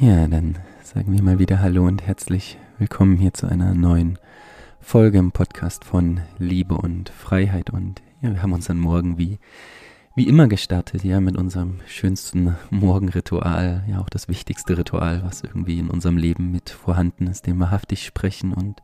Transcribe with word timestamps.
Ja, 0.00 0.26
dann 0.26 0.56
sagen 0.82 1.12
wir 1.12 1.22
mal 1.22 1.38
wieder 1.38 1.60
Hallo 1.60 1.86
und 1.86 2.00
herzlich 2.00 2.56
willkommen 2.78 3.18
hier 3.18 3.34
zu 3.34 3.46
einer 3.46 3.74
neuen 3.74 4.18
Folge 4.80 5.18
im 5.18 5.30
Podcast 5.30 5.84
von 5.84 6.22
Liebe 6.38 6.74
und 6.74 7.10
Freiheit. 7.10 7.68
Und 7.68 8.00
ja, 8.22 8.30
wir 8.30 8.42
haben 8.42 8.54
unseren 8.54 8.78
Morgen 8.78 9.18
wie, 9.18 9.38
wie 10.14 10.26
immer 10.26 10.48
gestartet, 10.48 11.04
ja, 11.04 11.20
mit 11.20 11.36
unserem 11.36 11.80
schönsten 11.86 12.56
Morgenritual, 12.70 13.84
ja, 13.90 14.00
auch 14.00 14.08
das 14.08 14.26
wichtigste 14.26 14.78
Ritual, 14.78 15.22
was 15.22 15.42
irgendwie 15.42 15.78
in 15.78 15.90
unserem 15.90 16.16
Leben 16.16 16.50
mit 16.50 16.70
vorhanden 16.70 17.26
ist, 17.26 17.46
dem 17.46 17.60
wahrhaftig 17.60 18.06
sprechen. 18.06 18.54
Und 18.54 18.82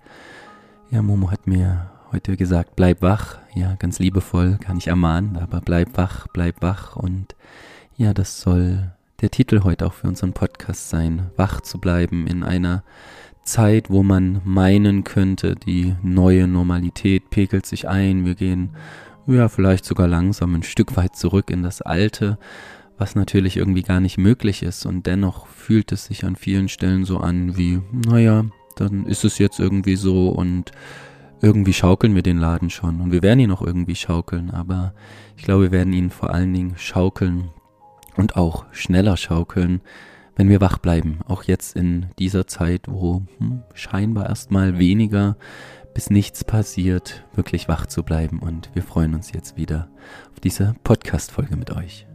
ja, 0.91 1.01
Momo 1.01 1.31
hat 1.31 1.47
mir 1.47 1.91
heute 2.13 2.37
gesagt, 2.37 2.77
bleib 2.77 3.01
wach, 3.01 3.39
ja, 3.55 3.75
ganz 3.77 3.99
liebevoll, 4.01 4.59
kann 4.61 4.77
ich 4.77 4.89
ermahnen, 4.89 5.39
aber 5.39 5.63
bleib 5.63 5.97
wach, 5.97 6.27
bleib 6.35 6.61
wach. 6.61 6.95
Und 6.95 7.35
ja, 7.97 8.13
das 8.13 8.39
soll 8.39 8.93
der 9.21 9.31
Titel 9.31 9.63
heute 9.65 9.87
auch 9.87 9.95
für 9.95 10.09
unseren 10.09 10.33
Podcast 10.33 10.91
sein, 10.91 11.31
wach 11.37 11.61
zu 11.61 11.79
bleiben 11.79 12.27
in 12.27 12.43
einer 12.43 12.83
Zeit, 13.45 13.91
wo 13.91 14.03
man 14.03 14.41
meinen 14.45 15.05
könnte, 15.05 15.55
die 15.55 15.95
neue 16.03 16.49
Normalität 16.49 17.31
pegelt 17.31 17.65
sich 17.65 17.89
ein, 17.89 18.25
wir 18.25 18.35
gehen 18.35 18.71
ja 19.27 19.49
vielleicht 19.49 19.85
sogar 19.85 20.09
langsam 20.09 20.55
ein 20.55 20.63
Stück 20.63 20.97
weit 20.97 21.17
zurück 21.17 21.51
in 21.51 21.63
das 21.63 21.83
Alte, 21.83 22.39
was 22.99 23.15
natürlich 23.15 23.57
irgendwie 23.57 23.83
gar 23.83 24.01
nicht 24.01 24.19
möglich 24.19 24.63
ist. 24.63 24.87
Und 24.87 25.07
dennoch 25.07 25.47
fühlt 25.47 25.93
es 25.93 26.07
sich 26.07 26.25
an 26.25 26.37
vielen 26.37 26.69
Stellen 26.69 27.05
so 27.05 27.19
an 27.19 27.57
wie, 27.57 27.81
naja, 28.07 28.45
dann 28.77 29.07
ist 29.07 29.25
es 29.25 29.39
jetzt 29.39 29.59
irgendwie 29.59 29.97
so 29.97 30.29
und 30.29 30.73
irgendwie 31.43 31.73
schaukeln 31.73 32.15
wir 32.15 32.23
den 32.23 32.39
Laden 32.39 32.71
schon. 32.71 33.01
Und 33.01 33.13
wir 33.13 33.23
werden 33.23 33.41
ihn 33.41 33.51
auch 33.51 33.63
irgendwie 33.63 33.97
schaukeln, 33.97 34.51
aber 34.51 34.95
ich 35.37 35.45
glaube, 35.45 35.65
wir 35.65 35.73
werden 35.73 35.93
ihn 35.93 36.11
vor 36.11 36.33
allen 36.33 36.53
Dingen 36.53 36.75
schaukeln 36.77 37.51
und 38.17 38.37
auch 38.37 38.65
schneller 38.73 39.17
schaukeln, 39.17 39.81
wenn 40.37 40.49
wir 40.49 40.61
wach 40.61 40.79
bleiben. 40.79 41.21
Auch 41.27 41.45
jetzt 41.45 41.77
in 41.77 42.07
dieser 42.19 42.47
Zeit, 42.47 42.83
wo 42.89 43.23
hm, 43.39 43.63
scheinbar 43.75 44.29
erstmal 44.29 44.79
weniger 44.79 45.37
bis 45.95 46.11
nichts 46.11 46.45
passiert, 46.45 47.25
wirklich 47.35 47.69
wach 47.69 47.87
zu 47.87 48.03
bleiben. 48.03 48.39
Und 48.41 48.71
wir 48.75 48.83
freuen 48.83 49.15
uns 49.15 49.33
jetzt 49.33 49.57
wieder 49.57 49.89
auf 50.33 50.41
diese 50.41 50.75
Podcast-Folge 50.85 51.57
mit 51.57 51.71
euch. 51.71 52.07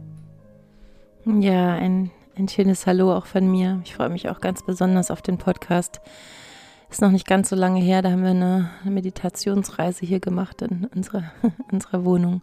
Ja, 1.24 1.74
ein, 1.74 2.10
ein 2.36 2.48
schönes 2.48 2.86
Hallo 2.86 3.12
auch 3.12 3.26
von 3.26 3.50
mir. 3.50 3.80
Ich 3.84 3.94
freue 3.94 4.08
mich 4.08 4.28
auch 4.28 4.40
ganz 4.40 4.64
besonders 4.64 5.10
auf 5.10 5.20
den 5.20 5.36
Podcast. 5.38 6.00
Ist 6.90 7.02
noch 7.02 7.10
nicht 7.10 7.26
ganz 7.26 7.48
so 7.48 7.56
lange 7.56 7.80
her, 7.80 8.02
da 8.02 8.10
haben 8.10 8.22
wir 8.22 8.30
eine, 8.30 8.70
Meditationsreise 8.84 10.04
hier 10.04 10.20
gemacht 10.20 10.62
in 10.62 10.86
unserer, 10.94 11.24
unserer 11.72 12.04
Wohnung 12.04 12.42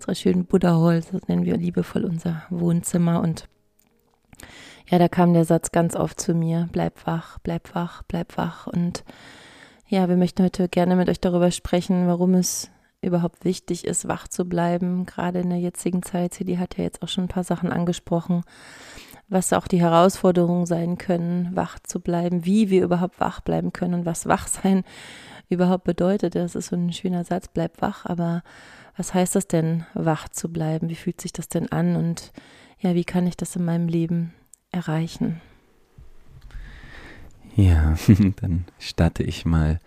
unserer 0.00 0.14
schönen 0.14 0.46
Buddha 0.46 0.80
Hall, 0.80 1.02
so 1.02 1.18
nennen 1.26 1.44
wir 1.44 1.58
liebevoll 1.58 2.06
unser 2.06 2.44
Wohnzimmer. 2.48 3.20
Und 3.20 3.44
ja, 4.88 4.98
da 4.98 5.08
kam 5.08 5.34
der 5.34 5.44
Satz 5.44 5.72
ganz 5.72 5.94
oft 5.94 6.18
zu 6.18 6.32
mir, 6.32 6.70
bleib 6.72 7.06
wach, 7.06 7.38
bleib 7.40 7.74
wach, 7.74 8.02
bleib 8.08 8.38
wach. 8.38 8.66
Und 8.66 9.04
ja, 9.88 10.08
wir 10.08 10.16
möchten 10.16 10.42
heute 10.42 10.70
gerne 10.70 10.96
mit 10.96 11.10
euch 11.10 11.20
darüber 11.20 11.50
sprechen, 11.50 12.06
warum 12.06 12.32
es 12.32 12.70
überhaupt 13.02 13.44
wichtig 13.44 13.84
ist, 13.84 14.08
wach 14.08 14.26
zu 14.26 14.46
bleiben, 14.46 15.04
gerade 15.04 15.40
in 15.40 15.50
der 15.50 15.58
jetzigen 15.58 16.02
Zeit. 16.02 16.32
Sie 16.32 16.58
hat 16.58 16.78
ja 16.78 16.84
jetzt 16.84 17.02
auch 17.02 17.08
schon 17.08 17.24
ein 17.24 17.28
paar 17.28 17.44
Sachen 17.44 17.70
angesprochen, 17.70 18.42
was 19.28 19.52
auch 19.52 19.68
die 19.68 19.82
Herausforderungen 19.82 20.64
sein 20.64 20.96
können, 20.96 21.54
wach 21.54 21.78
zu 21.78 22.00
bleiben, 22.00 22.46
wie 22.46 22.70
wir 22.70 22.84
überhaupt 22.84 23.20
wach 23.20 23.42
bleiben 23.42 23.74
können 23.74 23.92
und 23.92 24.06
was 24.06 24.24
Wachsein 24.24 24.82
überhaupt 25.50 25.84
bedeutet. 25.84 26.36
Das 26.36 26.54
ist 26.54 26.68
so 26.68 26.76
ein 26.76 26.90
schöner 26.90 27.24
Satz, 27.24 27.48
bleib 27.48 27.82
wach, 27.82 28.06
aber 28.06 28.42
was 29.00 29.14
heißt 29.14 29.34
das 29.34 29.48
denn, 29.48 29.86
wach 29.94 30.28
zu 30.28 30.52
bleiben? 30.52 30.90
Wie 30.90 30.94
fühlt 30.94 31.22
sich 31.22 31.32
das 31.32 31.48
denn 31.48 31.72
an? 31.72 31.96
Und 31.96 32.32
ja, 32.80 32.94
wie 32.94 33.04
kann 33.04 33.26
ich 33.26 33.34
das 33.34 33.56
in 33.56 33.64
meinem 33.64 33.88
Leben 33.88 34.34
erreichen? 34.72 35.40
Ja, 37.56 37.94
dann 38.42 38.66
starte 38.78 39.22
ich 39.22 39.46
mal 39.46 39.80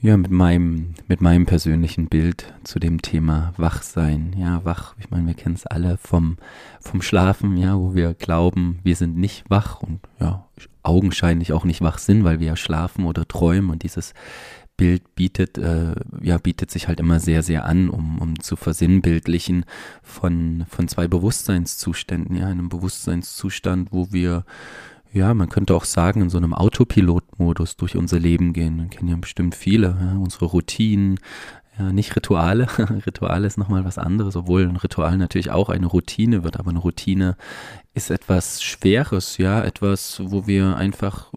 ja, 0.00 0.16
mit 0.16 0.32
meinem, 0.32 0.94
mit 1.06 1.20
meinem 1.20 1.46
persönlichen 1.46 2.08
Bild 2.08 2.52
zu 2.64 2.80
dem 2.80 3.00
Thema 3.00 3.54
Wachsein. 3.58 4.34
Ja, 4.36 4.64
wach, 4.64 4.96
ich 4.98 5.08
meine, 5.10 5.28
wir 5.28 5.34
kennen 5.34 5.54
es 5.54 5.66
alle 5.66 5.96
vom, 5.96 6.36
vom 6.80 7.00
Schlafen, 7.00 7.56
ja, 7.56 7.78
wo 7.78 7.94
wir 7.94 8.14
glauben, 8.14 8.80
wir 8.82 8.96
sind 8.96 9.16
nicht 9.16 9.48
wach 9.48 9.82
und 9.82 10.00
ja, 10.18 10.48
augenscheinlich 10.82 11.52
auch 11.52 11.64
nicht 11.64 11.80
wach 11.80 11.98
sind, 11.98 12.24
weil 12.24 12.40
wir 12.40 12.48
ja 12.48 12.56
schlafen 12.56 13.04
oder 13.04 13.26
träumen 13.28 13.70
und 13.70 13.84
dieses 13.84 14.14
Bild 14.78 15.14
bietet, 15.16 15.58
äh, 15.58 15.94
ja, 16.22 16.38
bietet 16.38 16.70
sich 16.70 16.88
halt 16.88 17.00
immer 17.00 17.20
sehr, 17.20 17.42
sehr 17.42 17.66
an, 17.66 17.90
um, 17.90 18.18
um 18.20 18.40
zu 18.40 18.56
versinnbildlichen 18.56 19.66
von, 20.02 20.64
von 20.70 20.88
zwei 20.88 21.08
Bewusstseinszuständen, 21.08 22.36
ja, 22.36 22.46
einem 22.46 22.70
Bewusstseinszustand, 22.70 23.88
wo 23.92 24.12
wir, 24.12 24.44
ja, 25.12 25.34
man 25.34 25.48
könnte 25.50 25.74
auch 25.74 25.84
sagen, 25.84 26.22
in 26.22 26.30
so 26.30 26.38
einem 26.38 26.54
Autopilotmodus 26.54 27.76
durch 27.76 27.96
unser 27.96 28.20
Leben 28.20 28.54
gehen. 28.54 28.78
Wir 28.78 28.86
kennen 28.86 29.10
ja 29.10 29.16
bestimmt 29.16 29.56
viele, 29.56 29.98
ja, 30.00 30.16
unsere 30.16 30.46
Routinen, 30.46 31.18
ja, 31.76 31.92
nicht 31.92 32.14
Rituale. 32.14 32.68
Rituale 33.06 33.46
ist 33.48 33.58
nochmal 33.58 33.84
was 33.84 33.98
anderes, 33.98 34.36
obwohl 34.36 34.62
ein 34.62 34.76
Ritual 34.76 35.18
natürlich 35.18 35.50
auch 35.50 35.70
eine 35.70 35.86
Routine 35.86 36.44
wird, 36.44 36.58
aber 36.58 36.70
eine 36.70 36.78
Routine 36.78 37.36
ist 37.98 38.10
etwas 38.10 38.62
Schweres, 38.62 39.38
ja, 39.38 39.60
etwas, 39.60 40.22
wo 40.24 40.46
wir 40.46 40.76
einfach, 40.76 41.32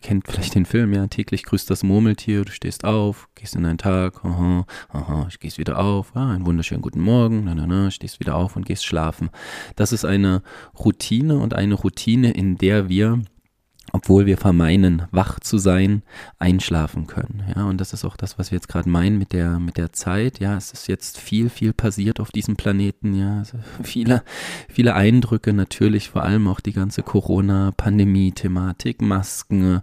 kennt 0.00 0.28
vielleicht 0.28 0.54
den 0.54 0.64
Film, 0.64 0.92
ja, 0.92 1.08
täglich 1.08 1.42
grüßt 1.42 1.68
das 1.68 1.82
Murmeltier, 1.82 2.44
du 2.44 2.52
stehst 2.52 2.84
auf, 2.84 3.28
gehst 3.34 3.56
in 3.56 3.64
deinen 3.64 3.78
Tag, 3.78 4.24
aha, 4.24 4.64
aha, 4.90 5.28
gehst 5.40 5.58
wieder 5.58 5.80
auf, 5.80 6.14
ah, 6.14 6.32
einen 6.32 6.46
wunderschönen 6.46 6.82
guten 6.82 7.00
Morgen, 7.00 7.42
na, 7.44 7.56
na, 7.56 7.66
na, 7.66 7.90
stehst 7.90 8.20
wieder 8.20 8.36
auf 8.36 8.54
und 8.54 8.64
gehst 8.64 8.86
schlafen. 8.86 9.30
Das 9.74 9.90
ist 9.90 10.04
eine 10.04 10.42
Routine 10.78 11.38
und 11.38 11.54
eine 11.54 11.74
Routine, 11.74 12.30
in 12.30 12.58
der 12.58 12.88
wir 12.88 13.20
obwohl 13.92 14.26
wir 14.26 14.38
vermeinen, 14.38 15.02
wach 15.10 15.38
zu 15.40 15.58
sein, 15.58 16.02
einschlafen 16.38 17.06
können. 17.06 17.44
Ja, 17.54 17.64
und 17.64 17.80
das 17.80 17.92
ist 17.92 18.04
auch 18.04 18.16
das, 18.16 18.38
was 18.38 18.50
wir 18.50 18.56
jetzt 18.56 18.68
gerade 18.68 18.88
meinen 18.88 19.18
mit 19.18 19.32
der, 19.32 19.58
mit 19.60 19.76
der 19.76 19.92
Zeit. 19.92 20.40
Ja, 20.40 20.56
es 20.56 20.72
ist 20.72 20.88
jetzt 20.88 21.18
viel, 21.18 21.48
viel 21.48 21.72
passiert 21.72 22.18
auf 22.18 22.32
diesem 22.32 22.56
Planeten. 22.56 23.14
Ja, 23.14 23.38
also 23.38 23.58
viele, 23.82 24.22
viele 24.68 24.94
Eindrücke 24.94 25.52
natürlich, 25.52 26.10
vor 26.10 26.22
allem 26.22 26.48
auch 26.48 26.60
die 26.60 26.72
ganze 26.72 27.02
Corona-Pandemie-Thematik, 27.02 29.00
Masken, 29.02 29.80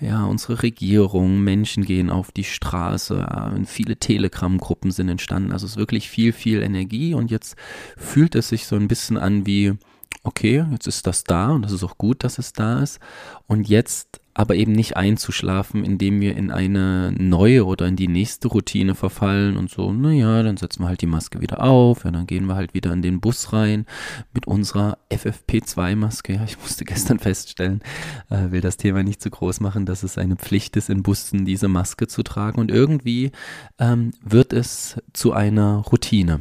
ja, 0.00 0.24
unsere 0.24 0.62
Regierung, 0.62 1.40
Menschen 1.40 1.84
gehen 1.84 2.10
auf 2.10 2.32
die 2.32 2.44
Straße, 2.44 3.18
ja, 3.18 3.54
viele 3.64 3.96
Telegram-Gruppen 3.96 4.90
sind 4.90 5.08
entstanden. 5.08 5.52
Also 5.52 5.66
es 5.66 5.72
ist 5.72 5.78
wirklich 5.78 6.10
viel, 6.10 6.32
viel 6.32 6.62
Energie 6.62 7.14
und 7.14 7.30
jetzt 7.30 7.56
fühlt 7.96 8.34
es 8.34 8.48
sich 8.48 8.66
so 8.66 8.76
ein 8.76 8.88
bisschen 8.88 9.16
an 9.16 9.46
wie, 9.46 9.74
okay, 10.22 10.64
jetzt 10.70 10.86
ist 10.86 11.06
das 11.06 11.24
da 11.24 11.50
und 11.50 11.62
das 11.62 11.72
ist 11.72 11.84
auch 11.84 11.98
gut, 11.98 12.24
dass 12.24 12.38
es 12.38 12.52
da 12.52 12.80
ist. 12.80 13.00
Und 13.46 13.68
jetzt 13.68 14.20
aber 14.38 14.54
eben 14.54 14.72
nicht 14.72 14.98
einzuschlafen, 14.98 15.82
indem 15.82 16.20
wir 16.20 16.36
in 16.36 16.50
eine 16.50 17.10
neue 17.16 17.64
oder 17.64 17.86
in 17.86 17.96
die 17.96 18.06
nächste 18.06 18.48
Routine 18.48 18.94
verfallen 18.94 19.56
und 19.56 19.70
so, 19.70 19.90
naja, 19.94 20.42
dann 20.42 20.58
setzen 20.58 20.82
wir 20.82 20.88
halt 20.88 21.00
die 21.00 21.06
Maske 21.06 21.40
wieder 21.40 21.62
auf, 21.62 22.04
ja, 22.04 22.10
dann 22.10 22.26
gehen 22.26 22.44
wir 22.44 22.54
halt 22.54 22.74
wieder 22.74 22.92
in 22.92 23.00
den 23.00 23.20
Bus 23.20 23.54
rein 23.54 23.86
mit 24.34 24.46
unserer 24.46 24.98
FFP2-Maske. 25.10 26.34
Ja, 26.34 26.44
ich 26.44 26.58
musste 26.58 26.84
gestern 26.84 27.18
feststellen, 27.18 27.80
äh, 28.28 28.50
will 28.50 28.60
das 28.60 28.76
Thema 28.76 29.02
nicht 29.02 29.22
zu 29.22 29.30
groß 29.30 29.60
machen, 29.60 29.86
dass 29.86 30.02
es 30.02 30.18
eine 30.18 30.36
Pflicht 30.36 30.76
ist, 30.76 30.90
in 30.90 31.02
Bussen 31.02 31.46
diese 31.46 31.68
Maske 31.68 32.06
zu 32.06 32.22
tragen 32.22 32.60
und 32.60 32.70
irgendwie 32.70 33.32
ähm, 33.78 34.10
wird 34.22 34.52
es 34.52 35.00
zu 35.14 35.32
einer 35.32 35.78
Routine 35.78 36.40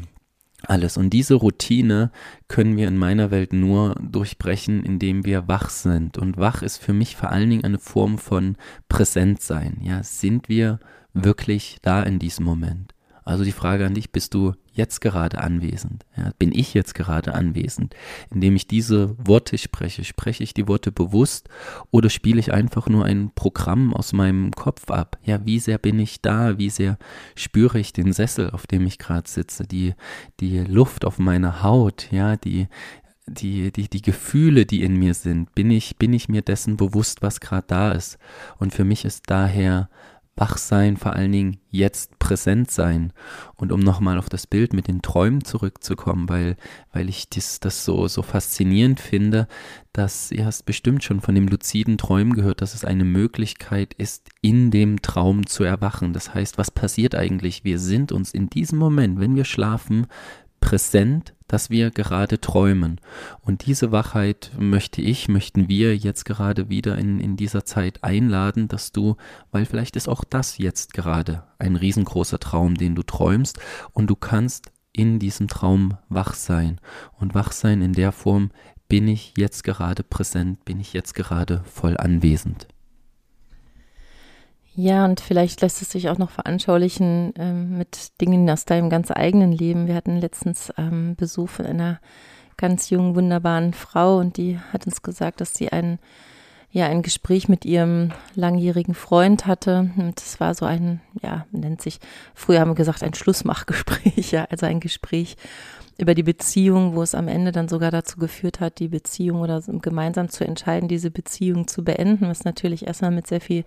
alles. 0.69 0.97
Und 0.97 1.11
diese 1.11 1.35
Routine 1.35 2.11
können 2.47 2.77
wir 2.77 2.87
in 2.87 2.97
meiner 2.97 3.31
Welt 3.31 3.53
nur 3.53 3.95
durchbrechen, 4.01 4.83
indem 4.83 5.25
wir 5.25 5.47
wach 5.47 5.69
sind. 5.69 6.17
Und 6.17 6.37
wach 6.37 6.61
ist 6.61 6.77
für 6.77 6.93
mich 6.93 7.15
vor 7.15 7.31
allen 7.31 7.49
Dingen 7.49 7.63
eine 7.63 7.79
Form 7.79 8.17
von 8.17 8.57
Präsentsein. 8.89 9.79
Ja, 9.81 10.03
sind 10.03 10.49
wir 10.49 10.79
wirklich 11.13 11.77
da 11.81 12.03
in 12.03 12.19
diesem 12.19 12.45
Moment? 12.45 12.93
Also 13.23 13.43
die 13.43 13.51
Frage 13.51 13.85
an 13.85 13.93
dich, 13.93 14.11
bist 14.11 14.33
du 14.33 14.53
jetzt 14.75 15.01
gerade 15.01 15.39
anwesend? 15.39 16.05
Ja, 16.15 16.31
bin 16.37 16.51
ich 16.51 16.73
jetzt 16.73 16.93
gerade 16.93 17.33
anwesend? 17.33 17.95
Indem 18.31 18.55
ich 18.55 18.67
diese 18.67 19.15
Worte 19.17 19.57
spreche, 19.57 20.03
spreche 20.03 20.43
ich 20.43 20.53
die 20.53 20.67
Worte 20.67 20.91
bewusst 20.91 21.49
oder 21.91 22.09
spiele 22.09 22.39
ich 22.39 22.53
einfach 22.53 22.87
nur 22.87 23.05
ein 23.05 23.31
Programm 23.33 23.93
aus 23.93 24.13
meinem 24.13 24.51
Kopf 24.51 24.91
ab? 24.91 25.17
Ja, 25.23 25.45
wie 25.45 25.59
sehr 25.59 25.77
bin 25.77 25.99
ich 25.99 26.21
da? 26.21 26.57
Wie 26.57 26.69
sehr 26.69 26.97
spüre 27.35 27.79
ich 27.79 27.93
den 27.93 28.13
Sessel, 28.13 28.51
auf 28.51 28.67
dem 28.67 28.85
ich 28.85 28.99
gerade 28.99 29.29
sitze? 29.29 29.63
Die, 29.63 29.93
die 30.39 30.59
Luft 30.59 31.05
auf 31.05 31.17
meiner 31.17 31.63
Haut, 31.63 32.09
ja, 32.11 32.35
die, 32.35 32.67
die, 33.27 33.71
die, 33.71 33.89
die 33.89 34.01
Gefühle, 34.01 34.65
die 34.65 34.83
in 34.83 34.97
mir 34.97 35.13
sind, 35.13 35.55
bin 35.55 35.71
ich, 35.71 35.97
bin 35.97 36.13
ich 36.13 36.29
mir 36.29 36.41
dessen 36.41 36.77
bewusst, 36.77 37.21
was 37.21 37.39
gerade 37.39 37.65
da 37.67 37.91
ist. 37.91 38.17
Und 38.57 38.73
für 38.73 38.83
mich 38.83 39.05
ist 39.05 39.23
daher 39.27 39.89
wach 40.37 40.57
sein, 40.57 40.97
vor 40.97 41.13
allen 41.13 41.31
Dingen 41.31 41.57
jetzt 41.71 42.19
präsent 42.19 42.69
sein. 42.69 43.13
Und 43.55 43.71
um 43.71 43.79
nochmal 43.79 44.17
auf 44.17 44.27
das 44.27 44.47
Bild 44.47 44.73
mit 44.73 44.87
den 44.87 45.01
Träumen 45.01 45.45
zurückzukommen, 45.45 46.27
weil, 46.27 46.57
weil 46.91 47.07
ich 47.07 47.29
das, 47.29 47.61
das 47.61 47.85
so, 47.85 48.07
so 48.09 48.21
faszinierend 48.21 48.99
finde, 48.99 49.47
dass 49.93 50.31
ihr 50.31 50.45
hast 50.45 50.65
bestimmt 50.65 51.05
schon 51.05 51.21
von 51.21 51.35
dem 51.35 51.47
luziden 51.47 51.97
Träumen 51.97 52.33
gehört, 52.33 52.61
dass 52.61 52.75
es 52.75 52.83
eine 52.83 53.05
Möglichkeit 53.05 53.93
ist, 53.93 54.29
in 54.41 54.71
dem 54.71 55.01
Traum 55.01 55.45
zu 55.45 55.63
erwachen. 55.63 56.11
Das 56.11 56.33
heißt, 56.33 56.57
was 56.57 56.69
passiert 56.69 57.15
eigentlich? 57.15 57.63
Wir 57.63 57.79
sind 57.79 58.11
uns 58.11 58.33
in 58.33 58.49
diesem 58.49 58.77
Moment, 58.77 59.19
wenn 59.21 59.35
wir 59.35 59.45
schlafen, 59.45 60.07
präsent, 60.65 61.35
dass 61.47 61.69
wir 61.69 61.91
gerade 61.91 62.41
träumen. 62.41 62.99
Und 63.41 63.67
diese 63.67 63.91
Wachheit 63.91 64.49
möchte 64.57 64.99
ich, 64.99 65.27
möchten 65.27 65.69
wir 65.69 65.95
jetzt 65.95 66.25
gerade 66.25 66.69
wieder 66.69 66.97
in, 66.97 67.19
in 67.19 67.37
dieser 67.37 67.65
Zeit 67.65 68.03
einladen, 68.03 68.67
dass 68.67 68.91
du, 68.91 69.15
weil 69.51 69.65
vielleicht 69.65 69.95
ist 69.95 70.09
auch 70.09 70.23
das 70.23 70.57
jetzt 70.57 70.95
gerade 70.95 71.43
ein 71.59 71.75
riesengroßer 71.75 72.39
Traum, 72.39 72.73
den 72.73 72.95
du 72.95 73.03
träumst 73.03 73.59
und 73.93 74.07
du 74.07 74.15
kannst 74.15 74.71
in 74.91 75.19
diesem 75.19 75.47
Traum 75.47 75.97
wach 76.09 76.33
sein. 76.33 76.81
Und 77.19 77.35
wach 77.35 77.51
sein 77.51 77.83
in 77.83 77.93
der 77.93 78.11
Form, 78.11 78.49
bin 78.87 79.07
ich 79.07 79.33
jetzt 79.37 79.63
gerade 79.63 80.01
präsent, 80.03 80.65
bin 80.65 80.79
ich 80.79 80.93
jetzt 80.93 81.13
gerade 81.13 81.63
voll 81.65 81.95
anwesend. 81.95 82.67
Ja, 84.77 85.05
und 85.05 85.21
vielleicht 85.21 85.61
lässt 85.61 85.81
es 85.81 85.89
sich 85.91 86.09
auch 86.09 86.17
noch 86.17 86.31
veranschaulichen 86.31 87.33
ähm, 87.37 87.77
mit 87.77 88.19
Dingen 88.19 88.49
aus 88.49 88.65
deinem 88.65 88.89
ganz 88.89 89.09
eigenen 89.09 89.53
Leben. 89.53 89.87
Wir 89.87 89.95
hatten 89.95 90.17
letztens 90.17 90.73
ähm, 90.77 91.15
Besuch 91.15 91.47
von 91.47 91.65
einer 91.65 92.01
ganz 92.57 92.89
jungen, 92.89 93.15
wunderbaren 93.15 93.73
Frau 93.73 94.17
und 94.17 94.35
die 94.35 94.59
hat 94.73 94.85
uns 94.85 95.01
gesagt, 95.01 95.39
dass 95.39 95.53
sie 95.53 95.71
ein, 95.71 95.97
ja, 96.71 96.87
ein 96.87 97.03
Gespräch 97.03 97.47
mit 97.47 97.63
ihrem 97.63 98.11
langjährigen 98.33 98.95
Freund 98.95 99.47
hatte. 99.47 99.91
Und 99.95 100.19
es 100.19 100.41
war 100.41 100.53
so 100.53 100.65
ein, 100.65 100.99
ja, 101.21 101.45
nennt 101.51 101.81
sich, 101.81 101.99
früher 102.33 102.59
haben 102.59 102.71
wir 102.71 102.75
gesagt, 102.75 103.01
ein 103.01 103.13
Schlussmachgespräch, 103.13 104.31
ja, 104.33 104.45
also 104.49 104.65
ein 104.65 104.81
Gespräch 104.81 105.37
über 105.97 106.15
die 106.15 106.23
Beziehung, 106.23 106.95
wo 106.95 107.01
es 107.01 107.15
am 107.15 107.29
Ende 107.29 107.53
dann 107.53 107.69
sogar 107.69 107.91
dazu 107.91 108.19
geführt 108.19 108.59
hat, 108.59 108.79
die 108.79 108.89
Beziehung 108.89 109.39
oder 109.39 109.61
gemeinsam 109.81 110.27
zu 110.27 110.45
entscheiden, 110.45 110.89
diese 110.89 111.11
Beziehung 111.11 111.69
zu 111.69 111.85
beenden, 111.85 112.27
was 112.27 112.43
natürlich 112.43 112.85
erstmal 112.85 113.11
mit 113.11 113.27
sehr 113.27 113.39
viel 113.39 113.63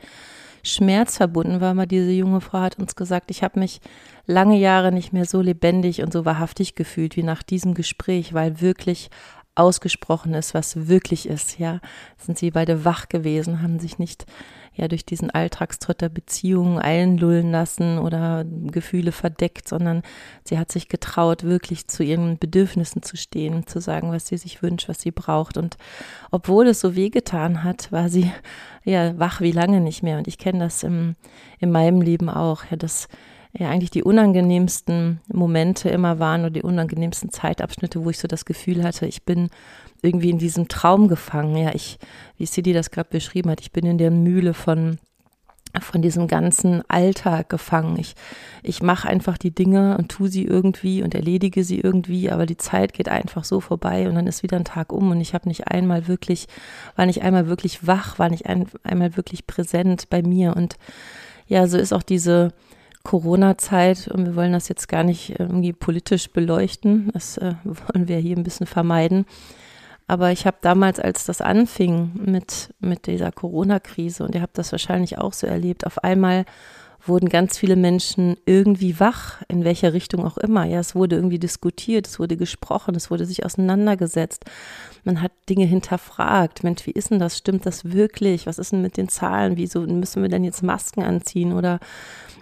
Schmerz 0.69 1.17
verbunden 1.17 1.61
war, 1.61 1.73
aber 1.73 1.87
diese 1.87 2.11
junge 2.11 2.41
Frau 2.41 2.61
hat 2.61 2.79
uns 2.79 2.95
gesagt, 2.95 3.31
ich 3.31 3.43
habe 3.43 3.59
mich 3.59 3.81
lange 4.27 4.57
Jahre 4.59 4.93
nicht 4.93 5.13
mehr 5.13 5.25
so 5.25 5.41
lebendig 5.41 6.03
und 6.03 6.13
so 6.13 6.25
wahrhaftig 6.25 6.75
gefühlt 6.75 7.17
wie 7.17 7.23
nach 7.23 7.43
diesem 7.43 7.75
Gespräch, 7.75 8.35
weil 8.35 8.61
wirklich 8.61 9.11
ausgesprochen 9.55 10.35
ist, 10.35 10.55
was 10.55 10.89
wirklich 10.89 11.29
ist, 11.29 11.59
ja. 11.59 11.81
Sind 12.17 12.39
sie 12.39 12.51
beide 12.51 12.85
wach 12.85 13.09
gewesen, 13.09 13.63
haben 13.63 13.81
sich 13.81 13.99
nicht 13.99 14.27
ja 14.79 14.89
durch 14.89 15.05
diesen 15.05 15.31
Alltagstrott 15.31 16.01
der 16.01 16.09
Beziehung 16.09 16.79
einlullen 16.79 17.51
lassen 17.51 17.99
oder 17.99 18.45
Gefühle 18.45 19.13
verdeckt, 19.13 19.69
sondern 19.69 20.03
sie 20.45 20.59
hat 20.59 20.73
sich 20.73 20.89
getraut, 20.89 21.43
wirklich 21.43 21.89
zu 21.89 22.03
ihren 22.03 22.39
Bedürfnissen 22.39 23.03
zu 23.03 23.17
stehen, 23.17 23.67
zu 23.67 23.81
sagen, 23.81 24.13
was 24.13 24.29
sie 24.29 24.39
sich 24.39 24.63
wünscht, 24.63 24.89
was 24.89 25.01
sie 25.01 25.11
braucht. 25.11 25.57
Und 25.57 25.77
obwohl 26.31 26.69
es 26.69 26.81
so 26.81 26.95
wehgetan 26.95 27.65
hat, 27.65 27.91
war 27.93 28.09
sie 28.09 28.33
ja 28.85 29.19
wach 29.19 29.41
wie 29.41 29.53
lange 29.53 29.81
nicht 29.81 30.03
mehr. 30.03 30.19
Und 30.19 30.29
ich 30.29 30.39
kenne 30.39 30.61
das 30.61 30.83
im, 30.83 31.17
in 31.59 31.71
meinem 31.71 32.01
Leben 32.01 32.31
auch, 32.31 32.65
ja, 32.71 32.77
dass 32.77 33.09
ja 33.59 33.69
eigentlich 33.69 33.91
die 33.91 34.05
unangenehmsten 34.05 35.21
Momente 35.33 35.89
immer 35.91 36.19
waren 36.19 36.43
oder 36.43 36.51
die 36.51 36.63
unangenehmsten 36.63 37.31
Zeitabschnitte, 37.31 38.05
wo 38.05 38.11
ich 38.11 38.19
so 38.19 38.29
das 38.29 38.45
Gefühl 38.45 38.85
hatte, 38.85 39.07
ich 39.07 39.25
bin 39.25 39.51
irgendwie 40.01 40.31
in 40.31 40.39
diesem 40.39 40.69
Traum 40.69 41.09
gefangen. 41.09 41.57
Ja, 41.57 41.75
ich, 41.75 41.99
wie 42.37 42.47
Sidi 42.47 42.73
das 42.73 42.91
gerade 42.91 43.11
beschrieben 43.11 43.51
hat, 43.51 43.61
ich 43.61 43.73
bin 43.73 43.85
in 43.85 43.99
der 43.99 44.11
Mühle 44.11 44.55
von 44.55 44.99
von 45.81 46.01
diesem 46.01 46.29
ganzen 46.29 46.83
Alltag 46.89 47.51
gefangen. 47.51 47.99
Ich, 47.99 48.15
ich 48.63 48.83
mache 48.83 49.07
einfach 49.07 49.37
die 49.37 49.55
Dinge 49.55 49.97
und 49.99 50.09
tue 50.09 50.29
sie 50.29 50.45
irgendwie 50.45 51.03
und 51.03 51.15
erledige 51.15 51.63
sie 51.63 51.79
irgendwie, 51.79 52.31
aber 52.31 52.47
die 52.47 52.57
Zeit 52.57 52.95
geht 52.95 53.09
einfach 53.09 53.45
so 53.45 53.61
vorbei 53.61 54.09
und 54.09 54.15
dann 54.15 54.27
ist 54.27 54.43
wieder 54.43 54.57
ein 54.57 54.65
Tag 54.65 54.93
um 54.93 55.11
und 55.11 55.21
ich 55.21 55.35
habe 55.35 55.47
nicht 55.47 55.69
einmal 55.69 56.09
wirklich, 56.09 56.47
war 56.97 57.07
nicht 57.07 57.23
einmal 57.23 57.49
wirklich 57.49 57.87
wach, 57.87 58.19
war 58.19 58.31
nicht 58.31 58.47
ein, 58.47 58.67
einmal 58.83 59.17
wirklich 59.17 59.47
präsent 59.47 60.09
bei 60.09 60.23
mir. 60.23 60.57
Und 60.57 60.77
ja, 61.47 61.67
so 61.67 61.77
ist 61.77 61.93
auch 61.93 62.03
diese, 62.03 62.55
Corona-Zeit 63.09 64.09
und 64.09 64.27
wir 64.27 64.37
wollen 64.37 64.53
das 64.53 64.69
jetzt 64.69 64.87
gar 64.87 65.03
nicht 65.03 65.41
irgendwie 65.41 65.73
politisch 65.73 66.31
beleuchten. 66.31 67.09
Das 67.15 67.39
äh, 67.39 67.55
wollen 67.65 68.07
wir 68.07 68.19
hier 68.19 68.37
ein 68.37 68.43
bisschen 68.43 68.67
vermeiden. 68.67 69.25
Aber 70.07 70.31
ich 70.31 70.47
habe 70.47 70.59
damals, 70.61 71.01
als 71.01 71.25
das 71.25 71.41
anfing 71.41 72.11
mit, 72.15 72.75
mit 72.81 73.07
dieser 73.07 73.33
Corona-Krise, 73.33 74.25
und 74.25 74.35
ihr 74.35 74.43
habt 74.43 74.59
das 74.59 74.73
wahrscheinlich 74.73 75.17
auch 75.17 75.33
so 75.33 75.47
erlebt, 75.47 75.87
auf 75.87 76.05
einmal 76.05 76.45
wurden 77.07 77.31
ganz 77.31 77.57
viele 77.57 77.77
Menschen 77.77 78.37
irgendwie 78.45 79.01
wach, 79.01 79.41
in 79.49 79.65
welcher 79.65 79.95
Richtung 79.95 80.27
auch 80.27 80.37
immer. 80.37 80.67
Ja, 80.67 80.79
es 80.79 80.95
wurde 80.95 81.17
irgendwie 81.17 81.39
diskutiert, 81.39 82.07
es 82.07 82.19
wurde 82.19 82.37
gesprochen, 82.37 82.95
es 82.95 83.11
wurde 83.11 83.25
sich 83.25 83.47
auseinandergesetzt. 83.47 84.45
Man 85.05 85.23
hat 85.23 85.33
Dinge 85.49 85.65
hinterfragt. 85.65 86.63
Mensch, 86.63 86.87
wie 86.87 86.91
ist 86.91 87.11
denn 87.11 87.21
das? 87.21 87.39
Stimmt 87.39 87.65
das 87.65 87.91
wirklich? 87.91 88.47
Was 88.47 88.59
ist 88.59 88.73
denn 88.73 88.83
mit 88.83 88.99
den 88.99 89.09
Zahlen? 89.09 89.57
Wieso 89.57 89.81
müssen 89.81 90.21
wir 90.21 90.29
denn 90.29 90.45
jetzt 90.45 90.63
Masken 90.63 91.03
anziehen? 91.03 91.55
Oder 91.55 91.81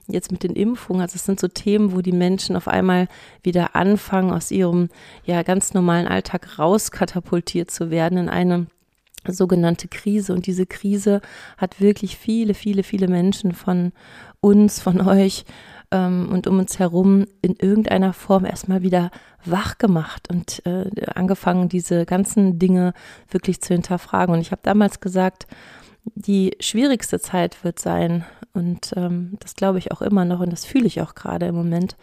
jetzt 0.09 0.31
mit 0.33 0.43
den 0.43 0.55
Impfungen. 0.55 1.03
Also 1.03 1.17
es 1.17 1.25
sind 1.25 1.41
so 1.41 1.49
Themen, 1.49 1.93
wo 1.93 2.01
die 2.01 2.13
Menschen 2.13 2.57
auf 2.57 2.69
einmal 2.69 3.09
wieder 3.43 3.75
anfangen, 3.75 4.33
aus 4.33 4.51
ihrem 4.51 4.89
ja 5.25 5.43
ganz 5.43 5.75
normalen 5.75 6.07
Alltag 6.07 6.59
rauskatapultiert 6.59 7.71
zu 7.71 7.91
werden 7.91 8.19
in 8.19 8.29
eine 8.29 8.67
sogenannte 9.27 9.89
Krise. 9.89 10.33
Und 10.33 10.47
diese 10.47 10.67
Krise 10.67 11.21
hat 11.57 11.81
wirklich 11.81 12.17
viele, 12.17 12.55
viele, 12.55 12.83
viele 12.83 13.09
Menschen 13.09 13.53
von 13.53 13.93
uns, 14.41 14.81
von 14.81 15.01
euch 15.01 15.45
ähm, 15.91 16.29
und 16.31 16.47
um 16.47 16.59
uns 16.59 16.79
herum 16.79 17.27
in 17.43 17.57
irgendeiner 17.57 18.13
Form 18.13 18.45
erstmal 18.45 18.83
wieder 18.83 19.11
wach 19.45 19.79
gemacht 19.79 20.29
und 20.31 20.65
äh, 20.67 20.91
angefangen, 21.15 21.69
diese 21.69 22.05
ganzen 22.05 22.59
Dinge 22.59 22.93
wirklich 23.31 23.61
zu 23.61 23.75
hinterfragen. 23.75 24.35
Und 24.35 24.41
ich 24.41 24.51
habe 24.51 24.63
damals 24.63 25.01
gesagt, 25.01 25.47
die 26.15 26.57
schwierigste 26.61 27.21
Zeit 27.21 27.65
wird 27.65 27.79
sein, 27.79 28.25
und 28.53 28.95
ähm, 28.97 29.37
das 29.41 29.55
glaube 29.55 29.79
ich 29.79 29.93
auch 29.93 30.01
immer 30.01 30.25
noch 30.25 30.41
und 30.41 30.51
das 30.51 30.65
fühle 30.65 30.87
ich 30.87 31.03
auch 31.03 31.15
gerade 31.15 31.47
im 31.47 31.55
Moment, 31.55 31.97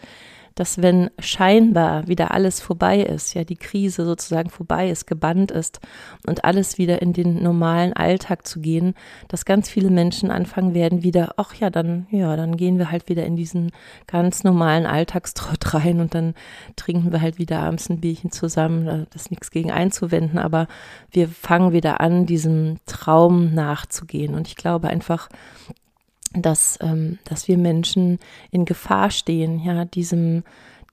dass 0.56 0.82
wenn 0.82 1.10
scheinbar 1.20 2.08
wieder 2.08 2.32
alles 2.32 2.60
vorbei 2.60 3.02
ist, 3.02 3.34
ja 3.34 3.44
die 3.44 3.56
Krise 3.56 4.06
sozusagen 4.06 4.50
vorbei 4.50 4.90
ist, 4.90 5.08
gebannt 5.08 5.52
ist 5.52 5.80
und 6.28 6.46
alles 6.46 6.78
wieder 6.78 7.02
in 7.02 7.14
den 7.14 7.42
normalen 7.42 7.94
Alltag 7.94 8.46
zu 8.48 8.60
gehen, 8.60 8.94
dass 9.28 9.46
ganz 9.46 9.70
viele 9.70 9.90
Menschen 9.90 10.32
anfangen 10.32 10.74
werden 10.74 11.04
wieder, 11.04 11.34
ach 11.38 11.54
ja, 11.56 11.70
dann 11.70 12.08
ja, 12.10 12.36
dann 12.36 12.58
gehen 12.58 12.78
wir 12.78 12.92
halt 12.92 13.10
wieder 13.10 13.26
in 13.26 13.36
diesen 13.36 13.72
ganz 14.08 14.44
normalen 14.44 14.86
Alltagstrott 14.86 15.74
rein 15.74 16.00
und 16.00 16.16
dann 16.16 16.34
trinken 16.76 17.12
wir 17.12 17.22
halt 17.22 17.38
wieder 17.38 17.60
abends 17.60 17.90
ein 17.90 18.00
Bierchen 18.00 18.32
zusammen, 18.32 19.08
das 19.12 19.24
ist 19.24 19.32
nichts 19.32 19.52
gegen 19.52 19.72
einzuwenden, 19.72 20.40
aber 20.40 20.68
wir 21.12 21.28
fangen 21.28 21.72
wieder 21.74 22.02
an, 22.02 22.26
diesem 22.26 22.78
Traum 22.86 23.54
nachzugehen. 23.54 24.34
Und 24.34 24.48
ich 24.48 24.56
glaube 24.56 24.88
einfach, 24.88 25.30
dass, 26.34 26.80
ähm, 26.82 27.20
dass 27.26 27.48
wir 27.48 27.58
Menschen 27.58 28.20
in 28.52 28.66
Gefahr 28.66 29.12
stehen, 29.12 29.60
ja, 29.64 29.86
diesem 29.86 30.44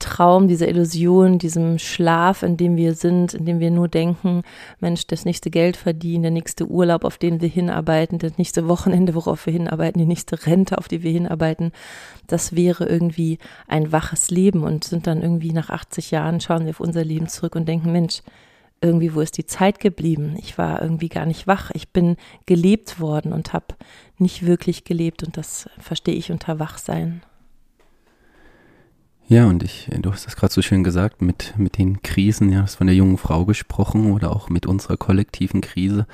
Traum, 0.01 0.47
dieser 0.47 0.67
Illusion, 0.67 1.37
diesem 1.37 1.77
Schlaf, 1.77 2.41
in 2.43 2.57
dem 2.57 2.75
wir 2.75 2.95
sind, 2.95 3.35
in 3.35 3.45
dem 3.45 3.59
wir 3.59 3.69
nur 3.71 3.87
denken, 3.87 4.41
Mensch, 4.79 5.05
das 5.05 5.25
nächste 5.25 5.51
Geld 5.51 5.77
verdienen, 5.77 6.23
der 6.23 6.31
nächste 6.31 6.65
Urlaub, 6.65 7.05
auf 7.05 7.17
den 7.17 7.39
wir 7.39 7.47
hinarbeiten, 7.47 8.17
das 8.17 8.37
nächste 8.37 8.67
Wochenende, 8.67 9.13
worauf 9.13 9.45
wir 9.45 9.53
hinarbeiten, 9.53 9.99
die 9.99 10.07
nächste 10.07 10.45
Rente, 10.45 10.79
auf 10.79 10.87
die 10.87 11.03
wir 11.03 11.11
hinarbeiten, 11.11 11.71
das 12.27 12.55
wäre 12.55 12.85
irgendwie 12.85 13.37
ein 13.67 13.91
waches 13.91 14.31
Leben 14.31 14.63
und 14.63 14.83
sind 14.83 15.05
dann 15.05 15.21
irgendwie 15.21 15.53
nach 15.53 15.69
80 15.69 16.11
Jahren, 16.11 16.41
schauen 16.41 16.65
wir 16.65 16.71
auf 16.71 16.79
unser 16.79 17.05
Leben 17.05 17.27
zurück 17.27 17.55
und 17.55 17.67
denken, 17.67 17.91
Mensch, 17.91 18.23
irgendwie, 18.81 19.13
wo 19.13 19.21
ist 19.21 19.37
die 19.37 19.45
Zeit 19.45 19.79
geblieben? 19.79 20.35
Ich 20.39 20.57
war 20.57 20.81
irgendwie 20.81 21.09
gar 21.09 21.25
nicht 21.25 21.47
wach. 21.47 21.71
Ich 21.73 21.89
bin 21.89 22.17
gelebt 22.45 22.99
worden 22.99 23.31
und 23.31 23.53
habe 23.53 23.75
nicht 24.17 24.45
wirklich 24.45 24.83
gelebt 24.83 25.23
und 25.23 25.37
das 25.37 25.69
verstehe 25.79 26.15
ich 26.15 26.31
unter 26.31 26.59
Wachsein. 26.59 27.21
Ja, 29.31 29.45
und 29.45 29.63
ich, 29.63 29.87
du 30.01 30.11
hast 30.11 30.25
das 30.25 30.35
gerade 30.35 30.51
so 30.51 30.61
schön 30.61 30.83
gesagt, 30.83 31.21
mit, 31.21 31.53
mit 31.57 31.77
den 31.77 32.01
Krisen, 32.01 32.51
ja, 32.51 32.63
hast 32.63 32.75
von 32.75 32.87
der 32.87 32.97
jungen 32.97 33.17
Frau 33.17 33.45
gesprochen 33.45 34.11
oder 34.11 34.29
auch 34.35 34.49
mit 34.49 34.65
unserer 34.65 34.97
kollektiven 34.97 35.61
Krise, 35.61 36.05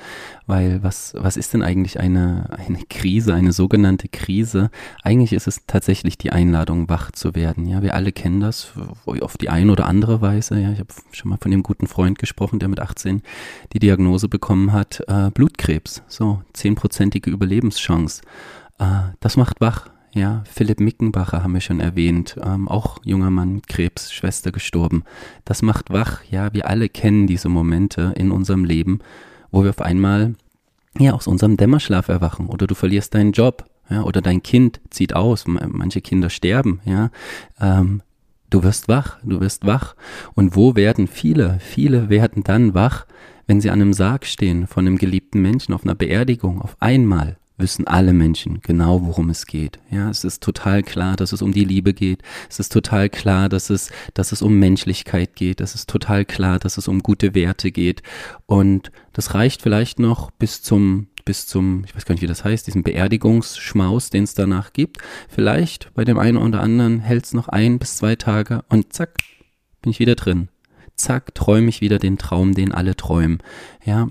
weil 0.46 0.84
was, 0.84 1.14
was 1.18 1.36
ist 1.36 1.52
denn 1.52 1.64
eigentlich 1.64 1.98
eine, 1.98 2.48
eine 2.56 2.78
Krise, 2.88 3.34
eine 3.34 3.50
sogenannte 3.50 4.06
Krise? 4.06 4.70
Eigentlich 5.02 5.32
ist 5.32 5.48
es 5.48 5.66
tatsächlich 5.66 6.16
die 6.16 6.30
Einladung, 6.30 6.88
wach 6.88 7.10
zu 7.10 7.34
werden, 7.34 7.66
ja, 7.66 7.82
wir 7.82 7.94
alle 7.94 8.12
kennen 8.12 8.38
das 8.38 8.70
auf 9.04 9.36
die 9.36 9.48
eine 9.48 9.72
oder 9.72 9.86
andere 9.86 10.20
Weise, 10.20 10.60
ja, 10.60 10.70
ich 10.70 10.78
habe 10.78 10.94
schon 11.10 11.30
mal 11.30 11.38
von 11.38 11.50
dem 11.50 11.64
guten 11.64 11.88
Freund 11.88 12.20
gesprochen, 12.20 12.60
der 12.60 12.68
mit 12.68 12.78
18 12.78 13.22
die 13.72 13.80
Diagnose 13.80 14.28
bekommen 14.28 14.72
hat, 14.72 15.02
äh, 15.08 15.32
Blutkrebs, 15.34 16.04
so, 16.06 16.40
zehnprozentige 16.52 17.30
Überlebenschance, 17.30 18.22
äh, 18.78 18.84
das 19.18 19.36
macht 19.36 19.60
wach, 19.60 19.90
ja, 20.18 20.42
Philipp 20.50 20.80
Mickenbacher 20.80 21.42
haben 21.42 21.54
wir 21.54 21.60
schon 21.60 21.80
erwähnt, 21.80 22.36
ähm, 22.42 22.68
auch 22.68 22.98
junger 23.04 23.30
Mann, 23.30 23.62
Krebs, 23.62 24.12
Schwester 24.12 24.52
gestorben. 24.52 25.04
Das 25.44 25.62
macht 25.62 25.90
wach, 25.90 26.22
ja, 26.30 26.52
wir 26.52 26.68
alle 26.68 26.88
kennen 26.88 27.26
diese 27.26 27.48
Momente 27.48 28.12
in 28.16 28.30
unserem 28.30 28.64
Leben, 28.64 28.98
wo 29.50 29.62
wir 29.62 29.70
auf 29.70 29.80
einmal 29.80 30.34
ja 30.98 31.12
aus 31.12 31.26
unserem 31.26 31.56
Dämmerschlaf 31.56 32.08
erwachen 32.08 32.48
oder 32.48 32.66
du 32.66 32.74
verlierst 32.74 33.14
deinen 33.14 33.32
Job, 33.32 33.64
ja, 33.90 34.02
oder 34.02 34.20
dein 34.20 34.42
Kind 34.42 34.80
zieht 34.90 35.14
aus, 35.14 35.46
manche 35.46 36.00
Kinder 36.00 36.28
sterben, 36.30 36.80
ja. 36.84 37.10
Ähm, 37.60 38.02
du 38.50 38.62
wirst 38.62 38.88
wach, 38.88 39.18
du 39.22 39.40
wirst 39.40 39.66
wach. 39.66 39.94
Und 40.34 40.56
wo 40.56 40.74
werden 40.74 41.06
viele, 41.06 41.58
viele 41.60 42.08
werden 42.08 42.42
dann 42.44 42.74
wach, 42.74 43.06
wenn 43.46 43.60
sie 43.60 43.70
an 43.70 43.80
einem 43.80 43.92
Sarg 43.94 44.26
stehen 44.26 44.66
von 44.66 44.86
einem 44.86 44.98
geliebten 44.98 45.40
Menschen 45.40 45.74
auf 45.74 45.84
einer 45.84 45.94
Beerdigung, 45.94 46.60
auf 46.60 46.76
einmal 46.80 47.38
wissen 47.58 47.86
alle 47.86 48.12
Menschen 48.12 48.60
genau, 48.62 49.04
worum 49.04 49.30
es 49.30 49.46
geht. 49.46 49.78
Ja, 49.90 50.08
es 50.08 50.24
ist 50.24 50.42
total 50.42 50.82
klar, 50.82 51.16
dass 51.16 51.32
es 51.32 51.42
um 51.42 51.52
die 51.52 51.64
Liebe 51.64 51.92
geht. 51.92 52.22
Es 52.48 52.60
ist 52.60 52.72
total 52.72 53.10
klar, 53.10 53.48
dass 53.48 53.68
es, 53.68 53.90
dass 54.14 54.32
es 54.32 54.42
um 54.42 54.58
Menschlichkeit 54.58 55.34
geht. 55.34 55.60
Es 55.60 55.74
ist 55.74 55.90
total 55.90 56.24
klar, 56.24 56.58
dass 56.58 56.78
es 56.78 56.88
um 56.88 57.00
gute 57.02 57.34
Werte 57.34 57.72
geht. 57.72 58.02
Und 58.46 58.92
das 59.12 59.34
reicht 59.34 59.62
vielleicht 59.62 59.98
noch 59.98 60.30
bis 60.30 60.62
zum 60.62 61.08
bis 61.24 61.46
zum, 61.46 61.84
ich 61.84 61.94
weiß 61.94 62.06
gar 62.06 62.14
nicht, 62.14 62.22
wie 62.22 62.26
das 62.26 62.42
heißt, 62.42 62.66
diesen 62.66 62.82
Beerdigungsschmaus, 62.82 64.08
den 64.08 64.24
es 64.24 64.32
danach 64.32 64.72
gibt. 64.72 64.96
Vielleicht 65.28 65.92
bei 65.92 66.06
dem 66.06 66.18
einen 66.18 66.38
oder 66.38 66.62
anderen 66.62 67.00
hält 67.00 67.26
es 67.26 67.34
noch 67.34 67.48
ein 67.48 67.78
bis 67.78 67.98
zwei 67.98 68.16
Tage 68.16 68.64
und 68.70 68.94
zack, 68.94 69.18
bin 69.82 69.90
ich 69.90 69.98
wieder 69.98 70.14
drin. 70.14 70.48
Zack, 70.96 71.34
träume 71.34 71.68
ich 71.68 71.82
wieder 71.82 71.98
den 71.98 72.16
Traum, 72.16 72.54
den 72.54 72.72
alle 72.72 72.96
träumen. 72.96 73.42
Ja, 73.84 74.08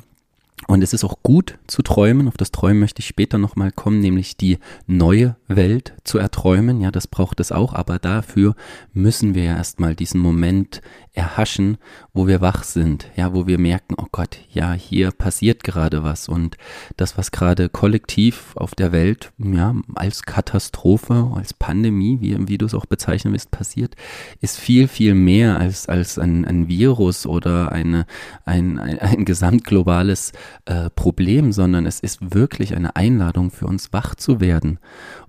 und 0.68 0.84
es 0.84 0.94
ist 0.94 1.06
auch 1.06 1.24
gut 1.24 1.58
zu 1.68 1.82
träumen, 1.82 2.28
auf 2.28 2.36
das 2.36 2.52
Träumen 2.52 2.80
möchte 2.80 3.00
ich 3.00 3.08
später 3.08 3.38
nochmal 3.38 3.72
kommen, 3.72 4.00
nämlich 4.00 4.36
die 4.36 4.60
neue 4.86 5.38
Welt 5.48 5.94
zu 6.04 6.18
erträumen. 6.18 6.82
Ja, 6.82 6.92
das 6.92 7.08
braucht 7.08 7.40
es 7.40 7.54
auch, 7.54 7.74
aber 7.74 8.00
dafür 8.00 8.54
müssen 8.94 9.34
wir 9.34 9.44
ja 9.44 9.56
erstmal 9.56 9.96
diesen 9.96 10.20
Moment 10.20 10.82
erhaschen, 11.18 11.78
wo 12.14 12.28
wir 12.28 12.42
wach 12.42 12.64
sind, 12.64 13.10
ja, 13.16 13.34
wo 13.34 13.48
wir 13.48 13.58
merken, 13.58 13.96
oh 13.98 14.06
Gott, 14.12 14.38
ja, 14.52 14.74
hier 14.74 15.12
passiert 15.12 15.64
gerade 15.64 16.04
was 16.04 16.30
und 16.30 16.58
das, 16.96 17.18
was 17.18 17.32
gerade 17.32 17.70
kollektiv 17.70 18.56
auf 18.56 18.76
der 18.76 18.92
Welt, 18.92 19.32
ja, 19.40 19.76
als 19.96 20.24
Katastrophe, 20.24 21.32
als 21.36 21.54
Pandemie, 21.54 22.20
wie, 22.22 22.48
wie 22.48 22.58
du 22.58 22.68
es 22.68 22.76
auch 22.76 22.86
bezeichnen 22.86 23.34
willst, 23.34 23.50
passiert, 23.50 23.96
ist 24.42 24.60
viel, 24.60 24.88
viel 24.88 25.16
mehr 25.16 25.60
als, 25.60 25.90
als 25.90 26.20
ein, 26.20 26.46
ein 26.46 26.68
Virus 26.68 27.26
oder 27.26 27.72
eine, 27.72 28.06
ein, 28.46 28.78
ein, 28.78 29.00
ein 29.00 29.26
gesamtglobales 29.26 30.34
äh, 30.66 30.92
Problem, 30.92 31.52
sondern 31.52 31.88
es 31.88 32.00
ist 32.00 32.34
wirklich 32.34 32.76
eine 32.76 32.96
Einladung 32.96 33.50
für 33.50 33.66
uns 33.66 33.92
wach 33.92 34.14
zu 34.14 34.40
werden. 34.40 34.80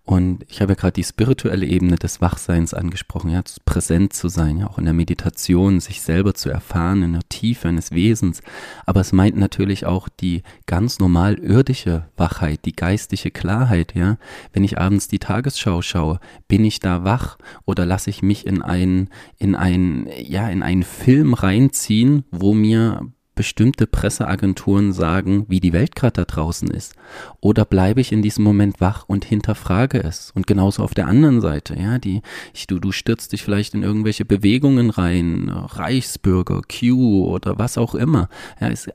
Und 0.08 0.46
ich 0.48 0.62
habe 0.62 0.72
ja 0.72 0.74
gerade 0.74 0.94
die 0.94 1.04
spirituelle 1.04 1.66
Ebene 1.66 1.96
des 1.96 2.22
Wachseins 2.22 2.72
angesprochen, 2.72 3.28
ja, 3.28 3.42
präsent 3.66 4.14
zu 4.14 4.28
sein, 4.28 4.56
ja, 4.56 4.66
auch 4.66 4.78
in 4.78 4.86
der 4.86 4.94
Meditation, 4.94 5.80
sich 5.80 6.00
selber 6.00 6.32
zu 6.32 6.48
erfahren, 6.48 7.02
in 7.02 7.12
der 7.12 7.28
Tiefe 7.28 7.68
eines 7.68 7.90
Wesens. 7.90 8.40
Aber 8.86 9.02
es 9.02 9.12
meint 9.12 9.36
natürlich 9.36 9.84
auch 9.84 10.08
die 10.08 10.44
ganz 10.64 10.98
normal 10.98 11.34
irdische 11.34 12.06
Wachheit, 12.16 12.64
die 12.64 12.74
geistige 12.74 13.30
Klarheit, 13.30 13.94
ja. 13.94 14.16
Wenn 14.54 14.64
ich 14.64 14.78
abends 14.78 15.08
die 15.08 15.18
Tagesschau 15.18 15.82
schaue, 15.82 16.20
bin 16.48 16.64
ich 16.64 16.80
da 16.80 17.04
wach 17.04 17.36
oder 17.66 17.84
lasse 17.84 18.08
ich 18.08 18.22
mich 18.22 18.46
in 18.46 18.62
einen, 18.62 19.10
in 19.36 19.54
einen, 19.54 20.08
ja, 20.16 20.48
in 20.48 20.62
einen 20.62 20.84
Film 20.84 21.34
reinziehen, 21.34 22.24
wo 22.30 22.54
mir 22.54 23.12
bestimmte 23.38 23.86
Presseagenturen 23.86 24.92
sagen, 24.92 25.46
wie 25.46 25.60
die 25.60 25.72
Welt 25.72 25.94
gerade 25.94 26.14
da 26.14 26.24
draußen 26.24 26.68
ist? 26.72 26.96
Oder 27.40 27.64
bleibe 27.64 28.00
ich 28.00 28.10
in 28.10 28.20
diesem 28.20 28.42
Moment 28.42 28.80
wach 28.80 29.04
und 29.06 29.24
hinterfrage 29.24 30.02
es? 30.02 30.32
Und 30.34 30.48
genauso 30.48 30.82
auf 30.82 30.92
der 30.92 31.06
anderen 31.06 31.40
Seite, 31.40 31.78
ja, 31.80 32.00
die, 32.00 32.22
ich, 32.52 32.66
du, 32.66 32.80
du 32.80 32.90
stürzt 32.90 33.32
dich 33.32 33.44
vielleicht 33.44 33.74
in 33.74 33.84
irgendwelche 33.84 34.24
Bewegungen 34.24 34.90
rein, 34.90 35.48
Reichsbürger, 35.48 36.62
Q 36.62 37.28
oder 37.28 37.60
was 37.60 37.78
auch 37.78 37.94
immer. 37.94 38.28
Ja, 38.60 38.70
es, 38.70 38.90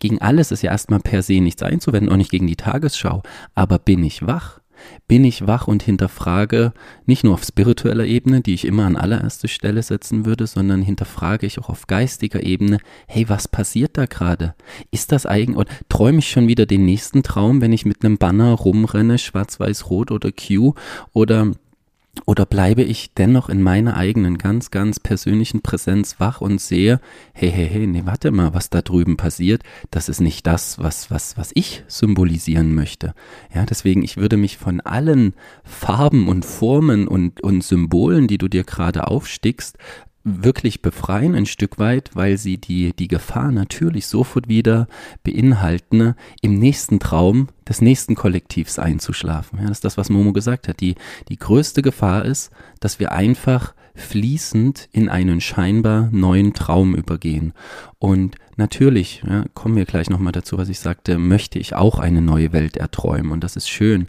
gegen 0.00 0.20
alles 0.20 0.50
ist 0.50 0.62
ja 0.62 0.72
erstmal 0.72 0.98
per 0.98 1.22
se 1.22 1.40
nichts 1.40 1.62
einzuwenden, 1.62 2.10
auch 2.10 2.16
nicht 2.16 2.32
gegen 2.32 2.48
die 2.48 2.56
Tagesschau. 2.56 3.22
Aber 3.54 3.78
bin 3.78 4.02
ich 4.02 4.26
wach? 4.26 4.58
Bin 5.06 5.24
ich 5.24 5.46
wach 5.46 5.68
und 5.68 5.82
hinterfrage 5.82 6.72
nicht 7.06 7.24
nur 7.24 7.34
auf 7.34 7.44
spiritueller 7.44 8.04
Ebene, 8.04 8.40
die 8.40 8.54
ich 8.54 8.64
immer 8.64 8.86
an 8.86 8.96
allererste 8.96 9.48
Stelle 9.48 9.82
setzen 9.82 10.24
würde, 10.24 10.46
sondern 10.46 10.82
hinterfrage 10.82 11.46
ich 11.46 11.58
auch 11.58 11.68
auf 11.68 11.86
geistiger 11.86 12.42
Ebene, 12.42 12.78
hey, 13.06 13.28
was 13.28 13.48
passiert 13.48 13.96
da 13.98 14.06
gerade? 14.06 14.54
Ist 14.90 15.12
das 15.12 15.26
eigentlich, 15.26 15.56
oder 15.56 15.70
träume 15.88 16.18
ich 16.18 16.30
schon 16.30 16.48
wieder 16.48 16.66
den 16.66 16.84
nächsten 16.84 17.22
Traum, 17.22 17.60
wenn 17.60 17.72
ich 17.72 17.84
mit 17.84 18.04
einem 18.04 18.18
Banner 18.18 18.52
rumrenne, 18.52 19.18
schwarz-weiß-rot 19.18 20.10
oder 20.10 20.30
Q, 20.32 20.74
oder 21.12 21.52
oder 22.26 22.46
bleibe 22.46 22.82
ich 22.82 23.12
dennoch 23.14 23.48
in 23.48 23.62
meiner 23.62 23.96
eigenen 23.96 24.38
ganz, 24.38 24.70
ganz 24.70 25.00
persönlichen 25.00 25.62
Präsenz 25.62 26.16
wach 26.18 26.40
und 26.40 26.60
sehe, 26.60 27.00
hey, 27.32 27.50
hey, 27.50 27.68
hey, 27.68 27.86
nee, 27.86 28.02
warte 28.04 28.30
mal, 28.30 28.54
was 28.54 28.70
da 28.70 28.82
drüben 28.82 29.16
passiert, 29.16 29.62
das 29.90 30.08
ist 30.08 30.20
nicht 30.20 30.46
das, 30.46 30.78
was, 30.78 31.10
was, 31.10 31.36
was 31.36 31.50
ich 31.54 31.84
symbolisieren 31.88 32.74
möchte. 32.74 33.14
Ja, 33.54 33.64
deswegen, 33.66 34.02
ich 34.02 34.16
würde 34.16 34.36
mich 34.36 34.56
von 34.56 34.80
allen 34.80 35.34
Farben 35.64 36.28
und 36.28 36.44
Formen 36.44 37.08
und, 37.08 37.40
und 37.42 37.62
Symbolen, 37.62 38.26
die 38.26 38.38
du 38.38 38.48
dir 38.48 38.64
gerade 38.64 39.06
aufstickst, 39.08 39.78
wirklich 40.24 40.80
befreien 40.80 41.34
ein 41.34 41.46
Stück 41.46 41.78
weit, 41.78 42.10
weil 42.14 42.38
sie 42.38 42.56
die, 42.56 42.94
die 42.94 43.08
Gefahr 43.08 43.52
natürlich 43.52 44.06
sofort 44.06 44.48
wieder 44.48 44.88
beinhalten, 45.22 46.14
im 46.40 46.58
nächsten 46.58 46.98
Traum 46.98 47.48
des 47.68 47.82
nächsten 47.82 48.14
Kollektivs 48.14 48.78
einzuschlafen. 48.78 49.58
Ja, 49.58 49.68
das 49.68 49.78
ist 49.78 49.84
das, 49.84 49.98
was 49.98 50.08
Momo 50.08 50.32
gesagt 50.32 50.66
hat. 50.66 50.80
Die, 50.80 50.94
die 51.28 51.36
größte 51.36 51.82
Gefahr 51.82 52.24
ist, 52.24 52.50
dass 52.80 52.98
wir 52.98 53.12
einfach 53.12 53.74
fließend 53.94 54.88
in 54.92 55.08
einen 55.08 55.40
scheinbar 55.40 56.08
neuen 56.10 56.52
Traum 56.52 56.94
übergehen. 56.94 57.52
Und 57.98 58.36
natürlich, 58.56 59.22
ja, 59.28 59.44
kommen 59.54 59.76
wir 59.76 59.84
gleich 59.84 60.10
nochmal 60.10 60.32
dazu, 60.32 60.58
was 60.58 60.68
ich 60.68 60.80
sagte, 60.80 61.18
möchte 61.18 61.58
ich 61.58 61.76
auch 61.76 61.98
eine 61.98 62.20
neue 62.20 62.52
Welt 62.52 62.76
erträumen 62.76 63.30
und 63.30 63.44
das 63.44 63.56
ist 63.56 63.68
schön. 63.68 64.08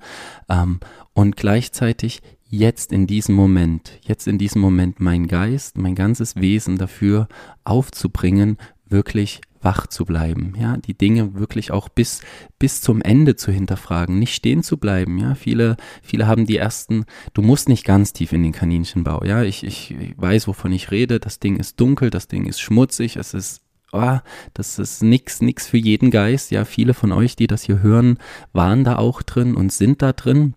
Ähm, 0.49 0.79
und 1.13 1.37
gleichzeitig 1.37 2.21
jetzt 2.57 2.91
in 2.91 3.07
diesem 3.07 3.35
Moment, 3.35 3.99
jetzt 4.01 4.27
in 4.27 4.37
diesem 4.37 4.61
Moment 4.61 4.99
mein 4.99 5.27
Geist, 5.27 5.77
mein 5.77 5.95
ganzes 5.95 6.35
Wesen 6.35 6.77
dafür 6.77 7.27
aufzubringen, 7.63 8.57
wirklich 8.87 9.41
wach 9.61 9.87
zu 9.87 10.05
bleiben, 10.05 10.53
ja, 10.59 10.77
die 10.77 10.95
Dinge 10.95 11.33
wirklich 11.33 11.71
auch 11.71 11.89
bis, 11.89 12.21
bis 12.59 12.81
zum 12.81 13.01
Ende 13.01 13.35
zu 13.35 13.51
hinterfragen, 13.51 14.19
nicht 14.19 14.35
stehen 14.35 14.61
zu 14.61 14.77
bleiben, 14.77 15.17
ja, 15.17 15.33
viele, 15.33 15.75
viele 16.03 16.27
haben 16.27 16.45
die 16.45 16.57
ersten, 16.57 17.05
du 17.33 17.41
musst 17.41 17.67
nicht 17.67 17.83
ganz 17.83 18.13
tief 18.13 18.31
in 18.31 18.43
den 18.43 18.51
Kaninchenbau, 18.51 19.25
ja, 19.25 19.41
ich, 19.41 19.63
ich 19.63 19.95
weiß, 20.17 20.47
wovon 20.47 20.71
ich 20.71 20.91
rede, 20.91 21.19
das 21.19 21.39
Ding 21.39 21.57
ist 21.57 21.79
dunkel, 21.79 22.11
das 22.11 22.27
Ding 22.27 22.45
ist 22.45 22.61
schmutzig, 22.61 23.17
es 23.17 23.33
ist 23.33 23.61
Oh, 23.91 24.17
das 24.53 24.77
ist 24.77 25.03
nix, 25.03 25.41
nix 25.41 25.67
für 25.67 25.77
jeden 25.77 26.11
Geist. 26.11 26.51
Ja, 26.51 26.65
viele 26.65 26.93
von 26.93 27.13
euch, 27.13 27.37
die 27.37 27.47
das 27.47 27.61
hier 27.61 27.81
hören, 27.81 28.17
waren 28.51 28.83
da 28.83 28.97
auch 28.97 29.21
drin 29.21 29.55
und 29.55 29.71
sind 29.71 30.01
da 30.01 30.11
drin. 30.11 30.55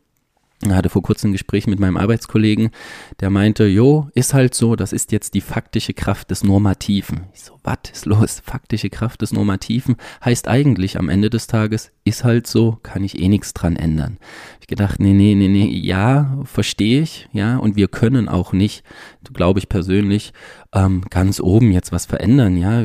Ich 0.63 0.71
hatte 0.71 0.89
vor 0.89 1.03
kurzem 1.03 1.31
ein 1.31 1.33
Gespräch 1.33 1.67
mit 1.67 1.79
meinem 1.79 1.97
Arbeitskollegen, 1.97 2.71
der 3.21 3.31
meinte, 3.31 3.65
jo, 3.65 4.09
ist 4.15 4.35
halt 4.35 4.55
so, 4.55 4.75
das 4.75 4.93
ist 4.93 5.13
jetzt 5.13 5.35
die 5.35 5.41
faktische 5.41 5.95
Kraft 5.95 6.31
des 6.31 6.43
Normativen. 6.43 7.29
Ich 7.33 7.43
so, 7.45 7.58
was 7.69 7.91
ist 7.93 8.07
los? 8.07 8.41
Faktische 8.45 8.89
Kraft 8.89 9.21
des 9.21 9.33
Normativen 9.33 9.97
heißt 10.25 10.49
eigentlich 10.49 10.99
am 10.99 11.11
Ende 11.11 11.29
des 11.29 11.49
Tages, 11.49 11.93
ist 12.05 12.25
halt 12.25 12.47
so, 12.47 12.79
kann 12.83 13.05
ich 13.05 13.19
eh 13.21 13.29
nichts 13.29 13.53
dran 13.53 13.77
ändern. 13.77 14.17
Ich 14.61 14.67
gedacht, 14.67 15.01
nee, 15.01 15.13
nee, 15.13 15.35
nee, 15.35 15.49
nee, 15.49 15.69
ja, 15.69 16.39
verstehe 16.45 17.03
ich, 17.03 17.29
ja, 17.33 17.59
und 17.59 17.77
wir 17.77 17.89
können 17.89 18.29
auch 18.29 18.53
nicht, 18.53 18.85
glaube 19.35 19.59
ich 19.59 19.69
persönlich, 19.69 20.33
ähm, 20.73 21.03
ganz 21.11 21.41
oben 21.41 21.73
jetzt 21.73 21.93
was 21.93 22.07
verändern, 22.07 22.57
ja. 22.57 22.79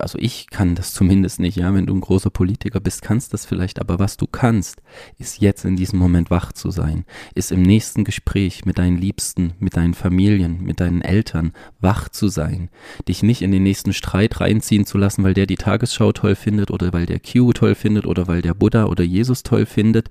Also 0.00 0.18
ich 0.18 0.48
kann 0.50 0.74
das 0.74 0.92
zumindest 0.92 1.40
nicht, 1.40 1.56
ja. 1.56 1.74
Wenn 1.74 1.86
du 1.86 1.94
ein 1.94 2.00
großer 2.00 2.30
Politiker 2.30 2.80
bist, 2.80 3.02
kannst 3.02 3.32
das 3.32 3.44
vielleicht, 3.44 3.80
aber 3.80 3.98
was 3.98 4.16
du 4.16 4.26
kannst, 4.26 4.82
ist 5.18 5.40
jetzt 5.40 5.64
in 5.64 5.76
diesem 5.76 5.98
Moment 5.98 6.30
wach 6.30 6.52
zu 6.52 6.70
sein, 6.70 7.04
ist 7.34 7.52
im 7.52 7.62
nächsten 7.62 8.04
Gespräch 8.04 8.64
mit 8.64 8.78
deinen 8.78 8.98
Liebsten, 8.98 9.54
mit 9.58 9.76
deinen 9.76 9.94
Familien, 9.94 10.62
mit 10.62 10.80
deinen 10.80 11.02
Eltern 11.02 11.52
wach 11.80 12.08
zu 12.08 12.28
sein, 12.28 12.70
dich 13.08 13.22
nicht 13.22 13.42
in 13.42 13.52
den 13.52 13.62
nächsten 13.62 13.92
Streit 13.92 14.13
reinziehen 14.14 14.86
zu 14.86 14.98
lassen, 14.98 15.24
weil 15.24 15.34
der 15.34 15.46
die 15.46 15.56
Tagesschau 15.56 16.12
toll 16.12 16.34
findet 16.34 16.70
oder 16.70 16.92
weil 16.92 17.06
der 17.06 17.20
Q 17.20 17.52
toll 17.52 17.74
findet 17.74 18.06
oder 18.06 18.28
weil 18.28 18.42
der 18.42 18.54
Buddha 18.54 18.84
oder 18.84 19.04
Jesus 19.04 19.42
toll 19.42 19.66
findet, 19.66 20.08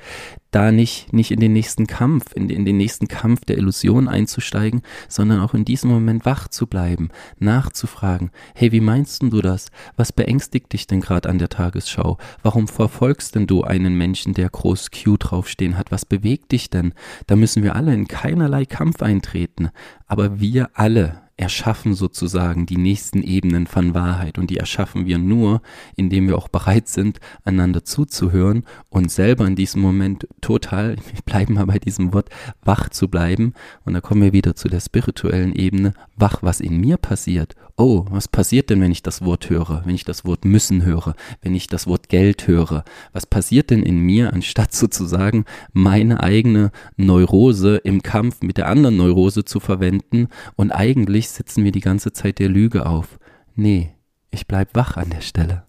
da 0.51 0.71
nicht, 0.71 1.11
nicht 1.13 1.31
in 1.31 1.39
den 1.39 1.53
nächsten 1.53 1.87
Kampf, 1.87 2.33
in, 2.35 2.49
in 2.49 2.65
den 2.65 2.77
nächsten 2.77 3.07
Kampf 3.07 3.45
der 3.45 3.57
Illusion 3.57 4.07
einzusteigen, 4.07 4.81
sondern 5.07 5.39
auch 5.39 5.53
in 5.53 5.65
diesem 5.65 5.89
Moment 5.89 6.25
wach 6.25 6.47
zu 6.47 6.67
bleiben, 6.67 7.09
nachzufragen, 7.39 8.31
hey, 8.53 8.71
wie 8.71 8.81
meinst 8.81 9.23
du 9.23 9.41
das? 9.41 9.67
Was 9.95 10.11
beängstigt 10.11 10.73
dich 10.73 10.85
denn 10.85 11.01
gerade 11.01 11.29
an 11.29 11.39
der 11.39 11.49
Tagesschau? 11.49 12.17
Warum 12.41 12.67
verfolgst 12.67 13.35
denn 13.35 13.47
du 13.47 13.63
einen 13.63 13.95
Menschen, 13.95 14.33
der 14.33 14.49
groß 14.49 14.91
Q 14.91 15.17
draufstehen 15.17 15.77
hat? 15.77 15.91
Was 15.91 16.05
bewegt 16.05 16.51
dich 16.51 16.69
denn? 16.69 16.93
Da 17.27 17.35
müssen 17.35 17.63
wir 17.63 17.75
alle 17.75 17.93
in 17.93 18.07
keinerlei 18.07 18.65
Kampf 18.65 19.01
eintreten, 19.01 19.69
aber 20.07 20.39
wir 20.39 20.69
alle 20.73 21.23
erschaffen 21.43 21.93
sozusagen 21.93 22.65
die 22.65 22.77
nächsten 22.77 23.21
Ebenen 23.21 23.67
von 23.67 23.93
Wahrheit 23.93 24.37
und 24.37 24.49
die 24.49 24.57
erschaffen 24.57 25.05
wir 25.05 25.17
nur, 25.17 25.61
indem 25.97 26.27
wir 26.27 26.37
auch 26.37 26.47
bereit 26.47 26.87
sind, 26.87 27.19
einander 27.43 27.83
zuzuhören 27.83 28.63
und 28.89 29.11
selber 29.11 29.45
in 29.45 29.57
diesem 29.57 29.81
Moment 29.81 30.25
total, 30.39 30.95
ich 31.13 31.23
bleibe 31.25 31.51
mal 31.51 31.65
bei 31.65 31.79
diesem 31.79 32.13
Wort, 32.13 32.29
wach 32.63 32.89
zu 32.89 33.09
bleiben 33.09 33.53
und 33.83 33.93
da 33.93 34.01
kommen 34.01 34.21
wir 34.21 34.33
wieder 34.33 34.55
zu 34.55 34.69
der 34.69 34.79
spirituellen 34.79 35.53
Ebene, 35.53 35.93
wach, 36.15 36.41
was 36.41 36.61
in 36.61 36.77
mir 36.79 36.95
passiert. 36.95 37.55
Oh, 37.75 38.05
was 38.09 38.27
passiert 38.27 38.69
denn, 38.69 38.81
wenn 38.81 38.91
ich 38.91 39.01
das 39.01 39.25
Wort 39.25 39.49
höre, 39.49 39.81
wenn 39.85 39.95
ich 39.95 40.03
das 40.03 40.25
Wort 40.25 40.45
müssen 40.45 40.85
höre, 40.85 41.15
wenn 41.41 41.55
ich 41.55 41.65
das 41.65 41.87
Wort 41.87 42.07
Geld 42.07 42.47
höre? 42.47 42.83
Was 43.13 43.25
passiert 43.25 43.71
denn 43.71 43.81
in 43.81 43.97
mir, 43.97 44.31
anstatt 44.31 44.73
sozusagen 44.75 45.45
meine 45.71 46.21
eigene 46.21 46.71
Neurose 46.97 47.77
im 47.77 48.03
Kampf 48.03 48.43
mit 48.43 48.57
der 48.57 48.67
anderen 48.67 48.97
Neurose 48.97 49.43
zu 49.43 49.59
verwenden 49.59 50.27
und 50.55 50.71
eigentlich 50.71 51.29
sitzen 51.29 51.63
wir 51.63 51.71
die 51.71 51.79
ganze 51.79 52.13
Zeit 52.13 52.37
der 52.37 52.49
Lüge 52.49 52.85
auf. 52.85 53.17
Nee, 53.55 53.95
ich 54.29 54.45
bleib 54.45 54.75
wach 54.75 54.95
an 54.95 55.09
der 55.09 55.21
Stelle. 55.21 55.63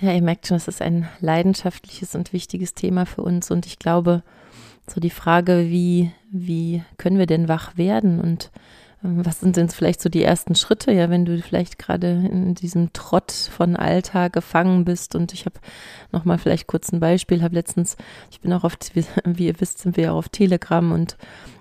Ja, 0.00 0.12
ihr 0.12 0.22
merkt 0.22 0.46
schon, 0.46 0.58
es 0.58 0.68
ist 0.68 0.82
ein 0.82 1.08
leidenschaftliches 1.20 2.14
und 2.14 2.34
wichtiges 2.34 2.74
Thema 2.74 3.06
für 3.06 3.22
uns. 3.22 3.50
Und 3.50 3.64
ich 3.64 3.78
glaube, 3.78 4.22
so 4.88 5.00
die 5.00 5.10
Frage, 5.10 5.66
wie, 5.68 6.10
wie 6.30 6.82
können 6.98 7.18
wir 7.18 7.26
denn 7.26 7.48
wach 7.48 7.76
werden? 7.76 8.20
Und 8.20 8.50
ähm, 9.04 9.24
was 9.24 9.40
sind 9.40 9.56
denn 9.56 9.68
vielleicht 9.68 10.00
so 10.00 10.08
die 10.08 10.24
ersten 10.24 10.54
Schritte, 10.54 10.90
ja, 10.92 11.10
wenn 11.10 11.24
du 11.24 11.40
vielleicht 11.40 11.78
gerade 11.78 12.08
in 12.08 12.54
diesem 12.54 12.92
Trott 12.92 13.32
von 13.32 13.76
Alltag 13.76 14.32
gefangen 14.32 14.84
bist 14.84 15.14
und 15.14 15.32
ich 15.32 15.44
habe 15.44 15.56
nochmal 16.10 16.38
vielleicht 16.38 16.66
kurz 16.66 16.92
ein 16.92 17.00
Beispiel, 17.00 17.42
habe 17.42 17.54
letztens, 17.54 17.96
ich 18.30 18.40
bin 18.40 18.52
auch 18.52 18.64
auf, 18.64 18.76
wie 19.24 19.46
ihr 19.46 19.60
wisst, 19.60 19.78
sind 19.78 19.96
wir 19.96 20.04
ja 20.04 20.12
auf 20.12 20.28
Telegram 20.30 20.92
und 20.92 21.16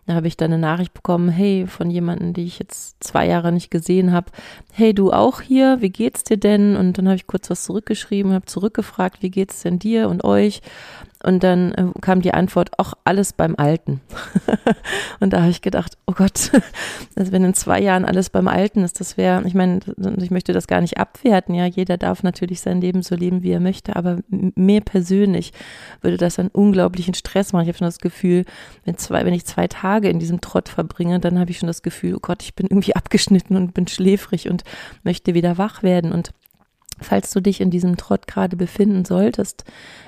da 0.05 0.15
habe 0.15 0.27
ich 0.27 0.35
dann 0.35 0.51
eine 0.51 0.59
Nachricht 0.59 0.93
bekommen, 0.93 1.29
hey, 1.29 1.65
von 1.65 1.89
jemandem, 1.89 2.33
die 2.33 2.43
ich 2.43 2.59
jetzt 2.59 3.01
zwei 3.01 3.25
Jahre 3.25 3.53
nicht 3.53 3.71
gesehen 3.71 4.11
habe, 4.11 4.31
hey, 4.73 4.93
du 4.93 5.13
auch 5.13 5.39
hier, 5.39 5.77
wie 5.79 5.91
geht's 5.91 6.25
dir 6.25 6.35
denn? 6.35 6.75
Und 6.75 6.97
dann 6.97 7.07
habe 7.07 7.15
ich 7.15 7.25
kurz 7.25 7.49
was 7.49 7.63
zurückgeschrieben, 7.63 8.33
habe 8.33 8.45
zurückgefragt, 8.45 9.21
wie 9.21 9.31
geht's 9.31 9.61
denn 9.61 9.79
dir 9.79 10.09
und 10.09 10.25
euch? 10.25 10.61
Und 11.23 11.41
dann 11.43 11.71
äh, 11.71 11.85
kam 12.01 12.21
die 12.21 12.33
Antwort, 12.33 12.77
auch 12.77 12.93
alles 13.05 13.31
beim 13.31 13.55
Alten. 13.57 14.01
und 15.21 15.31
da 15.31 15.41
habe 15.41 15.51
ich 15.51 15.61
gedacht, 15.61 15.97
oh 16.05 16.11
Gott, 16.11 16.51
also 17.15 17.31
wenn 17.31 17.45
in 17.45 17.53
zwei 17.53 17.79
Jahren 17.79 18.03
alles 18.03 18.29
beim 18.29 18.49
Alten 18.49 18.83
ist, 18.83 18.99
das 18.99 19.15
wäre, 19.15 19.41
ich 19.47 19.53
meine, 19.53 19.79
ich 20.17 20.31
möchte 20.31 20.51
das 20.51 20.67
gar 20.67 20.81
nicht 20.81 20.97
abwerten, 20.97 21.55
ja, 21.55 21.65
jeder 21.65 21.97
darf 21.97 22.23
natürlich 22.23 22.59
sein 22.59 22.81
Leben 22.81 23.03
so 23.03 23.15
leben, 23.15 23.41
wie 23.41 23.51
er 23.51 23.61
möchte, 23.61 23.95
aber 23.95 24.19
mir 24.29 24.81
persönlich 24.81 25.53
würde 26.01 26.17
das 26.17 26.39
einen 26.39 26.49
unglaublichen 26.49 27.13
Stress 27.13 27.53
machen. 27.53 27.63
Ich 27.63 27.69
habe 27.69 27.77
schon 27.77 27.87
das 27.87 27.99
Gefühl, 27.99 28.43
wenn 28.83 28.97
zwei, 28.97 29.25
wenn 29.25 29.33
ich 29.33 29.45
zwei 29.45 29.67
Tage 29.67 30.09
in 30.09 30.19
diesem 30.19 30.41
Trott 30.41 30.67
verbringe, 30.67 31.21
dann 31.21 31.39
habe 31.39 31.51
ich 31.51 31.59
schon 31.59 31.67
das 31.67 31.83
Gefühl, 31.83 32.15
oh 32.15 32.21
Gott, 32.21 32.43
ich 32.43 32.53
bin 32.53 32.67
irgendwie 32.67 32.95
abgeschnitten 32.97 33.55
und 33.55 33.73
bin 33.73 33.87
schläfrig 33.87 34.49
und 34.49 34.65
möchte 35.03 35.33
wieder 35.33 35.57
wach 35.57 35.83
werden 35.83 36.11
und 36.11 36.33
falls 37.00 37.31
du 37.31 37.41
dich 37.41 37.62
in 37.62 37.69
diesem 37.69 37.97
Trott 37.97 38.27
gerade 38.27 38.55
befinden 38.55 39.05
solltest, 39.05 39.63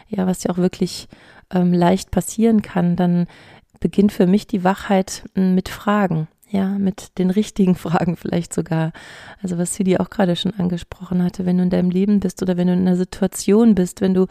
ja, 0.07 0.27
was 0.27 0.43
ja 0.43 0.51
auch 0.51 0.57
wirklich 0.57 1.07
ähm, 1.53 1.73
leicht 1.73 2.11
passieren 2.11 2.61
kann, 2.61 2.95
dann 2.95 3.27
beginnt 3.79 4.11
für 4.11 4.27
mich 4.27 4.47
die 4.47 4.63
Wachheit 4.63 5.23
hm, 5.35 5.55
mit 5.55 5.69
Fragen. 5.69 6.27
Ja, 6.47 6.69
mit 6.69 7.17
den 7.17 7.31
richtigen 7.31 7.75
Fragen 7.75 8.15
vielleicht 8.15 8.53
sogar. 8.53 8.93
Also 9.41 9.57
was 9.57 9.75
Sidi 9.75 9.97
auch 9.97 10.09
gerade 10.09 10.35
schon 10.35 10.53
angesprochen 10.53 11.23
hatte, 11.23 11.45
wenn 11.45 11.57
du 11.57 11.63
in 11.63 11.69
deinem 11.69 11.89
Leben 11.89 12.19
bist 12.19 12.41
oder 12.41 12.55
wenn 12.55 12.67
du 12.67 12.73
in 12.73 12.81
einer 12.81 12.95
Situation 12.95 13.75
bist, 13.75 14.01
wenn 14.01 14.13
du 14.13 14.27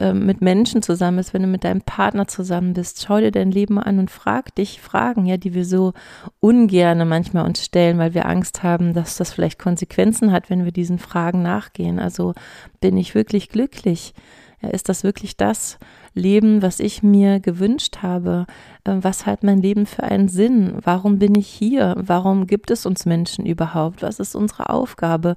ähm, 0.00 0.24
mit 0.24 0.40
Menschen 0.40 0.82
zusammen 0.82 1.18
bist, 1.18 1.34
wenn 1.34 1.42
du 1.42 1.48
mit 1.48 1.62
deinem 1.62 1.82
Partner 1.82 2.26
zusammen 2.26 2.72
bist, 2.72 3.04
schau 3.04 3.20
dir 3.20 3.30
dein 3.30 3.50
Leben 3.50 3.78
an 3.78 3.98
und 3.98 4.10
frag 4.10 4.54
dich 4.54 4.80
Fragen, 4.80 5.26
ja, 5.26 5.36
die 5.36 5.52
wir 5.52 5.66
so 5.66 5.92
ungerne 6.40 7.04
manchmal 7.04 7.44
uns 7.44 7.62
stellen, 7.62 7.98
weil 7.98 8.14
wir 8.14 8.26
Angst 8.26 8.62
haben, 8.62 8.94
dass 8.94 9.18
das 9.18 9.32
vielleicht 9.32 9.58
Konsequenzen 9.58 10.32
hat, 10.32 10.48
wenn 10.48 10.64
wir 10.64 10.72
diesen 10.72 10.98
Fragen 10.98 11.42
nachgehen. 11.42 11.98
Also 11.98 12.32
bin 12.80 12.96
ich 12.96 13.14
wirklich 13.14 13.50
glücklich? 13.50 14.14
Ist 14.62 14.88
das 14.88 15.04
wirklich 15.04 15.36
das 15.36 15.78
Leben, 16.14 16.60
was 16.60 16.80
ich 16.80 17.02
mir 17.02 17.40
gewünscht 17.40 17.98
habe? 18.02 18.46
Ähm, 18.86 19.04
was 19.04 19.26
hat 19.26 19.42
mein 19.42 19.60
Leben 19.60 19.86
für 19.86 20.02
einen 20.02 20.28
Sinn? 20.28 20.78
Warum 20.82 21.18
bin 21.18 21.34
ich 21.34 21.48
hier? 21.48 21.94
Warum 21.98 22.46
gibt 22.46 22.70
es 22.70 22.86
uns 22.86 23.06
Menschen 23.06 23.46
überhaupt? 23.46 24.02
Was 24.02 24.20
ist 24.20 24.34
unsere 24.34 24.70
Aufgabe? 24.70 25.36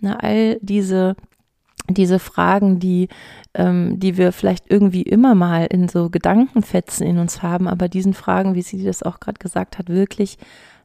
Na, 0.00 0.16
all 0.20 0.58
diese 0.62 1.16
diese 1.94 2.18
Fragen, 2.18 2.78
die, 2.78 3.08
ähm, 3.54 3.98
die 3.98 4.16
wir 4.16 4.32
vielleicht 4.32 4.70
irgendwie 4.70 5.02
immer 5.02 5.34
mal 5.34 5.66
in 5.66 5.88
so 5.88 6.10
Gedankenfetzen 6.10 7.06
in 7.06 7.18
uns 7.18 7.42
haben, 7.42 7.68
aber 7.68 7.88
diesen 7.88 8.14
Fragen, 8.14 8.54
wie 8.54 8.62
sie 8.62 8.84
das 8.84 9.02
auch 9.02 9.20
gerade 9.20 9.38
gesagt 9.38 9.78
hat, 9.78 9.88
wirklich 9.88 10.38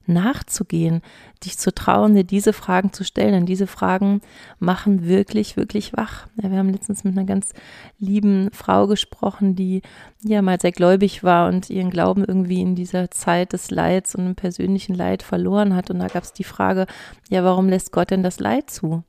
nachzugehen, 0.08 1.02
dich 1.44 1.58
zu 1.58 1.74
trauen, 1.74 2.16
dir 2.16 2.24
diese 2.24 2.54
Fragen 2.54 2.94
zu 2.94 3.04
stellen. 3.04 3.34
Denn 3.34 3.46
diese 3.46 3.68
Fragen 3.68 4.22
machen 4.60 5.06
wirklich, 5.06 5.58
wirklich 5.58 5.96
wach. 5.96 6.28
Ja, 6.42 6.52
wir 6.52 6.58
haben 6.58 6.70
letztens 6.70 7.04
mit 7.04 7.18
einer 7.18 7.26
ganz 7.26 7.54
lieben 8.00 8.50
Frau 8.52 8.88
gesprochen, 8.88 9.56
die 9.56 9.82
ja 10.24 10.42
mal 10.42 10.60
sehr 10.60 10.72
gläubig 10.72 11.24
war 11.24 11.48
und 11.48 11.70
ihren 11.70 11.90
Glauben 11.90 12.24
irgendwie 12.24 12.62
in 12.62 12.76
dieser 12.76 13.12
Zeit 13.12 13.54
des 13.54 13.72
Leids 13.72 14.16
und 14.16 14.26
im 14.26 14.36
persönlichen 14.36 14.96
Leid 14.96 15.24
verloren 15.24 15.76
hat. 15.76 15.90
Und 15.90 16.00
da 16.00 16.08
gab 16.08 16.24
es 16.24 16.34
die 16.34 16.44
Frage, 16.44 16.86
ja, 17.30 17.44
warum 17.44 17.70
lässt 17.70 17.92
Gott 17.92 18.12
denn 18.12 18.24
das 18.24 18.40
Leid 18.40 18.70
zu? 18.70 19.04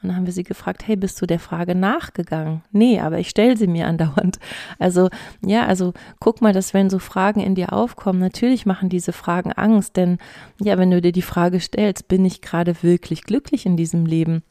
Und 0.00 0.08
dann 0.08 0.16
haben 0.16 0.26
wir 0.26 0.32
sie 0.32 0.44
gefragt, 0.44 0.86
hey, 0.86 0.94
bist 0.94 1.20
du 1.20 1.26
der 1.26 1.40
Frage 1.40 1.74
nachgegangen? 1.74 2.62
Nee, 2.70 3.00
aber 3.00 3.18
ich 3.18 3.28
stelle 3.28 3.56
sie 3.56 3.66
mir 3.66 3.86
andauernd. 3.88 4.38
Also, 4.78 5.08
ja, 5.44 5.66
also 5.66 5.92
guck 6.20 6.40
mal, 6.40 6.52
dass 6.52 6.72
wenn 6.72 6.88
so 6.88 6.98
Fragen 6.98 7.40
in 7.40 7.54
dir 7.54 7.72
aufkommen, 7.72 8.20
natürlich 8.20 8.64
machen 8.64 8.88
diese 8.88 9.12
Fragen 9.12 9.52
Angst, 9.52 9.96
denn 9.96 10.18
ja, 10.60 10.78
wenn 10.78 10.90
du 10.90 11.00
dir 11.00 11.12
die 11.12 11.22
Frage 11.22 11.58
stellst, 11.60 12.08
bin 12.08 12.24
ich 12.24 12.42
gerade 12.42 12.82
wirklich 12.82 13.24
glücklich 13.24 13.66
in 13.66 13.76
diesem 13.76 14.06
Leben? 14.06 14.42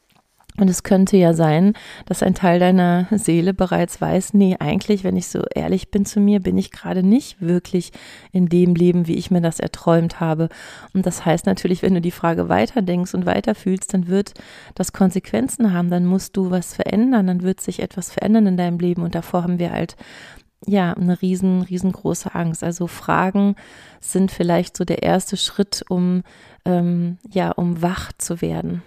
Und 0.59 0.69
es 0.69 0.81
könnte 0.81 1.17
ja 1.17 1.33
sein, 1.33 1.73
dass 2.07 2.23
ein 2.23 2.33
Teil 2.33 2.59
deiner 2.59 3.07
Seele 3.11 3.53
bereits 3.53 4.01
weiß, 4.01 4.33
nee, 4.33 4.55
eigentlich, 4.59 5.03
wenn 5.03 5.15
ich 5.15 5.27
so 5.27 5.43
ehrlich 5.53 5.91
bin 5.91 6.03
zu 6.03 6.19
mir, 6.19 6.39
bin 6.39 6.57
ich 6.57 6.71
gerade 6.71 7.03
nicht 7.03 7.39
wirklich 7.41 7.91
in 8.31 8.47
dem 8.47 8.73
Leben, 8.73 9.07
wie 9.07 9.15
ich 9.15 9.29
mir 9.29 9.41
das 9.41 9.59
erträumt 9.59 10.19
habe. 10.19 10.49
Und 10.93 11.05
das 11.05 11.25
heißt 11.25 11.45
natürlich, 11.45 11.83
wenn 11.83 11.93
du 11.93 12.01
die 12.01 12.11
Frage 12.11 12.49
weiterdenkst 12.49 13.13
und 13.13 13.27
weiterfühlst, 13.27 13.93
dann 13.93 14.07
wird 14.07 14.33
das 14.73 14.93
Konsequenzen 14.93 15.73
haben, 15.73 15.91
dann 15.91 16.05
musst 16.05 16.35
du 16.35 16.49
was 16.49 16.73
verändern, 16.73 17.27
dann 17.27 17.43
wird 17.43 17.61
sich 17.61 17.81
etwas 17.81 18.11
verändern 18.11 18.47
in 18.47 18.57
deinem 18.57 18.79
Leben. 18.79 19.03
Und 19.03 19.13
davor 19.13 19.43
haben 19.43 19.59
wir 19.59 19.71
halt 19.71 19.95
ja, 20.65 20.93
eine 20.93 21.21
riesen, 21.21 21.61
riesengroße 21.61 22.33
Angst. 22.33 22.63
Also 22.63 22.87
Fragen 22.87 23.55
sind 23.99 24.31
vielleicht 24.31 24.75
so 24.75 24.85
der 24.85 25.03
erste 25.03 25.37
Schritt, 25.37 25.83
um, 25.87 26.23
ähm, 26.65 27.19
ja, 27.29 27.51
um 27.51 27.83
wach 27.83 28.11
zu 28.17 28.41
werden. 28.41 28.81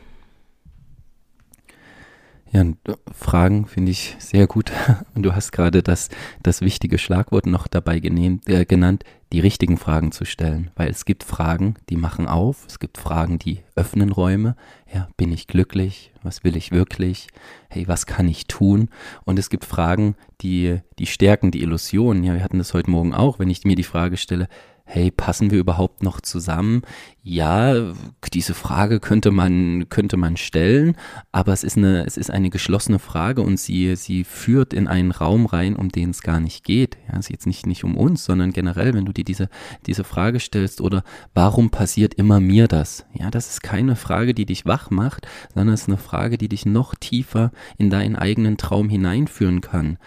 Ja, 2.53 2.65
Fragen 3.13 3.67
finde 3.67 3.93
ich 3.93 4.17
sehr 4.19 4.49
gut. 4.49 4.73
Und 5.15 5.23
du 5.25 5.35
hast 5.35 5.53
gerade 5.53 5.83
das, 5.83 6.09
das 6.43 6.61
wichtige 6.63 6.99
Schlagwort 6.99 7.47
noch 7.47 7.69
dabei 7.69 8.01
genehmt, 8.01 8.49
äh, 8.49 8.65
genannt, 8.65 9.05
die 9.33 9.39
richtigen 9.39 9.77
Fragen 9.79 10.11
zu 10.11 10.25
stellen. 10.25 10.73
Weil 10.75 10.91
es 10.91 11.05
gibt 11.05 11.23
Fragen, 11.23 11.75
die 11.89 11.97
machen 11.97 12.27
auf, 12.27 12.65
es 12.67 12.81
gibt 12.81 12.99
Fragen, 12.99 13.39
die 13.39 13.61
öffnen 13.77 14.11
Räume. 14.11 14.57
Ja, 14.93 15.09
bin 15.17 15.31
ich 15.31 15.47
glücklich? 15.47 16.13
Was 16.25 16.43
will 16.43 16.57
ich 16.57 16.73
wirklich? 16.73 17.29
Hey, 17.69 17.87
was 17.87 18.07
kann 18.07 18.27
ich 18.27 18.49
tun? 18.49 18.89
Und 19.25 19.39
es 19.39 19.49
gibt 19.49 19.65
Fragen, 19.65 20.17
die, 20.41 20.81
die 20.99 21.07
stärken 21.07 21.53
die 21.53 21.63
Illusion. 21.63 22.25
Ja, 22.25 22.35
wir 22.35 22.43
hatten 22.43 22.59
das 22.59 22.75
heute 22.75 22.91
Morgen 22.91 23.15
auch, 23.15 23.39
wenn 23.39 23.49
ich 23.49 23.65
mir 23.65 23.77
die 23.77 23.85
Frage 23.85 24.17
stelle, 24.17 24.49
hey, 24.93 25.13
passen 25.13 25.53
wir 25.53 25.59
überhaupt 25.61 26.03
noch 26.03 26.21
zusammen? 26.21 26.83
Ja, 27.23 27.93
diese 28.33 28.55
Frage 28.55 28.99
könnte 28.99 29.31
man, 29.31 29.89
könnte 29.89 30.17
man 30.17 30.37
stellen, 30.37 30.97
aber 31.31 31.53
es 31.53 31.63
ist 31.63 31.77
eine, 31.77 32.05
es 32.07 32.17
ist 32.17 32.31
eine 32.31 32.51
geschlossene 32.51 32.99
Frage 32.99 33.43
und 33.43 33.61
sie, 33.61 33.95
sie 33.95 34.25
führt 34.25 34.75
in 34.75 34.89
einen 34.89 35.13
Raum 35.13 35.47
rein, 35.47 35.77
um 35.77 35.91
den 35.91 36.11
es 36.11 36.23
gar 36.23 36.41
nicht 36.41 36.65
geht. 36.65 36.99
Ja, 37.07 37.15
es 37.15 37.27
ist 37.27 37.31
jetzt 37.31 37.47
nicht, 37.47 37.67
nicht 37.67 37.85
um 37.85 37.97
uns, 37.97 38.25
sondern 38.25 38.53
generell, 38.53 38.93
wenn 38.93 39.05
du 39.05 39.13
dir 39.13 39.23
diese, 39.23 39.49
diese 39.87 40.03
Frage 40.03 40.41
stellst 40.41 40.81
oder 40.81 41.05
warum 41.35 41.71
passiert 41.71 42.15
immer 42.15 42.41
mir 42.41 42.67
das? 42.67 43.07
Ja, 43.13 43.31
das 43.31 43.49
ist 43.49 43.63
keine 43.63 43.95
Frage, 43.95 44.35
die 44.35 44.47
dich 44.47 44.67
wach 44.67 44.91
macht, 44.91 45.29
sondern 45.55 45.75
es 45.75 45.83
ist 45.83 45.89
eine 45.89 45.99
Frage, 45.99 46.37
die 46.37 46.49
dich 46.49 46.67
noch 46.67 46.97
tiefer 46.97 47.53
in 47.79 47.91
deinen 47.91 48.17
eigenen 48.17 48.57
Traum 48.57 48.89
hineinführen 48.89 49.61
kann. 49.61 49.99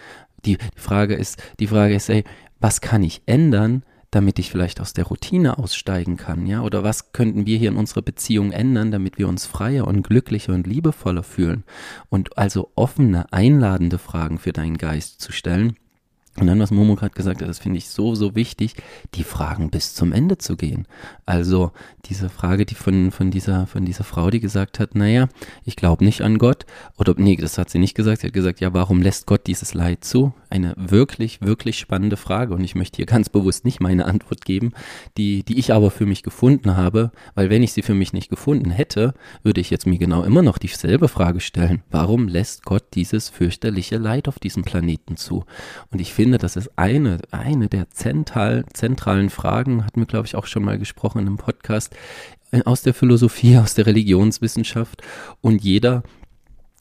Die, 0.44 0.58
Frage 0.76 1.16
ist, 1.16 1.42
die 1.62 1.68
Frage 1.68 1.96
ist, 1.96 2.10
ey, 2.10 2.26
was 2.60 2.82
kann 2.82 3.02
ich 3.02 3.22
ändern, 3.26 3.84
damit 4.16 4.40
ich 4.40 4.52
vielleicht 4.52 4.80
aus 4.80 4.94
der 4.94 5.06
Routine 5.06 5.58
aussteigen 5.58 6.18
kann, 6.18 6.46
ja? 6.46 6.62
Oder 6.62 6.84
was 6.84 7.12
könnten 7.12 7.46
wir 7.46 7.58
hier 7.58 7.70
in 7.70 7.78
unserer 7.78 8.02
Beziehung 8.02 8.52
ändern, 8.52 8.92
damit 8.92 9.18
wir 9.18 9.28
uns 9.28 9.46
freier 9.46 9.88
und 9.88 10.04
glücklicher 10.04 10.54
und 10.54 10.68
liebevoller 10.68 11.24
fühlen? 11.24 11.64
Und 12.10 12.38
also 12.38 12.72
offene, 12.76 13.32
einladende 13.32 13.98
Fragen 13.98 14.38
für 14.38 14.54
deinen 14.54 14.78
Geist 14.78 15.22
zu 15.22 15.32
stellen, 15.32 15.78
und 16.40 16.48
dann, 16.48 16.60
was 16.60 16.72
Momo 16.72 16.96
gerade 16.96 17.14
gesagt 17.14 17.42
hat, 17.42 17.48
das 17.48 17.60
finde 17.60 17.78
ich 17.78 17.90
so, 17.90 18.16
so 18.16 18.34
wichtig, 18.34 18.76
die 19.14 19.24
Fragen 19.24 19.70
bis 19.70 19.94
zum 19.94 20.12
Ende 20.12 20.40
zu 20.40 20.56
gehen. 20.58 20.88
Also 21.28 21.72
diese 22.06 22.28
Frage, 22.28 22.66
die 22.66 22.74
von, 22.74 23.12
von, 23.12 23.30
dieser, 23.30 23.68
von 23.68 23.86
dieser 23.86 24.04
Frau, 24.04 24.32
die 24.32 24.40
gesagt 24.40 24.80
hat, 24.80 24.96
naja, 24.96 25.30
ich 25.64 25.76
glaube 25.76 26.04
nicht 26.04 26.22
an 26.22 26.40
Gott. 26.40 26.66
Oder 26.98 27.14
nee, 27.18 27.36
das 27.36 27.60
hat 27.60 27.70
sie 27.70 27.78
nicht 27.78 27.94
gesagt. 27.94 28.22
Sie 28.22 28.28
hat 28.28 28.34
gesagt, 28.34 28.62
ja, 28.62 28.74
warum 28.74 29.04
lässt 29.04 29.28
Gott 29.28 29.46
dieses 29.46 29.76
Leid 29.76 30.04
zu? 30.04 30.34
Eine 30.50 30.74
wirklich, 30.76 31.42
wirklich 31.42 31.78
spannende 31.78 32.18
Frage. 32.18 32.56
Und 32.56 32.64
ich 32.64 32.74
möchte 32.74 32.98
hier 32.98 33.06
ganz 33.06 33.30
bewusst 33.30 33.64
nicht 33.64 33.80
meine 33.80 34.06
Antwort 34.06 34.44
geben, 34.44 34.74
die, 35.18 35.44
die 35.44 35.60
ich 35.60 35.72
aber 35.72 35.92
für 35.92 36.08
mich 36.08 36.24
gefunden 36.24 36.76
habe, 36.76 37.12
weil 37.36 37.52
wenn 37.52 37.62
ich 37.62 37.74
sie 37.74 37.84
für 37.84 37.94
mich 37.94 38.12
nicht 38.12 38.30
gefunden 38.30 38.72
hätte, 38.72 39.14
würde 39.44 39.62
ich 39.62 39.70
jetzt 39.70 39.86
mir 39.86 40.00
genau 40.00 40.24
immer 40.24 40.42
noch 40.42 40.58
dieselbe 40.58 41.08
Frage 41.08 41.42
stellen. 41.42 41.84
Warum 41.92 42.28
lässt 42.28 42.66
Gott 42.66 42.86
dieses 42.96 43.30
fürchterliche 43.30 43.98
Leid 43.98 44.28
auf 44.28 44.40
diesem 44.40 44.64
Planeten 44.64 45.16
zu? 45.16 45.46
Und 45.92 46.02
ich 46.02 46.12
finde, 46.12 46.23
finde, 46.24 46.38
das 46.38 46.56
ist 46.56 46.72
eine, 46.78 47.18
eine 47.32 47.68
der 47.68 47.90
zentral, 47.90 48.64
zentralen 48.72 49.30
Fragen, 49.30 49.86
hatten 49.86 50.00
wir, 50.00 50.08
glaube 50.08 50.26
ich, 50.26 50.38
auch 50.38 50.46
schon 50.46 50.64
mal 50.64 50.80
gesprochen 50.80 51.20
in 51.20 51.28
einem 51.28 51.36
Podcast, 51.36 51.94
äh, 52.52 52.64
aus 52.64 52.82
der 52.82 52.94
Philosophie, 52.94 53.58
aus 53.62 53.74
der 53.74 53.88
Religionswissenschaft. 53.88 55.02
Und 55.42 55.62
jeder 55.66 56.04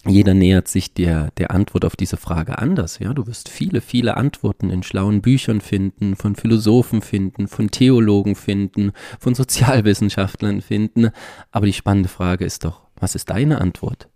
jeder 0.04 0.34
nähert 0.34 0.66
sich 0.68 0.94
der, 0.94 1.30
der 1.38 1.50
Antwort 1.50 1.84
auf 1.84 1.96
diese 1.96 2.16
Frage 2.16 2.58
anders. 2.58 3.00
Ja, 3.00 3.14
du 3.14 3.26
wirst 3.26 3.48
viele, 3.48 3.80
viele 3.80 4.16
Antworten 4.16 4.70
in 4.70 4.84
schlauen 4.84 5.22
Büchern 5.22 5.60
finden, 5.60 6.14
von 6.14 6.36
Philosophen 6.36 7.02
finden, 7.02 7.48
von 7.48 7.70
Theologen 7.70 8.36
finden, 8.36 8.92
von 9.18 9.34
Sozialwissenschaftlern 9.34 10.60
finden. 10.60 11.10
Aber 11.50 11.66
die 11.66 11.72
spannende 11.72 12.08
Frage 12.08 12.44
ist 12.44 12.64
doch, 12.64 12.82
was 12.96 13.16
ist 13.16 13.30
deine 13.30 13.60
Antwort? 13.60 14.08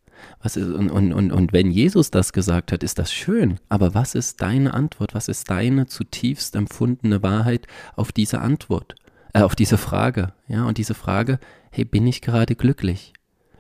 Was 0.43 0.57
ist, 0.57 0.69
und, 0.69 0.91
und, 0.91 1.13
und, 1.13 1.33
und 1.33 1.53
wenn 1.53 1.71
Jesus 1.71 2.11
das 2.11 2.33
gesagt 2.33 2.73
hat, 2.73 2.83
ist 2.83 2.99
das 2.99 3.13
schön. 3.13 3.59
Aber 3.69 3.95
was 3.95 4.15
ist 4.15 4.41
deine 4.43 4.75
Antwort? 4.75 5.15
Was 5.15 5.29
ist 5.29 5.51
deine 5.51 5.87
zutiefst 5.87 6.57
empfundene 6.57 7.23
Wahrheit 7.23 7.67
auf 7.95 8.13
diese 8.13 8.41
Antwort? 8.41 8.95
Äh, 9.33 9.41
auf 9.41 9.57
diese 9.57 9.79
Frage? 9.79 10.33
Ja, 10.49 10.65
und 10.65 10.79
diese 10.79 10.95
Frage, 10.95 11.39
hey, 11.71 11.85
bin 11.85 12.07
ich 12.07 12.23
gerade 12.23 12.55
glücklich? 12.55 13.13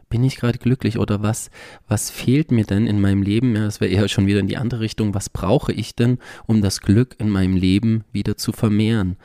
bin 0.09 0.25
ich 0.25 0.37
gerade 0.37 0.59
glücklich 0.59 0.99
oder 0.99 1.23
was, 1.23 1.51
was 1.89 2.11
fehlt 2.11 2.51
mir 2.51 2.65
denn 2.65 2.87
in 2.87 3.01
meinem 3.01 3.23
Leben? 3.23 3.57
Ja, 3.57 3.65
das 3.65 3.81
wäre 3.81 3.91
eher 3.91 4.09
schon 4.09 4.27
wieder 4.27 4.41
in 4.41 4.47
die 4.47 4.57
andere 4.57 4.81
Richtung. 4.81 5.15
Was 5.15 5.29
brauche 5.31 5.73
ich 5.73 5.95
denn, 5.95 6.19
um 6.47 6.63
das 6.63 6.81
Glück 6.81 7.17
in 7.19 7.29
meinem 7.29 7.57
Leben 7.57 8.05
wieder 8.13 8.37
zu 8.37 8.53
vermehren? 8.53 9.17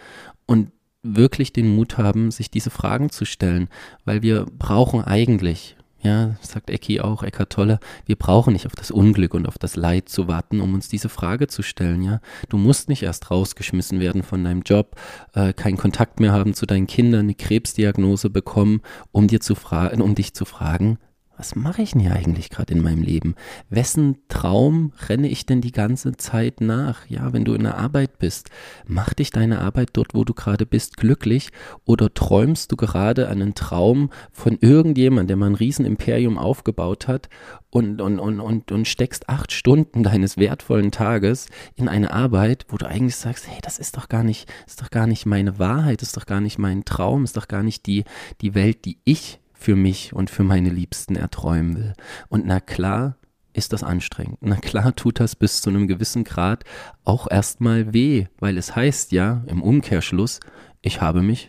Und 0.45 0.71
wirklich 1.04 1.54
den 1.54 1.75
Mut 1.75 1.97
haben, 1.97 2.32
sich 2.32 2.51
diese 2.51 2.69
Fragen 2.69 3.10
zu 3.10 3.25
stellen, 3.25 3.69
weil 4.06 4.21
wir 4.21 4.45
brauchen 4.58 5.01
eigentlich, 5.01 5.75
ja, 6.01 6.35
sagt 6.41 6.69
Ecki 6.69 6.99
auch, 6.99 7.23
Eckart 7.23 7.51
Tolle, 7.51 7.79
wir 8.05 8.15
brauchen 8.15 8.53
nicht 8.53 8.65
auf 8.65 8.75
das 8.75 8.91
Unglück 8.91 9.33
und 9.33 9.47
auf 9.47 9.57
das 9.57 9.75
Leid 9.75 10.09
zu 10.09 10.27
warten, 10.27 10.59
um 10.59 10.73
uns 10.73 10.89
diese 10.89 11.09
Frage 11.09 11.47
zu 11.47 11.61
stellen, 11.61 12.01
ja. 12.01 12.21
Du 12.49 12.57
musst 12.57 12.89
nicht 12.89 13.03
erst 13.03 13.29
rausgeschmissen 13.31 13.99
werden 13.99 14.23
von 14.23 14.43
deinem 14.43 14.61
Job, 14.61 14.95
äh, 15.33 15.53
keinen 15.53 15.77
Kontakt 15.77 16.19
mehr 16.19 16.31
haben 16.31 16.53
zu 16.53 16.65
deinen 16.65 16.87
Kindern, 16.87 17.21
eine 17.21 17.35
Krebsdiagnose 17.35 18.29
bekommen, 18.29 18.81
um 19.11 19.27
dir 19.27 19.41
zu 19.41 19.55
fragen, 19.55 20.01
um 20.01 20.15
dich 20.15 20.33
zu 20.33 20.45
fragen, 20.45 20.97
was 21.41 21.56
mache 21.56 21.82
ich 21.82 21.93
denn 21.93 22.01
hier 22.01 22.13
eigentlich 22.13 22.51
gerade 22.51 22.71
in 22.71 22.84
meinem 22.84 23.01
Leben? 23.01 23.34
Wessen 23.67 24.19
Traum 24.27 24.93
renne 25.10 25.27
ich 25.27 25.47
denn 25.47 25.60
die 25.60 25.71
ganze 25.71 26.15
Zeit 26.15 26.62
nach? 26.62 27.08
Ja, 27.10 27.34
wenn 27.34 27.45
du 27.45 27.56
in 27.56 27.63
der 27.63 27.80
Arbeit 27.80 28.19
bist, 28.19 28.51
macht 28.86 29.17
dich 29.17 29.32
deine 29.32 29.58
Arbeit 29.58 29.89
dort, 29.93 30.13
wo 30.13 30.23
du 30.23 30.36
gerade 30.36 30.67
bist, 30.67 30.97
glücklich 30.97 31.49
oder 31.84 32.13
träumst 32.13 32.71
du 32.71 32.75
gerade 32.75 33.27
einen 33.27 33.56
Traum 33.56 34.12
von 34.32 34.60
irgendjemand, 34.62 35.32
der 35.32 35.36
mal 35.36 35.47
ein 35.47 35.56
Riesenimperium 35.56 36.38
aufgebaut 36.38 37.08
hat 37.08 37.27
und, 37.71 38.01
und, 38.01 38.19
und, 38.19 38.39
und, 38.39 38.71
und 38.71 38.88
steckst 38.88 39.27
acht 39.27 39.51
Stunden 39.51 40.04
deines 40.04 40.38
wertvollen 40.38 40.91
Tages 40.91 41.47
in 41.75 41.88
eine 41.88 42.13
Arbeit, 42.13 42.67
wo 42.69 42.77
du 42.77 42.88
eigentlich 42.88 43.15
sagst, 43.15 43.47
hey, 43.47 43.58
das 43.63 43.80
ist 43.80 43.97
doch 43.97 44.10
gar 44.10 44.23
nicht, 44.23 44.47
ist 44.67 44.80
doch 44.80 44.91
gar 44.91 45.08
nicht 45.08 45.25
meine 45.25 45.58
Wahrheit, 45.58 46.04
ist 46.04 46.15
doch 46.17 46.27
gar 46.27 46.39
nicht 46.39 46.60
mein 46.60 46.86
Traum, 46.86 47.23
ist 47.23 47.36
doch 47.36 47.47
gar 47.47 47.63
nicht 47.63 47.88
die, 47.88 48.04
die 48.41 48.54
Welt, 48.54 48.86
die 48.86 48.99
ich 49.06 49.40
für 49.62 49.76
mich 49.76 50.13
und 50.13 50.32
für 50.32 50.43
meine 50.43 50.69
Liebsten 50.69 51.15
erträumen 51.15 51.78
will. 51.78 51.93
Und 52.30 52.45
na 52.47 52.60
klar 52.60 53.17
ist 53.54 53.74
das 53.74 53.84
anstrengend. 53.84 54.39
Na 54.41 54.56
klar 54.56 54.95
tut 54.95 55.19
das 55.19 55.36
bis 55.36 55.62
zu 55.62 55.69
einem 55.69 55.88
gewissen 55.88 56.24
Grad 56.24 56.63
auch 57.04 57.30
erstmal 57.30 57.93
weh, 57.93 58.26
weil 58.39 58.58
es 58.58 58.76
heißt 58.76 59.12
ja 59.12 59.43
im 59.45 59.62
Umkehrschluss, 59.62 60.39
ich 60.82 61.00
habe 61.02 61.21
mich 61.21 61.47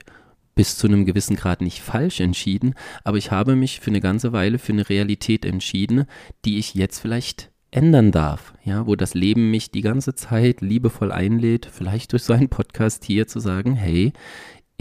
bis 0.55 0.77
zu 0.77 0.87
einem 0.87 1.07
gewissen 1.07 1.37
Grad 1.37 1.63
nicht 1.63 1.81
falsch 1.81 2.21
entschieden, 2.21 2.75
aber 3.03 3.17
ich 3.17 3.31
habe 3.31 3.57
mich 3.57 3.81
für 3.81 3.91
eine 3.91 4.01
ganze 4.01 4.33
Weile 4.33 4.59
für 4.59 4.73
eine 4.73 4.89
Realität 4.91 5.47
entschieden, 5.47 6.05
die 6.45 6.59
ich 6.59 6.75
jetzt 6.75 6.99
vielleicht 6.99 7.51
ändern 7.71 8.13
darf, 8.13 8.53
ja, 8.63 8.87
wo 8.87 8.95
das 8.95 9.15
Leben 9.15 9.51
mich 9.51 9.71
die 9.71 9.81
ganze 9.81 10.15
Zeit 10.15 10.61
liebevoll 10.61 11.11
einlädt, 11.11 11.67
vielleicht 11.73 12.13
durch 12.13 12.25
so 12.25 12.35
einen 12.35 12.51
Podcast 12.51 13.05
hier 13.05 13.27
zu 13.27 13.41
sagen, 13.41 13.75
hey, 13.75 14.13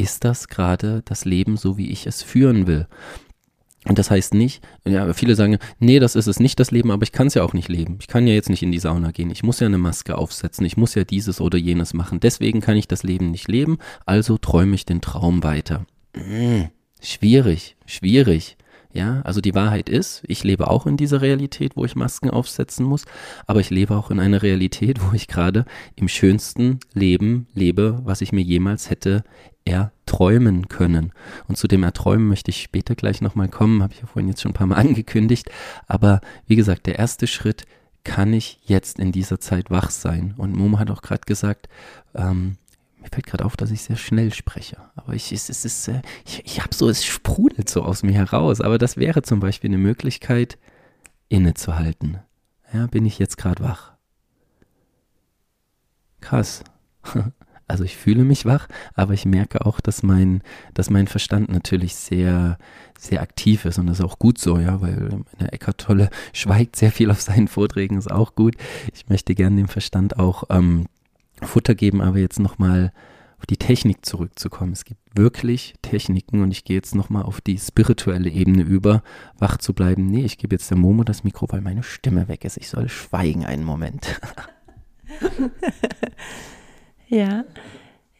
ist 0.01 0.23
das 0.23 0.47
gerade 0.47 1.03
das 1.05 1.25
Leben 1.25 1.57
so, 1.57 1.77
wie 1.77 1.91
ich 1.91 2.07
es 2.07 2.23
führen 2.23 2.65
will? 2.65 2.87
Und 3.85 3.97
das 3.97 4.11
heißt 4.11 4.35
nicht, 4.35 4.63
ja, 4.85 5.11
viele 5.13 5.35
sagen, 5.35 5.57
nee, 5.79 5.99
das 5.99 6.15
ist 6.15 6.27
es 6.27 6.39
nicht 6.39 6.59
das 6.59 6.69
Leben, 6.69 6.91
aber 6.91 7.01
ich 7.01 7.11
kann 7.11 7.27
es 7.27 7.33
ja 7.33 7.43
auch 7.43 7.53
nicht 7.53 7.67
leben. 7.67 7.97
Ich 7.99 8.07
kann 8.07 8.27
ja 8.27 8.33
jetzt 8.33 8.49
nicht 8.49 8.61
in 8.61 8.71
die 8.71 8.79
Sauna 8.79 9.11
gehen. 9.11 9.31
Ich 9.31 9.41
muss 9.41 9.59
ja 9.59 9.65
eine 9.65 9.79
Maske 9.79 10.17
aufsetzen. 10.17 10.65
Ich 10.65 10.77
muss 10.77 10.93
ja 10.93 11.03
dieses 11.03 11.41
oder 11.41 11.57
jenes 11.57 11.95
machen. 11.95 12.19
Deswegen 12.19 12.61
kann 12.61 12.77
ich 12.77 12.87
das 12.87 13.01
Leben 13.01 13.31
nicht 13.31 13.47
leben. 13.47 13.79
Also 14.05 14.37
träume 14.37 14.75
ich 14.75 14.85
den 14.85 15.01
Traum 15.01 15.41
weiter. 15.43 15.85
Hm, 16.15 16.69
schwierig, 17.01 17.75
schwierig. 17.87 18.57
Ja, 18.93 19.21
also 19.21 19.39
die 19.39 19.55
Wahrheit 19.55 19.89
ist, 19.89 20.21
ich 20.27 20.43
lebe 20.43 20.69
auch 20.69 20.85
in 20.85 20.97
dieser 20.97 21.21
Realität, 21.21 21.77
wo 21.77 21.85
ich 21.85 21.95
Masken 21.95 22.29
aufsetzen 22.29 22.85
muss, 22.85 23.05
aber 23.47 23.61
ich 23.61 23.69
lebe 23.69 23.95
auch 23.95 24.11
in 24.11 24.19
einer 24.19 24.41
Realität, 24.41 24.99
wo 25.01 25.15
ich 25.15 25.27
gerade 25.27 25.65
im 25.95 26.09
schönsten 26.09 26.81
Leben 26.93 27.47
lebe, 27.53 28.01
was 28.03 28.19
ich 28.19 28.33
mir 28.33 28.41
jemals 28.41 28.89
hätte 28.89 29.23
erträumen 29.65 30.67
können. 30.67 31.12
Und 31.47 31.58
zu 31.58 31.67
dem 31.67 31.84
Erträumen 31.84 32.28
möchte 32.28 32.52
ich 32.52 32.62
später 32.62 32.95
gleich 32.95 33.21
nochmal 33.21 33.50
kommen, 33.50 33.84
habe 33.84 33.93
ich 33.93 34.02
ja 34.02 34.08
vorhin 34.08 34.30
jetzt 34.30 34.41
schon 34.41 34.52
ein 34.52 34.56
paar 34.56 34.67
Mal 34.67 34.76
angekündigt. 34.80 35.50
Aber 35.88 36.21
wie 36.47 36.56
gesagt, 36.56 36.86
der 36.88 37.00
erste 37.00 37.28
Schritt, 37.28 37.65
kann 38.04 38.34
ich 38.34 38.60
jetzt 38.63 39.00
in 39.00 39.12
dieser 39.12 39.39
Zeit 39.39 39.69
wach 39.69 39.91
sein? 39.91 40.34
Und 40.38 40.56
Momo 40.56 40.80
hat 40.80 40.89
auch 40.89 41.02
gerade 41.02 41.21
gesagt, 41.21 41.69
ähm, 42.15 42.58
mir 43.00 43.10
fällt 43.10 43.26
gerade 43.26 43.45
auf, 43.45 43.58
dass 43.58 43.71
ich 43.71 43.82
sehr 43.82 43.95
schnell 43.95 44.34
spreche. 44.34 44.78
Aber 44.95 45.13
ich, 45.13 45.32
es, 45.32 45.50
es 45.50 45.65
ist, 45.65 45.88
äh, 45.88 46.02
ich, 46.26 46.45
ich 46.45 46.62
habe 46.62 46.74
so, 46.74 46.89
es 46.89 47.04
sprudelt 47.04 47.69
so 47.69 47.84
aus 47.84 48.04
mir 48.04 48.13
heraus. 48.13 48.62
Aber 48.62 48.78
das 48.78 48.97
wäre 48.97 49.21
zum 49.21 49.39
Beispiel 49.39 49.69
eine 49.69 49.78
Möglichkeit, 49.78 50.58
innezuhalten. 51.30 52.19
Ja, 52.74 52.88
bin 52.88 53.06
ich 53.06 53.19
jetzt 53.19 53.38
gerade 53.38 53.63
wach? 53.63 53.93
Krass. 56.19 56.63
Also 57.71 57.86
ich 57.86 57.95
fühle 57.95 58.25
mich 58.25 58.45
wach, 58.45 58.67
aber 58.95 59.13
ich 59.13 59.25
merke 59.25 59.65
auch, 59.65 59.79
dass 59.79 60.03
mein, 60.03 60.41
dass 60.73 60.89
mein 60.89 61.07
Verstand 61.07 61.49
natürlich 61.49 61.95
sehr, 61.95 62.57
sehr 62.99 63.21
aktiv 63.21 63.63
ist 63.63 63.79
und 63.79 63.88
das 63.88 63.99
ist 63.99 64.05
auch 64.05 64.19
gut 64.19 64.38
so, 64.38 64.60
ja, 64.60 64.81
weil 64.81 65.21
der 65.39 65.53
Eckart 65.53 65.79
Tolle 65.79 66.10
schweigt 66.34 66.75
sehr 66.75 66.91
viel 66.91 67.10
auf 67.10 67.21
seinen 67.21 67.47
Vorträgen, 67.47 67.97
ist 67.97 68.12
auch 68.12 68.36
gut. 68.36 68.55
Ich 68.93 69.07
möchte 69.07 69.36
gerne 69.36 69.55
dem 69.55 69.69
Verstand 69.69 70.19
auch 70.19 70.43
ähm, 70.49 70.88
Futter 71.41 71.73
geben, 71.73 72.01
aber 72.01 72.19
jetzt 72.19 72.39
nochmal 72.39 72.91
auf 73.39 73.45
die 73.45 73.57
Technik 73.57 74.05
zurückzukommen. 74.05 74.73
Es 74.73 74.84
gibt 74.84 74.99
wirklich 75.15 75.73
Techniken 75.81 76.43
und 76.43 76.51
ich 76.51 76.65
gehe 76.65 76.75
jetzt 76.75 76.93
nochmal 76.93 77.23
auf 77.23 77.39
die 77.39 77.57
spirituelle 77.57 78.29
Ebene 78.29 78.63
über, 78.63 79.01
wach 79.39 79.57
zu 79.57 79.73
bleiben. 79.73 80.07
Nee, 80.07 80.25
ich 80.25 80.38
gebe 80.38 80.53
jetzt 80.55 80.69
der 80.69 80.77
Momo 80.77 81.05
das 81.05 81.23
Mikro, 81.23 81.47
weil 81.49 81.62
meine 81.62 81.84
Stimme 81.84 82.27
weg 82.27 82.43
ist. 82.43 82.57
Ich 82.57 82.67
soll 82.67 82.89
schweigen 82.89 83.45
einen 83.45 83.63
Moment. 83.63 84.19
ja. 87.12 87.45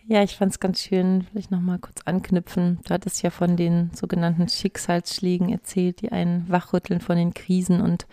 Ja, 0.08 0.24
ich 0.24 0.36
fand 0.36 0.52
es 0.52 0.60
ganz 0.60 0.82
schön, 0.82 1.26
vielleicht 1.32 1.52
nochmal 1.52 1.80
kurz 1.80 2.02
anknüpfen. 2.06 2.80
Du 2.84 2.94
hattest 2.94 3.22
ja 3.22 3.30
von 3.30 3.56
den 3.56 3.92
sogenannten 3.94 4.50
Schicksalsschlägen 4.50 5.50
erzählt, 5.50 6.02
die 6.02 6.12
einen 6.12 6.50
wachrütteln 6.50 7.00
von 7.00 7.16
den 7.16 7.34
Krisen 7.34 7.82
und 7.82 8.06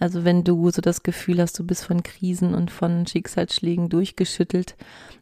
also 0.00 0.24
wenn 0.24 0.44
du 0.44 0.70
so 0.70 0.80
das 0.80 1.02
Gefühl 1.02 1.40
hast, 1.40 1.58
du 1.58 1.66
bist 1.66 1.84
von 1.84 2.02
Krisen 2.04 2.54
und 2.54 2.70
von 2.70 3.06
Schicksalsschlägen 3.06 3.88
durchgeschüttelt, 3.88 4.76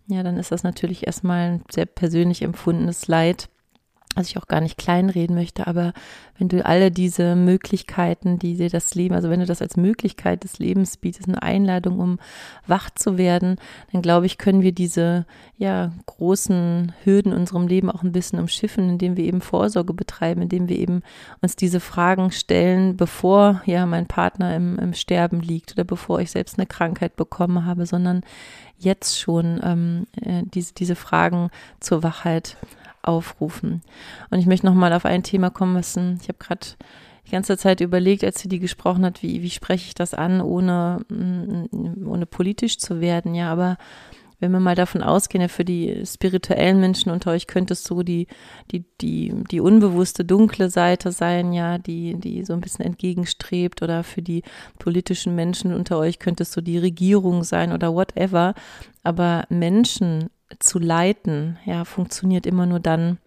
ja, 0.06 0.22
dann 0.22 0.36
ist 0.36 0.52
das 0.52 0.62
natürlich 0.62 1.06
erstmal 1.06 1.50
ein 1.50 1.62
sehr 1.70 1.86
persönlich 1.86 2.42
empfundenes 2.42 3.08
Leid 3.08 3.48
was 4.16 4.28
ich 4.28 4.38
auch 4.38 4.48
gar 4.48 4.60
nicht 4.60 4.78
kleinreden 4.78 5.36
möchte, 5.36 5.66
aber 5.66 5.92
wenn 6.38 6.48
du 6.48 6.64
alle 6.64 6.90
diese 6.90 7.36
Möglichkeiten, 7.36 8.38
die 8.38 8.56
dir 8.56 8.70
das 8.70 8.94
Leben, 8.94 9.14
also 9.14 9.30
wenn 9.30 9.40
du 9.40 9.46
das 9.46 9.62
als 9.62 9.76
Möglichkeit 9.76 10.44
des 10.44 10.58
Lebens 10.58 10.96
bietest, 10.96 11.28
eine 11.28 11.42
Einladung, 11.42 11.98
um 12.00 12.18
wach 12.66 12.90
zu 12.90 13.18
werden, 13.18 13.56
dann 13.92 14.02
glaube 14.02 14.26
ich, 14.26 14.38
können 14.38 14.62
wir 14.62 14.72
diese 14.72 15.26
ja 15.56 15.92
großen 16.06 16.92
Hürden 17.04 17.32
in 17.32 17.38
unserem 17.38 17.66
Leben 17.66 17.90
auch 17.90 18.02
ein 18.02 18.12
bisschen 18.12 18.38
umschiffen, 18.38 18.88
indem 18.88 19.16
wir 19.16 19.24
eben 19.24 19.40
Vorsorge 19.40 19.94
betreiben, 19.94 20.42
indem 20.42 20.68
wir 20.68 20.78
eben 20.78 21.02
uns 21.42 21.56
diese 21.56 21.80
Fragen 21.80 22.30
stellen, 22.30 22.96
bevor 22.96 23.62
ja 23.66 23.86
mein 23.86 24.06
Partner 24.06 24.56
im, 24.56 24.78
im 24.78 24.94
Sterben 24.94 25.40
liegt 25.40 25.72
oder 25.72 25.84
bevor 25.84 26.20
ich 26.20 26.30
selbst 26.30 26.58
eine 26.58 26.66
Krankheit 26.66 27.16
bekommen 27.16 27.64
habe, 27.64 27.86
sondern 27.86 28.22
jetzt 28.78 29.18
schon 29.18 29.60
ähm, 29.62 30.06
äh, 30.20 30.42
diese, 30.44 30.74
diese 30.74 30.96
Fragen 30.96 31.50
zur 31.80 32.02
Wachheit 32.02 32.56
aufrufen. 33.06 33.82
Und 34.30 34.38
ich 34.38 34.46
möchte 34.46 34.66
nochmal 34.66 34.92
auf 34.92 35.04
ein 35.04 35.22
Thema 35.22 35.50
kommen, 35.50 35.76
was 35.76 35.96
ich 35.96 36.28
habe 36.28 36.38
gerade 36.38 36.66
die 37.26 37.32
ganze 37.32 37.56
Zeit 37.56 37.80
überlegt, 37.80 38.24
als 38.24 38.40
sie 38.40 38.48
die 38.48 38.60
gesprochen 38.60 39.04
hat, 39.04 39.22
wie, 39.22 39.42
wie 39.42 39.50
spreche 39.50 39.86
ich 39.86 39.94
das 39.94 40.14
an, 40.14 40.40
ohne, 40.40 41.00
mm, 41.08 42.06
ohne 42.06 42.26
politisch 42.26 42.78
zu 42.78 43.00
werden, 43.00 43.34
ja, 43.34 43.50
aber 43.50 43.78
wenn 44.38 44.52
wir 44.52 44.60
mal 44.60 44.74
davon 44.74 45.02
ausgehen, 45.02 45.40
ja, 45.40 45.48
für 45.48 45.64
die 45.64 46.02
spirituellen 46.04 46.78
Menschen 46.78 47.10
unter 47.10 47.30
euch 47.30 47.46
könnte 47.46 47.72
es 47.72 47.84
so 47.84 48.02
die, 48.02 48.26
die, 48.70 48.84
die, 49.00 49.32
die 49.50 49.60
unbewusste 49.60 50.24
dunkle 50.24 50.68
Seite 50.68 51.10
sein, 51.10 51.52
ja, 51.52 51.78
die, 51.78 52.14
die 52.20 52.44
so 52.44 52.52
ein 52.52 52.60
bisschen 52.60 52.84
entgegenstrebt 52.84 53.80
oder 53.82 54.04
für 54.04 54.20
die 54.20 54.42
politischen 54.78 55.34
Menschen 55.34 55.72
unter 55.72 55.98
euch 55.98 56.18
könnte 56.18 56.42
es 56.42 56.52
so 56.52 56.60
die 56.60 56.78
Regierung 56.78 57.44
sein 57.44 57.72
oder 57.72 57.94
whatever. 57.94 58.54
Aber 59.02 59.44
Menschen 59.48 60.28
zu 60.58 60.78
leiten, 60.78 61.58
ja, 61.64 61.84
funktioniert 61.84 62.46
immer 62.46 62.66
nur 62.66 62.80
dann, 62.80 63.18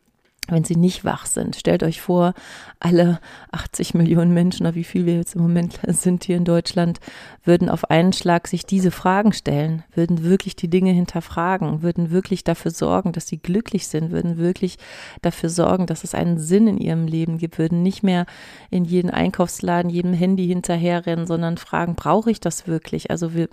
wenn 0.51 0.63
sie 0.63 0.75
nicht 0.75 1.05
wach 1.05 1.25
sind. 1.25 1.55
Stellt 1.55 1.83
euch 1.83 2.01
vor, 2.01 2.33
alle 2.79 3.19
80 3.51 3.93
Millionen 3.93 4.33
Menschen, 4.33 4.65
oder 4.65 4.75
wie 4.75 4.83
viel 4.83 5.05
wir 5.05 5.17
jetzt 5.17 5.35
im 5.35 5.41
Moment 5.41 5.79
sind 5.87 6.23
hier 6.23 6.37
in 6.37 6.45
Deutschland, 6.45 6.99
würden 7.43 7.69
auf 7.69 7.89
einen 7.89 8.13
Schlag 8.13 8.47
sich 8.47 8.65
diese 8.65 8.91
Fragen 8.91 9.33
stellen, 9.33 9.83
würden 9.93 10.23
wirklich 10.23 10.55
die 10.55 10.69
Dinge 10.69 10.91
hinterfragen, 10.91 11.81
würden 11.81 12.11
wirklich 12.11 12.43
dafür 12.43 12.71
sorgen, 12.71 13.11
dass 13.11 13.27
sie 13.27 13.37
glücklich 13.37 13.87
sind, 13.87 14.11
würden 14.11 14.37
wirklich 14.37 14.77
dafür 15.21 15.49
sorgen, 15.49 15.85
dass 15.85 16.03
es 16.03 16.15
einen 16.15 16.37
Sinn 16.37 16.67
in 16.67 16.77
ihrem 16.77 17.07
Leben 17.07 17.37
gibt, 17.37 17.57
würden 17.57 17.81
nicht 17.83 18.03
mehr 18.03 18.25
in 18.69 18.85
jeden 18.85 19.09
Einkaufsladen, 19.09 19.89
jedem 19.89 20.13
Handy 20.13 20.47
hinterherrennen, 20.47 21.27
sondern 21.27 21.57
fragen, 21.57 21.95
brauche 21.95 22.31
ich 22.31 22.39
das 22.39 22.67
wirklich? 22.67 23.11
Also 23.11 23.33
wir, 23.33 23.47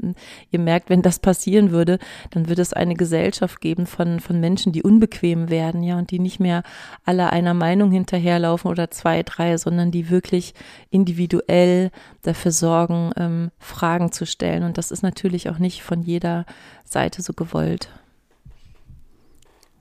ihr 0.50 0.58
merkt, 0.58 0.90
wenn 0.90 1.02
das 1.02 1.18
passieren 1.18 1.70
würde, 1.70 1.98
dann 2.30 2.48
würde 2.48 2.62
es 2.62 2.72
eine 2.72 2.94
Gesellschaft 2.94 3.60
geben 3.60 3.86
von, 3.86 4.20
von 4.20 4.40
Menschen, 4.40 4.72
die 4.72 4.82
unbequem 4.82 5.50
werden, 5.50 5.82
ja, 5.82 5.98
und 5.98 6.10
die 6.10 6.18
nicht 6.18 6.40
mehr 6.40 6.62
alle 7.04 7.30
einer 7.30 7.54
Meinung 7.54 7.90
hinterherlaufen 7.90 8.70
oder 8.70 8.90
zwei, 8.90 9.22
drei, 9.22 9.56
sondern 9.56 9.90
die 9.90 10.10
wirklich 10.10 10.54
individuell 10.90 11.90
dafür 12.22 12.52
sorgen, 12.52 13.12
ähm, 13.16 13.50
Fragen 13.58 14.12
zu 14.12 14.26
stellen. 14.26 14.62
Und 14.62 14.78
das 14.78 14.90
ist 14.90 15.02
natürlich 15.02 15.48
auch 15.48 15.58
nicht 15.58 15.82
von 15.82 16.02
jeder 16.02 16.46
Seite 16.84 17.22
so 17.22 17.32
gewollt. 17.32 17.88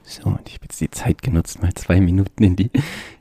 So, 0.04 0.26
und 0.26 0.48
ich 0.48 0.56
habe 0.56 0.65
jetzt 0.65 0.80
die 0.80 0.91
Zeit 0.91 1.24
genutzt, 1.24 1.62
mal 1.62 1.74
zwei 1.74 2.00
Minuten 2.00 2.44
in 2.44 2.56
die 2.56 2.70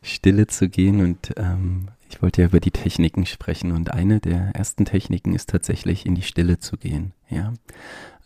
Stille 0.03 0.47
zu 0.47 0.68
gehen 0.68 1.01
und 1.01 1.33
ähm, 1.38 1.88
ich 2.11 2.20
wollte 2.20 2.42
ja 2.42 2.49
über 2.49 2.61
die 2.61 2.70
Techniken 2.70 3.25
sprechen 3.25 3.73
und 3.73 3.90
eine 3.90 4.20
der 4.20 4.55
ersten 4.55 4.85
Techniken 4.85 5.35
ist 5.35 5.49
tatsächlich 5.49 6.05
in 6.05 6.14
die 6.14 6.23
Stille 6.23 6.59
zu 6.59 6.77
gehen, 6.77 7.12
ja. 7.31 7.55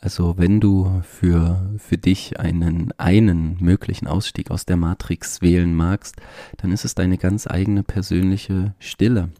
Also 0.00 0.38
wenn 0.38 0.60
du 0.60 1.02
für, 1.02 1.74
für 1.76 1.98
dich 1.98 2.38
einen, 2.38 2.92
einen 2.98 3.56
möglichen 3.60 4.06
Ausstieg 4.06 4.50
aus 4.50 4.64
der 4.64 4.76
Matrix 4.76 5.42
wählen 5.42 5.74
magst, 5.74 6.16
dann 6.58 6.70
ist 6.70 6.84
es 6.84 6.94
deine 6.94 7.18
ganz 7.18 7.48
eigene 7.48 7.82
persönliche 7.82 8.74
Stille. 8.78 9.30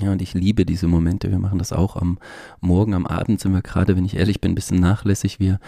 Ja, 0.00 0.10
und 0.10 0.20
ich 0.22 0.34
liebe 0.34 0.66
diese 0.66 0.88
Momente. 0.88 1.30
Wir 1.30 1.38
machen 1.38 1.58
das 1.58 1.72
auch 1.72 1.96
am 1.96 2.18
Morgen, 2.60 2.94
am 2.94 3.06
Abend 3.06 3.40
sind 3.40 3.52
wir 3.52 3.62
gerade, 3.62 3.96
wenn 3.96 4.04
ich 4.04 4.16
ehrlich 4.16 4.40
bin, 4.40 4.52
ein 4.52 4.56
bisschen 4.56 4.80
nachlässig. 4.80 5.38
Wir, 5.38 5.60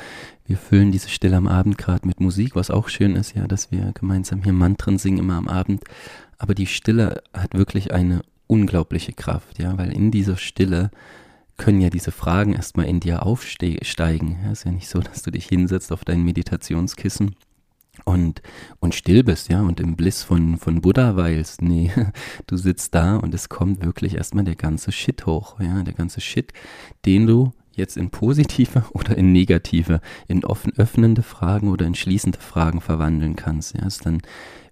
wir 0.44 0.56
füllen 0.56 0.90
diese 0.90 1.08
Stille 1.08 1.36
am 1.36 1.46
Abend 1.46 1.78
gerade 1.78 2.06
mit 2.06 2.18
Musik, 2.18 2.56
was 2.56 2.70
auch 2.70 2.88
schön 2.88 3.14
ist, 3.14 3.36
ja, 3.36 3.46
dass 3.46 3.70
wir 3.70 3.92
gemeinsam 3.94 4.42
hier 4.42 4.52
Mantren 4.52 4.98
singen 4.98 5.18
immer 5.18 5.36
am 5.36 5.46
Abend. 5.46 5.84
Aber 6.38 6.54
die 6.54 6.66
Stille 6.66 7.22
hat 7.32 7.54
wirklich 7.54 7.92
eine 7.92 8.22
unglaubliche 8.48 9.12
Kraft, 9.12 9.60
ja, 9.60 9.78
weil 9.78 9.92
in 9.92 10.10
dieser 10.10 10.36
Stille 10.36 10.90
können 11.56 11.80
ja 11.80 11.90
diese 11.90 12.12
Fragen 12.12 12.52
erstmal 12.52 12.86
in 12.86 13.00
dir 13.00 13.24
aufsteigen. 13.24 14.38
Ja, 14.44 14.52
ist 14.52 14.64
ja 14.64 14.72
nicht 14.72 14.88
so, 14.88 15.00
dass 15.00 15.22
du 15.22 15.30
dich 15.30 15.46
hinsetzt 15.46 15.92
auf 15.92 16.04
dein 16.04 16.22
Meditationskissen 16.22 17.36
und, 18.04 18.42
und 18.78 18.94
still 18.94 19.24
bist, 19.24 19.48
ja, 19.48 19.62
und 19.62 19.80
im 19.80 19.96
Bliss 19.96 20.22
von, 20.22 20.58
von 20.58 20.80
Buddha 20.80 21.16
weilst. 21.16 21.62
Nee, 21.62 21.92
du 22.46 22.56
sitzt 22.56 22.94
da 22.94 23.16
und 23.16 23.34
es 23.34 23.48
kommt 23.48 23.84
wirklich 23.84 24.16
erstmal 24.16 24.44
der 24.44 24.56
ganze 24.56 24.92
Shit 24.92 25.26
hoch, 25.26 25.58
ja, 25.60 25.82
der 25.82 25.94
ganze 25.94 26.20
Shit, 26.20 26.52
den 27.04 27.26
du 27.26 27.52
jetzt 27.72 27.96
in 27.96 28.10
positive 28.10 28.84
oder 28.92 29.16
in 29.16 29.32
negative, 29.32 30.00
in 30.28 30.44
offen 30.44 30.72
öffnende 30.76 31.22
Fragen 31.22 31.68
oder 31.68 31.86
in 31.86 31.94
schließende 31.94 32.38
Fragen 32.38 32.80
verwandeln 32.80 33.36
kannst. 33.36 33.74
Ja, 33.74 33.86
ist 33.86 34.04
dann 34.06 34.22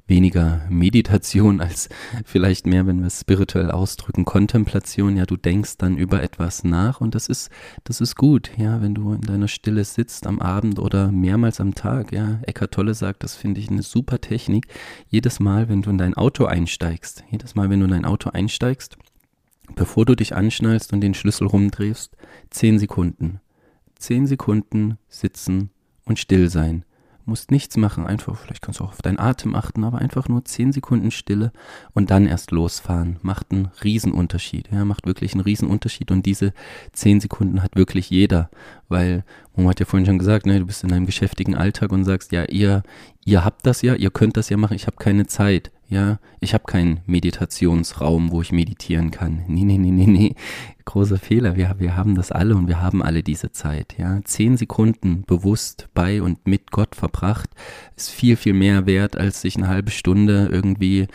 weniger 0.06 0.66
Meditation 0.68 1.60
als 1.60 1.88
vielleicht 2.24 2.66
mehr, 2.66 2.86
wenn 2.86 3.00
wir 3.00 3.06
es 3.06 3.20
spirituell 3.20 3.70
ausdrücken, 3.70 4.24
Kontemplation. 4.24 5.16
Ja, 5.16 5.24
du 5.24 5.36
denkst 5.36 5.78
dann 5.78 5.96
über 5.96 6.22
etwas 6.22 6.64
nach 6.64 7.00
und 7.00 7.14
das 7.14 7.28
ist, 7.28 7.50
das 7.84 8.00
ist 8.00 8.16
gut, 8.16 8.50
ja, 8.56 8.82
wenn 8.82 8.94
du 8.94 9.14
in 9.14 9.22
deiner 9.22 9.48
Stille 9.48 9.84
sitzt 9.84 10.26
am 10.26 10.40
Abend 10.40 10.78
oder 10.78 11.10
mehrmals 11.10 11.60
am 11.60 11.74
Tag. 11.74 12.12
Ja, 12.12 12.40
Eckart 12.42 12.72
Tolle 12.72 12.94
sagt, 12.94 13.22
das 13.22 13.34
finde 13.34 13.60
ich 13.60 13.70
eine 13.70 13.82
super 13.82 14.20
Technik. 14.20 14.66
Jedes 15.08 15.40
Mal, 15.40 15.68
wenn 15.68 15.82
du 15.82 15.90
in 15.90 15.98
dein 15.98 16.14
Auto 16.14 16.44
einsteigst, 16.44 17.24
jedes 17.30 17.54
Mal, 17.54 17.70
wenn 17.70 17.80
du 17.80 17.86
in 17.86 17.92
dein 17.92 18.04
Auto 18.04 18.30
einsteigst, 18.30 18.98
bevor 19.74 20.04
du 20.04 20.14
dich 20.14 20.34
anschnallst 20.34 20.92
und 20.92 21.00
den 21.00 21.14
Schlüssel 21.14 21.46
rumdrehst, 21.46 22.14
zehn 22.50 22.78
Sekunden. 22.78 23.40
Zehn 23.98 24.26
Sekunden 24.26 24.98
sitzen 25.08 25.70
und 26.04 26.18
still 26.18 26.50
sein 26.50 26.84
musst 27.26 27.50
nichts 27.50 27.76
machen, 27.76 28.06
einfach, 28.06 28.36
vielleicht 28.36 28.62
kannst 28.62 28.80
du 28.80 28.84
auch 28.84 28.90
auf 28.90 29.02
deinen 29.02 29.18
Atem 29.18 29.54
achten, 29.54 29.84
aber 29.84 29.98
einfach 29.98 30.28
nur 30.28 30.44
zehn 30.44 30.72
Sekunden 30.72 31.10
Stille 31.10 31.52
und 31.92 32.10
dann 32.10 32.26
erst 32.26 32.50
losfahren. 32.50 33.18
Macht 33.22 33.50
einen 33.50 33.70
Riesenunterschied, 33.82 34.70
ja, 34.70 34.84
macht 34.84 35.06
wirklich 35.06 35.32
einen 35.32 35.40
Riesenunterschied 35.40 36.10
und 36.10 36.26
diese 36.26 36.52
zehn 36.92 37.20
Sekunden 37.20 37.62
hat 37.62 37.76
wirklich 37.76 38.10
jeder, 38.10 38.50
weil 38.88 39.24
Momo 39.56 39.70
hat 39.70 39.80
ja 39.80 39.86
vorhin 39.86 40.06
schon 40.06 40.18
gesagt, 40.18 40.46
ne, 40.46 40.58
du 40.58 40.66
bist 40.66 40.84
in 40.84 40.92
einem 40.92 41.06
geschäftigen 41.06 41.54
Alltag 41.54 41.92
und 41.92 42.04
sagst, 42.04 42.32
ja, 42.32 42.44
ihr, 42.44 42.82
ihr 43.24 43.44
habt 43.44 43.66
das 43.66 43.82
ja, 43.82 43.94
ihr 43.94 44.10
könnt 44.10 44.36
das 44.36 44.48
ja 44.48 44.56
machen, 44.56 44.74
ich 44.74 44.86
habe 44.86 44.96
keine 44.96 45.26
Zeit. 45.26 45.70
Ja, 45.86 46.18
ich 46.40 46.54
habe 46.54 46.64
keinen 46.64 47.00
Meditationsraum, 47.06 48.32
wo 48.32 48.40
ich 48.40 48.52
meditieren 48.52 49.10
kann. 49.10 49.44
Nee, 49.48 49.64
nee, 49.64 49.76
nee, 49.76 49.90
nee, 49.90 50.06
nee. 50.06 50.34
Großer 50.86 51.18
Fehler. 51.18 51.56
Wir, 51.56 51.76
wir 51.78 51.94
haben 51.94 52.14
das 52.14 52.32
alle 52.32 52.56
und 52.56 52.68
wir 52.68 52.80
haben 52.80 53.02
alle 53.02 53.22
diese 53.22 53.52
Zeit. 53.52 53.94
Ja, 53.98 54.20
zehn 54.24 54.56
Sekunden 54.56 55.24
bewusst 55.26 55.88
bei 55.92 56.22
und 56.22 56.46
mit 56.46 56.70
Gott 56.70 56.96
verbracht 56.96 57.50
ist 57.96 58.10
viel, 58.10 58.36
viel 58.36 58.54
mehr 58.54 58.86
wert, 58.86 59.16
als 59.16 59.42
sich 59.42 59.56
eine 59.56 59.68
halbe 59.68 59.90
Stunde 59.90 60.48
irgendwie 60.50 61.06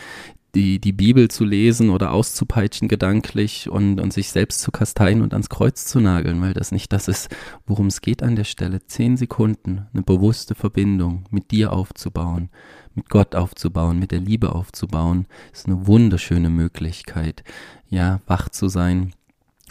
die, 0.56 0.80
die 0.80 0.94
Bibel 0.94 1.30
zu 1.30 1.46
lesen 1.46 1.90
oder 1.90 2.12
auszupeitschen 2.12 2.88
gedanklich 2.88 3.70
und, 3.70 4.00
und 4.00 4.14
sich 4.14 4.32
selbst 4.32 4.62
zu 4.62 4.72
kasteien 4.72 5.22
und 5.22 5.34
ans 5.34 5.50
Kreuz 5.50 5.86
zu 5.86 6.00
nageln, 6.00 6.42
weil 6.42 6.54
das 6.54 6.72
nicht 6.72 6.92
das 6.92 7.08
ist, 7.08 7.30
worum 7.68 7.88
es 7.88 8.02
geht 8.02 8.24
an 8.24 8.36
der 8.36 8.44
Stelle. 8.44 8.86
Zehn 8.86 9.18
Sekunden, 9.18 9.88
eine 9.94 10.04
bewusste 10.04 10.56
Verbindung 10.56 11.26
mit 11.30 11.52
dir 11.52 11.74
aufzubauen, 11.74 12.50
mit 12.96 13.10
Gott 13.10 13.36
aufzubauen, 13.36 14.00
mit 14.00 14.12
der 14.12 14.20
Liebe 14.20 14.54
aufzubauen, 14.56 15.28
ist 15.54 15.68
eine 15.68 15.88
wunderschöne 15.88 16.50
Möglichkeit, 16.50 17.44
ja, 17.90 18.22
wach 18.26 18.50
zu 18.50 18.70
sein 18.70 19.14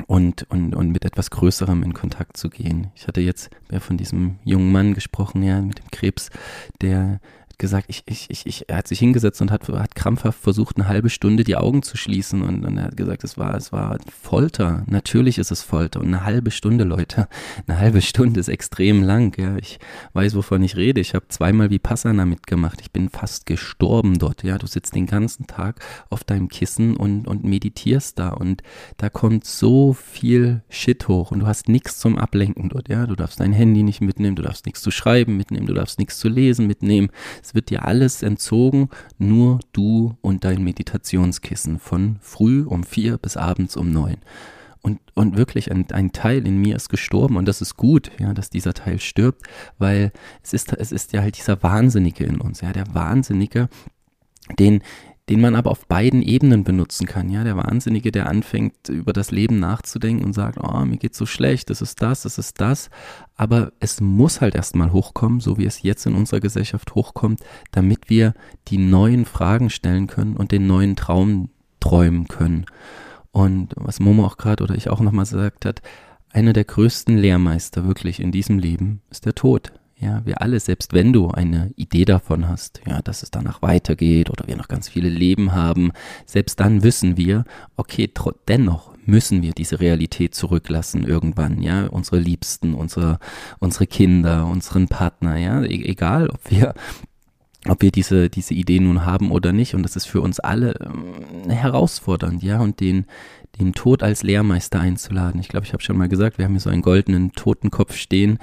und, 0.06 0.46
und, 0.50 0.74
und 0.74 0.90
mit 0.90 1.04
etwas 1.04 1.30
Größerem 1.30 1.82
in 1.82 1.92
Kontakt 1.92 2.36
zu 2.36 2.50
gehen. 2.50 2.92
Ich 2.94 3.08
hatte 3.08 3.20
jetzt 3.20 3.50
ja, 3.70 3.80
von 3.80 3.96
diesem 3.96 4.38
jungen 4.44 4.70
Mann 4.70 4.94
gesprochen, 4.94 5.42
ja, 5.42 5.60
mit 5.60 5.80
dem 5.80 5.90
Krebs, 5.90 6.30
der 6.80 7.20
gesagt, 7.58 7.86
ich, 7.88 8.02
ich, 8.06 8.30
ich, 8.30 8.46
ich, 8.46 8.68
er 8.68 8.78
hat 8.78 8.88
sich 8.88 9.00
hingesetzt 9.00 9.40
und 9.42 9.50
hat, 9.50 9.68
hat 9.68 9.94
krampfhaft 9.94 10.40
versucht, 10.40 10.76
eine 10.76 10.88
halbe 10.88 11.10
Stunde 11.10 11.44
die 11.44 11.56
Augen 11.56 11.82
zu 11.82 11.96
schließen 11.96 12.42
und, 12.42 12.64
und 12.64 12.78
er 12.78 12.84
hat 12.84 12.96
gesagt, 12.96 13.24
es 13.24 13.36
war, 13.36 13.54
es 13.56 13.72
war 13.72 13.98
Folter. 14.22 14.84
Natürlich 14.86 15.38
ist 15.38 15.50
es 15.50 15.62
Folter 15.62 16.00
und 16.00 16.06
eine 16.06 16.24
halbe 16.24 16.50
Stunde, 16.50 16.84
Leute, 16.84 17.28
eine 17.66 17.78
halbe 17.78 18.00
Stunde 18.00 18.40
ist 18.40 18.48
extrem 18.48 19.02
lang. 19.02 19.36
Ja, 19.38 19.56
ich 19.56 19.78
weiß, 20.12 20.34
wovon 20.36 20.62
ich 20.62 20.76
rede. 20.76 21.00
Ich 21.00 21.14
habe 21.14 21.26
zweimal 21.28 21.70
Vipassana 21.70 22.24
mitgemacht. 22.24 22.80
Ich 22.80 22.92
bin 22.92 23.08
fast 23.08 23.46
gestorben 23.46 24.18
dort. 24.18 24.44
Ja, 24.44 24.58
du 24.58 24.66
sitzt 24.66 24.94
den 24.94 25.06
ganzen 25.06 25.46
Tag 25.46 25.84
auf 26.10 26.24
deinem 26.24 26.48
Kissen 26.48 26.96
und, 26.96 27.26
und 27.26 27.44
meditierst 27.44 28.18
da 28.18 28.30
und 28.30 28.62
da 28.96 29.10
kommt 29.10 29.44
so 29.44 29.92
viel 29.92 30.62
Shit 30.68 31.08
hoch 31.08 31.32
und 31.32 31.40
du 31.40 31.46
hast 31.46 31.68
nichts 31.68 31.98
zum 31.98 32.18
Ablenken 32.18 32.68
dort. 32.68 32.88
Ja, 32.88 33.06
du 33.06 33.16
darfst 33.16 33.40
dein 33.40 33.52
Handy 33.52 33.82
nicht 33.82 34.00
mitnehmen, 34.00 34.36
du 34.36 34.42
darfst 34.42 34.66
nichts 34.66 34.80
zu 34.80 34.90
schreiben 34.90 35.36
mitnehmen, 35.36 35.66
du 35.66 35.74
darfst 35.74 35.98
nichts 35.98 36.18
zu 36.18 36.28
lesen 36.28 36.66
mitnehmen. 36.66 37.10
Es 37.48 37.54
wird 37.54 37.70
dir 37.70 37.86
alles 37.86 38.22
entzogen, 38.22 38.90
nur 39.16 39.60
du 39.72 40.18
und 40.20 40.44
dein 40.44 40.62
Meditationskissen 40.62 41.78
von 41.78 42.18
früh 42.20 42.62
um 42.62 42.84
vier 42.84 43.16
bis 43.16 43.38
abends 43.38 43.74
um 43.74 43.90
neun. 43.90 44.18
Und, 44.82 45.00
und 45.14 45.38
wirklich 45.38 45.70
ein, 45.70 45.90
ein 45.92 46.12
Teil 46.12 46.46
in 46.46 46.58
mir 46.58 46.76
ist 46.76 46.90
gestorben 46.90 47.38
und 47.38 47.48
das 47.48 47.62
ist 47.62 47.78
gut, 47.78 48.10
ja, 48.18 48.34
dass 48.34 48.50
dieser 48.50 48.74
Teil 48.74 49.00
stirbt, 49.00 49.46
weil 49.78 50.12
es 50.42 50.52
ist, 50.52 50.74
es 50.74 50.92
ist 50.92 51.14
ja 51.14 51.22
halt 51.22 51.38
dieser 51.38 51.62
Wahnsinnige 51.62 52.24
in 52.24 52.38
uns, 52.38 52.60
ja, 52.60 52.74
der 52.74 52.92
Wahnsinnige, 52.92 53.70
den, 54.58 54.82
den 55.28 55.40
man 55.40 55.54
aber 55.54 55.70
auf 55.70 55.86
beiden 55.86 56.22
Ebenen 56.22 56.64
benutzen 56.64 57.06
kann. 57.06 57.28
Ja, 57.28 57.44
der 57.44 57.56
Wahnsinnige, 57.56 58.10
der 58.10 58.28
anfängt, 58.28 58.88
über 58.88 59.12
das 59.12 59.30
Leben 59.30 59.58
nachzudenken 59.58 60.24
und 60.24 60.32
sagt, 60.32 60.58
oh, 60.62 60.84
mir 60.84 60.96
geht's 60.96 61.18
so 61.18 61.26
schlecht, 61.26 61.70
das 61.70 61.82
ist 61.82 62.00
das, 62.00 62.22
das 62.22 62.38
ist 62.38 62.60
das. 62.60 62.90
Aber 63.34 63.72
es 63.80 64.00
muss 64.00 64.40
halt 64.40 64.54
erstmal 64.54 64.92
hochkommen, 64.92 65.40
so 65.40 65.58
wie 65.58 65.66
es 65.66 65.82
jetzt 65.82 66.06
in 66.06 66.14
unserer 66.14 66.40
Gesellschaft 66.40 66.94
hochkommt, 66.94 67.40
damit 67.72 68.08
wir 68.08 68.34
die 68.68 68.78
neuen 68.78 69.24
Fragen 69.24 69.70
stellen 69.70 70.06
können 70.06 70.36
und 70.36 70.52
den 70.52 70.66
neuen 70.66 70.96
Traum 70.96 71.50
träumen 71.80 72.28
können. 72.28 72.66
Und 73.30 73.74
was 73.76 74.00
Momo 74.00 74.24
auch 74.24 74.36
gerade 74.36 74.64
oder 74.64 74.74
ich 74.74 74.88
auch 74.88 75.00
nochmal 75.00 75.24
gesagt 75.24 75.64
hat, 75.64 75.82
einer 76.30 76.52
der 76.52 76.64
größten 76.64 77.16
Lehrmeister 77.16 77.86
wirklich 77.86 78.20
in 78.20 78.32
diesem 78.32 78.58
Leben 78.58 79.02
ist 79.10 79.26
der 79.26 79.34
Tod. 79.34 79.72
Ja, 80.00 80.24
wir 80.24 80.40
alle, 80.42 80.60
selbst 80.60 80.92
wenn 80.92 81.12
du 81.12 81.30
eine 81.30 81.72
Idee 81.74 82.04
davon 82.04 82.46
hast, 82.46 82.80
ja, 82.86 83.02
dass 83.02 83.24
es 83.24 83.32
danach 83.32 83.62
weitergeht 83.62 84.30
oder 84.30 84.46
wir 84.46 84.56
noch 84.56 84.68
ganz 84.68 84.88
viele 84.88 85.08
Leben 85.08 85.52
haben, 85.52 85.90
selbst 86.24 86.60
dann 86.60 86.84
wissen 86.84 87.16
wir, 87.16 87.44
okay, 87.76 88.08
dennoch 88.46 88.94
müssen 89.06 89.42
wir 89.42 89.52
diese 89.52 89.80
Realität 89.80 90.36
zurücklassen 90.36 91.04
irgendwann, 91.04 91.62
ja, 91.62 91.86
unsere 91.86 92.20
Liebsten, 92.20 92.74
unsere, 92.74 93.18
unsere 93.58 93.88
Kinder, 93.88 94.46
unseren 94.46 94.86
Partner, 94.86 95.36
ja, 95.36 95.62
e 95.62 95.82
egal, 95.84 96.28
ob 96.30 96.48
wir 96.50 96.74
ob 97.66 97.82
wir 97.82 97.90
diese, 97.90 98.30
diese 98.30 98.54
Idee 98.54 98.80
nun 98.80 99.04
haben 99.04 99.30
oder 99.30 99.52
nicht. 99.52 99.74
Und 99.74 99.82
das 99.82 99.96
ist 99.96 100.06
für 100.06 100.20
uns 100.20 100.38
alle 100.40 100.74
äh, 100.74 101.52
herausfordernd, 101.52 102.42
ja, 102.42 102.60
und 102.60 102.80
den, 102.80 103.06
den 103.58 103.74
Tod 103.74 104.02
als 104.02 104.22
Lehrmeister 104.22 104.80
einzuladen. 104.80 105.40
Ich 105.40 105.48
glaube, 105.48 105.66
ich 105.66 105.72
habe 105.72 105.82
schon 105.82 105.96
mal 105.96 106.08
gesagt, 106.08 106.38
wir 106.38 106.44
haben 106.44 106.52
hier 106.52 106.60
so 106.60 106.70
einen 106.70 106.82
goldenen 106.82 107.32
Totenkopf 107.32 107.96
stehen, 107.96 108.38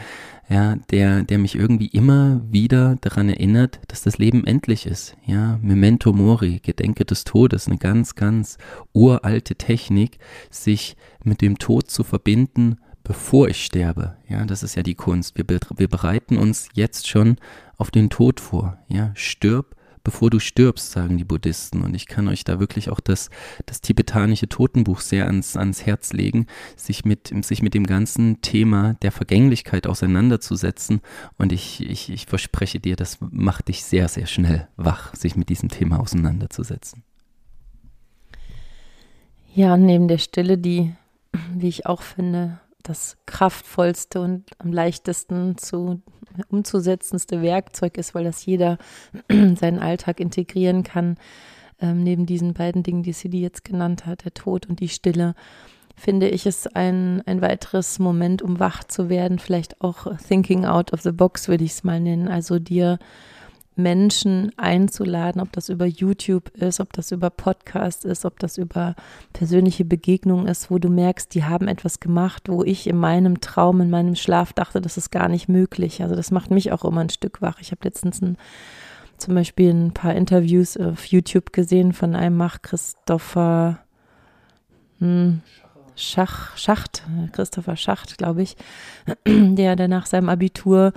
ja, 0.49 0.75
der, 0.91 1.23
der 1.23 1.39
mich 1.39 1.55
irgendwie 1.55 1.87
immer 1.87 2.41
wieder 2.49 2.97
daran 3.01 3.29
erinnert, 3.29 3.79
dass 3.87 4.03
das 4.03 4.17
Leben 4.17 4.45
endlich 4.45 4.85
ist. 4.85 5.17
Ja, 5.25 5.57
Memento 5.61 6.13
Mori, 6.13 6.59
Gedenke 6.61 7.05
des 7.05 7.23
Todes, 7.23 7.67
eine 7.67 7.77
ganz, 7.77 8.15
ganz 8.15 8.57
uralte 8.93 9.55
Technik, 9.55 10.19
sich 10.51 10.95
mit 11.23 11.41
dem 11.41 11.57
Tod 11.57 11.89
zu 11.89 12.03
verbinden, 12.03 12.77
bevor 13.03 13.49
ich 13.49 13.63
sterbe. 13.63 14.17
Ja, 14.27 14.45
das 14.45 14.61
ist 14.61 14.75
ja 14.75 14.83
die 14.83 14.95
Kunst. 14.95 15.37
Wir, 15.37 15.45
wir 15.47 15.87
bereiten 15.87 16.37
uns 16.37 16.69
jetzt 16.73 17.07
schon 17.07 17.37
auf 17.77 17.89
den 17.89 18.09
Tod 18.09 18.39
vor. 18.39 18.77
Ja, 18.87 19.11
stirb, 19.15 19.75
bevor 20.05 20.29
du 20.29 20.39
stirbst, 20.39 20.91
sagen 20.91 21.17
die 21.17 21.25
Buddhisten. 21.25 21.81
Und 21.81 21.93
ich 21.93 22.05
kann 22.05 22.29
euch 22.29 22.45
da 22.45 22.61
wirklich 22.61 22.89
auch 22.89 23.01
das, 23.01 23.29
das 23.65 23.81
tibetanische 23.81 24.47
Totenbuch 24.47 25.01
sehr 25.01 25.25
ans, 25.25 25.57
ans 25.57 25.85
Herz 25.85 26.13
legen, 26.13 26.45
sich 26.77 27.03
mit, 27.03 27.33
sich 27.43 27.61
mit 27.61 27.73
dem 27.73 27.85
ganzen 27.85 28.39
Thema 28.39 28.93
der 29.01 29.11
Vergänglichkeit 29.11 29.87
auseinanderzusetzen. 29.87 31.01
Und 31.37 31.51
ich, 31.51 31.81
ich, 31.81 32.09
ich 32.09 32.27
verspreche 32.27 32.79
dir, 32.79 32.95
das 32.95 33.17
macht 33.19 33.67
dich 33.67 33.83
sehr, 33.83 34.07
sehr 34.07 34.27
schnell 34.27 34.69
wach, 34.77 35.13
sich 35.15 35.35
mit 35.35 35.49
diesem 35.49 35.67
Thema 35.67 35.99
auseinanderzusetzen. 35.99 37.03
Ja, 39.53 39.75
neben 39.75 40.07
der 40.07 40.19
Stille, 40.19 40.57
die, 40.57 40.93
wie 41.53 41.67
ich 41.67 41.85
auch 41.85 42.03
finde, 42.03 42.59
das 42.89 43.17
kraftvollste 43.25 44.21
und 44.21 44.43
am 44.59 44.71
leichtesten 44.71 45.57
zu 45.57 46.01
umzusetzendste 46.49 47.41
Werkzeug 47.41 47.97
ist, 47.97 48.15
weil 48.15 48.23
das 48.23 48.45
jeder 48.45 48.77
seinen 49.29 49.79
Alltag 49.79 50.19
integrieren 50.19 50.83
kann. 50.83 51.17
Ähm, 51.81 52.03
neben 52.03 52.25
diesen 52.25 52.53
beiden 52.53 52.83
Dingen, 52.83 53.03
die 53.03 53.13
Sidi 53.13 53.41
jetzt 53.41 53.65
genannt 53.65 54.05
hat, 54.05 54.23
der 54.23 54.33
Tod 54.33 54.65
und 54.67 54.79
die 54.79 54.89
Stille, 54.89 55.35
finde 55.95 56.29
ich 56.29 56.45
es 56.45 56.67
ein, 56.67 57.21
ein 57.25 57.41
weiteres 57.41 57.99
Moment, 57.99 58.41
um 58.41 58.59
wach 58.59 58.83
zu 58.83 59.09
werden, 59.09 59.39
vielleicht 59.39 59.81
auch 59.81 60.07
thinking 60.27 60.65
out 60.65 60.93
of 60.93 61.01
the 61.01 61.11
box, 61.11 61.47
würde 61.47 61.63
ich 61.63 61.71
es 61.71 61.83
mal 61.83 61.99
nennen. 61.99 62.27
Also 62.27 62.59
dir 62.59 62.99
Menschen 63.75 64.51
einzuladen, 64.57 65.41
ob 65.41 65.51
das 65.51 65.69
über 65.69 65.85
YouTube 65.85 66.49
ist, 66.55 66.79
ob 66.79 66.93
das 66.93 67.11
über 67.11 67.29
Podcast 67.29 68.05
ist, 68.05 68.25
ob 68.25 68.39
das 68.39 68.57
über 68.57 68.95
persönliche 69.33 69.83
Begegnungen 69.83 70.47
ist, 70.47 70.71
wo 70.71 70.79
du 70.79 70.89
merkst, 70.89 71.33
die 71.33 71.43
haben 71.43 71.67
etwas 71.67 71.99
gemacht, 71.99 72.47
wo 72.47 72.63
ich 72.63 72.87
in 72.87 72.97
meinem 72.97 73.41
Traum, 73.41 73.81
in 73.81 73.89
meinem 73.89 74.15
Schlaf 74.15 74.53
dachte, 74.53 74.81
das 74.81 74.97
ist 74.97 75.11
gar 75.11 75.27
nicht 75.27 75.49
möglich. 75.49 76.01
Also 76.01 76.15
das 76.15 76.31
macht 76.31 76.51
mich 76.51 76.71
auch 76.71 76.85
immer 76.85 77.01
ein 77.01 77.09
Stück 77.09 77.41
wach. 77.41 77.59
Ich 77.59 77.71
habe 77.71 77.81
letztens 77.83 78.21
ein, 78.21 78.37
zum 79.17 79.35
Beispiel 79.35 79.71
ein 79.71 79.93
paar 79.93 80.15
Interviews 80.15 80.77
auf 80.77 81.05
YouTube 81.05 81.51
gesehen 81.51 81.91
von 81.93 82.15
einem 82.15 82.37
Mach 82.37 82.61
Christopher 82.61 83.79
hm, 84.99 85.41
Schach, 85.95 86.57
Schacht, 86.57 87.03
Christopher 87.31 87.75
Schacht, 87.77 88.17
glaube 88.17 88.41
ich, 88.41 88.55
der, 89.27 89.75
der 89.75 89.87
nach 89.87 90.05
seinem 90.05 90.29
Abitur 90.29 90.93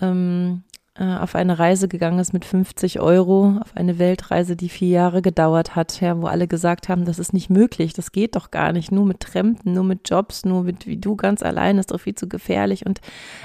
ähm, 0.00 0.62
äh, 0.96 1.16
auf 1.16 1.34
eine 1.34 1.58
Reise 1.58 1.88
gegangen 1.88 2.20
ist 2.20 2.32
mit 2.32 2.44
50 2.44 3.00
Euro, 3.00 3.58
auf 3.60 3.76
eine 3.76 3.98
Weltreise, 3.98 4.54
die 4.54 4.68
vier 4.68 4.90
Jahre 4.90 5.22
gedauert 5.22 5.74
hat, 5.74 6.00
ja, 6.00 6.20
wo 6.22 6.26
alle 6.26 6.46
gesagt 6.46 6.88
haben, 6.88 7.04
das 7.04 7.18
ist 7.18 7.32
nicht 7.32 7.50
möglich, 7.50 7.94
das 7.94 8.12
geht 8.12 8.36
doch 8.36 8.52
gar 8.52 8.72
nicht, 8.72 8.92
nur 8.92 9.04
mit 9.04 9.18
Trampen, 9.18 9.72
nur 9.72 9.82
mit 9.82 10.08
Jobs, 10.08 10.44
nur 10.44 10.62
mit 10.62 10.86
wie 10.86 10.96
du 10.96 11.16
ganz 11.16 11.42
allein, 11.42 11.78
ist 11.78 11.90
doch 11.90 11.98
viel 12.00 12.14
zu 12.14 12.28
gefährlich. 12.28 12.86
Und 12.86 13.00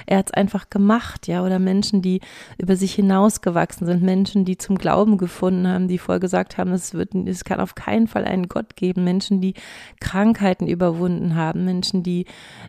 er 0.05 0.19
hat 0.19 0.27
es 0.27 0.33
einfach 0.35 0.69
gemacht, 0.69 1.27
ja, 1.27 1.43
oder 1.43 1.57
Menschen, 1.57 2.03
die 2.03 2.21
über 2.59 2.75
sich 2.75 2.93
hinausgewachsen 2.93 3.87
sind, 3.87 4.03
Menschen, 4.03 4.45
die 4.45 4.59
zum 4.59 4.77
Glauben 4.77 5.17
gefunden 5.17 5.67
haben, 5.67 5.87
die 5.87 5.97
vorher 5.97 6.19
gesagt 6.19 6.59
haben, 6.59 6.71
es 6.71 6.93
wird, 6.93 7.15
es 7.15 7.45
kann 7.45 7.59
auf 7.59 7.73
keinen 7.73 8.07
Fall 8.07 8.25
einen 8.25 8.47
Gott 8.47 8.75
geben, 8.75 9.03
Menschen, 9.03 9.41
die 9.41 9.55
Krankheiten 9.99 10.67
überwunden 10.67 11.33
haben, 11.33 11.65
Menschen, 11.65 12.03
die 12.03 12.25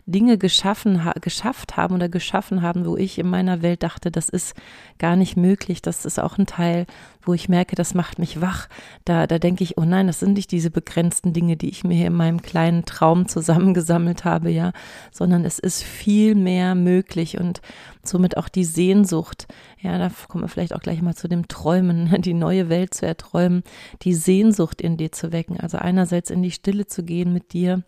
Dinge 0.07 0.39
geschaffen, 0.39 1.05
ha 1.05 1.13
geschafft 1.21 1.77
haben 1.77 1.93
oder 1.93 2.09
geschaffen 2.09 2.63
haben, 2.63 2.87
wo 2.87 2.97
ich 2.97 3.19
in 3.19 3.29
meiner 3.29 3.61
Welt 3.61 3.83
dachte, 3.83 4.09
das 4.09 4.27
ist 4.27 4.55
gar 4.99 5.15
nicht 5.15 5.37
möglich. 5.37 5.81
Das 5.81 6.05
ist 6.05 6.19
auch 6.19 6.37
ein 6.37 6.45
Teil, 6.45 6.85
wo 7.23 7.33
ich 7.33 7.49
merke, 7.49 7.75
das 7.75 7.93
macht 7.93 8.19
mich 8.19 8.41
wach. 8.41 8.67
Da, 9.05 9.27
da 9.27 9.39
denke 9.39 9.63
ich, 9.63 9.77
oh 9.77 9.83
nein, 9.83 10.07
das 10.07 10.19
sind 10.19 10.33
nicht 10.33 10.51
diese 10.51 10.71
begrenzten 10.71 11.33
Dinge, 11.33 11.57
die 11.57 11.69
ich 11.69 11.83
mir 11.83 11.95
hier 11.95 12.07
in 12.07 12.13
meinem 12.13 12.41
kleinen 12.41 12.85
Traum 12.85 13.27
zusammengesammelt 13.27 14.25
habe, 14.25 14.49
ja, 14.51 14.71
sondern 15.11 15.45
es 15.45 15.59
ist 15.59 15.83
viel 15.83 16.35
mehr 16.35 16.75
möglich 16.75 17.39
und 17.39 17.61
somit 18.03 18.37
auch 18.37 18.49
die 18.49 18.65
Sehnsucht. 18.65 19.47
Ja, 19.79 19.97
da 19.97 20.11
kommen 20.27 20.43
wir 20.43 20.49
vielleicht 20.49 20.75
auch 20.75 20.81
gleich 20.81 21.01
mal 21.01 21.15
zu 21.15 21.27
dem 21.27 21.47
Träumen, 21.47 22.09
die 22.21 22.33
neue 22.33 22.69
Welt 22.69 22.93
zu 22.93 23.05
erträumen, 23.05 23.63
die 24.01 24.13
Sehnsucht 24.13 24.81
in 24.81 24.97
dir 24.97 25.11
zu 25.11 25.31
wecken. 25.31 25.59
Also 25.59 25.77
einerseits 25.77 26.29
in 26.29 26.41
die 26.41 26.51
Stille 26.51 26.87
zu 26.87 27.03
gehen 27.03 27.33
mit 27.33 27.53
dir 27.53 27.83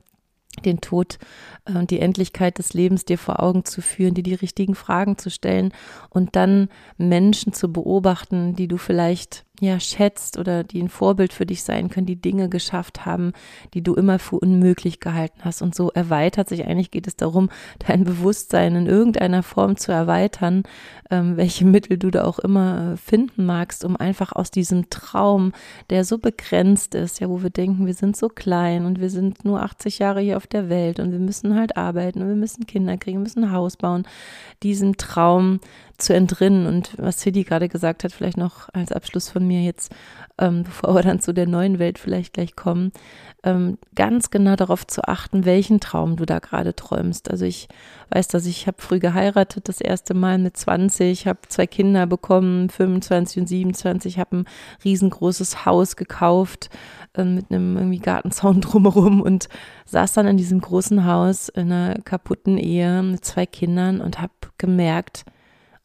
den 0.66 0.82
Tod 0.82 1.18
äh, 1.66 1.74
und 1.74 1.92
die 1.92 2.00
Endlichkeit 2.00 2.58
des 2.58 2.74
Lebens 2.74 3.06
dir 3.06 3.18
vor 3.18 3.42
Augen 3.42 3.66
zu 3.66 3.82
führen, 3.82 4.14
dir 4.14 4.24
die 4.24 4.34
richtigen 4.34 4.76
Fragen 4.76 5.18
zu 5.18 5.30
stellen 5.30 5.74
und 6.10 6.36
dann 6.36 6.70
Menschen 6.98 7.54
zu 7.54 7.72
beobachten, 7.72 8.56
die 8.56 8.68
du 8.68 8.78
vielleicht 8.78 9.46
ja 9.64 9.80
schätzt 9.80 10.38
oder 10.38 10.64
die 10.64 10.82
ein 10.82 10.90
Vorbild 10.90 11.34
für 11.34 11.46
dich 11.46 11.64
sein 11.64 11.90
können, 11.90 12.06
die 12.06 12.22
Dinge 12.22 12.50
geschafft 12.50 13.06
haben, 13.06 13.34
die 13.74 13.82
du 13.82 13.96
immer 13.96 14.20
für 14.20 14.38
unmöglich 14.38 15.00
gehalten 15.00 15.40
hast. 15.44 15.62
Und 15.62 15.76
so 15.76 15.90
erweitert 15.92 16.50
sich 16.50 16.66
eigentlich 16.66 16.92
geht 16.92 17.08
es 17.08 17.16
darum, 17.16 17.50
dein 17.80 18.04
Bewusstsein 18.04 18.76
in 18.76 18.88
irgendeiner 18.88 19.44
Form 19.44 19.78
zu 19.78 19.92
erweitern, 19.92 20.64
ähm, 21.10 21.38
welche 21.38 21.66
Mittel 21.66 21.98
du 21.98 22.12
da 22.12 22.24
auch 22.24 22.40
immer 22.40 22.98
finden 22.98 23.46
magst, 23.46 23.86
um 23.86 23.96
einfach 23.96 24.32
aus 24.34 24.52
diesem 24.52 24.90
Traum, 24.90 25.54
der 25.90 26.06
so 26.06 26.18
begrenzt 26.18 26.96
ist, 26.96 27.20
ja, 27.20 27.30
wo 27.30 27.44
wir 27.44 27.50
denken, 27.50 27.86
wir 27.86 27.94
sind 27.94 28.16
so 28.18 28.30
klein 28.30 28.86
und 28.86 29.00
wir 29.00 29.10
sind 29.10 29.46
nur 29.46 29.62
80 29.62 30.00
Jahre 30.00 30.22
hier 30.22 30.38
auf 30.38 30.48
der 30.48 30.70
Welt 30.70 31.00
und 31.00 31.12
wir 31.12 31.20
müssen 31.20 31.56
halt 31.56 31.78
arbeiten 31.78 32.22
und 32.22 32.28
wir 32.28 32.36
müssen 32.36 32.66
Kinder 32.66 32.98
kriegen, 32.98 33.20
wir 33.20 33.24
müssen 33.24 33.46
ein 33.46 33.52
Haus 33.52 33.78
bauen, 33.78 34.04
diesem 34.62 34.98
Traum 34.98 35.60
zu 35.98 36.14
entrinnen. 36.14 36.66
Und 36.68 36.94
was 36.98 37.22
Sidi 37.22 37.44
gerade 37.44 37.70
gesagt 37.70 38.04
hat, 38.04 38.12
vielleicht 38.12 38.38
noch 38.38 38.70
als 38.74 38.92
Abschluss 38.92 39.30
von 39.30 39.46
mir 39.46 39.62
jetzt, 39.62 39.94
ähm, 40.40 40.64
bevor 40.64 40.96
wir 40.96 41.04
dann 41.04 41.20
zu 41.20 41.34
der 41.34 41.48
neuen 41.48 41.80
Welt 41.80 42.00
vielleicht 42.00 42.34
gleich 42.34 42.56
kommen, 42.56 42.92
ähm, 43.44 43.78
ganz 43.96 44.32
genau 44.32 44.56
darauf 44.56 44.88
zu 44.88 45.04
achten, 45.04 45.46
welchen 45.46 45.80
Traum 45.80 46.16
du 46.16 46.26
da 46.26 46.40
gerade 46.40 46.76
träumst. 46.76 47.30
Also 47.30 47.46
ich 47.46 47.68
weiß, 48.10 48.30
dass 48.30 48.46
ich 48.46 48.68
habe 48.68 48.82
früh 48.82 49.00
geheiratet, 49.00 49.68
das 49.68 49.82
erste 49.82 50.14
Mal 50.14 50.38
mit 50.38 50.58
20, 50.58 51.28
habe 51.28 51.40
zwei 51.50 51.68
Kinder 51.68 52.08
bekommen, 52.08 52.70
25 52.70 53.42
und 53.42 53.48
27, 53.48 54.18
habe 54.18 54.38
ein 54.38 54.46
riesengroßes 54.84 55.66
Haus 55.66 55.96
gekauft 55.96 56.70
äh, 57.16 57.24
mit 57.24 57.52
einem 57.52 57.78
irgendwie 57.78 58.00
Gartenzaun 58.00 58.62
drumherum 58.62 59.22
und 59.22 59.50
saß 59.86 60.14
dann 60.14 60.28
in 60.28 60.38
diesem 60.38 60.62
großen 60.62 61.06
Haus 61.06 61.50
in 61.50 61.72
einer 61.72 61.96
kaputten 62.02 62.58
Ehe 62.58 63.04
mit 63.04 63.24
zwei 63.26 63.46
Kindern 63.46 64.02
und 64.02 64.22
habe 64.22 64.34
gemerkt, 64.58 65.26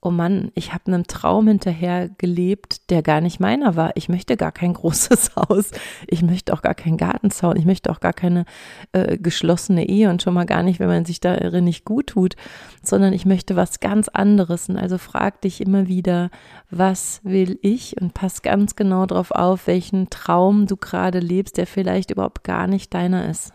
oh 0.00 0.11
Mann, 0.12 0.52
ich 0.54 0.72
habe 0.72 0.87
einem 0.87 1.08
Traum 1.08 1.48
hinterher 1.48 2.08
gelebt, 2.08 2.88
der 2.90 3.02
gar 3.02 3.20
nicht 3.20 3.40
meiner 3.40 3.74
war. 3.74 3.92
Ich 3.96 4.08
möchte 4.08 4.37
gar 4.37 4.52
kein 4.52 4.72
großes 4.74 5.34
Haus, 5.34 5.72
ich 6.06 6.22
möchte 6.22 6.52
auch 6.52 6.62
gar 6.62 6.74
keinen 6.74 6.96
Gartenzaun, 6.96 7.56
ich 7.56 7.64
möchte 7.64 7.90
auch 7.90 7.98
gar 8.00 8.12
keine 8.12 8.44
äh, 8.92 9.18
geschlossene 9.18 9.88
Ehe 9.88 10.08
und 10.11 10.22
schon 10.22 10.34
mal 10.34 10.46
gar 10.46 10.62
nicht, 10.62 10.78
wenn 10.78 10.88
man 10.88 11.04
sich 11.04 11.18
darin 11.20 11.64
nicht 11.64 11.84
gut 11.84 12.08
tut, 12.08 12.37
sondern 12.82 13.12
ich 13.12 13.26
möchte 13.26 13.56
was 13.56 13.80
ganz 13.80 14.08
anderes. 14.08 14.68
Und 14.68 14.78
also 14.78 14.98
frag 14.98 15.40
dich 15.40 15.61
immer 15.61 15.88
wieder, 15.88 16.30
was 16.70 17.20
will 17.24 17.58
ich 17.62 18.00
und 18.00 18.14
pass 18.14 18.42
ganz 18.42 18.76
genau 18.76 19.04
darauf 19.06 19.32
auf, 19.32 19.66
welchen 19.66 20.11
Traum 20.11 20.66
du 20.66 20.76
gerade 20.76 21.18
lebst, 21.18 21.56
der 21.56 21.66
vielleicht 21.66 22.12
überhaupt 22.12 22.44
gar 22.44 22.68
nicht 22.68 22.94
deiner 22.94 23.28
ist. 23.28 23.52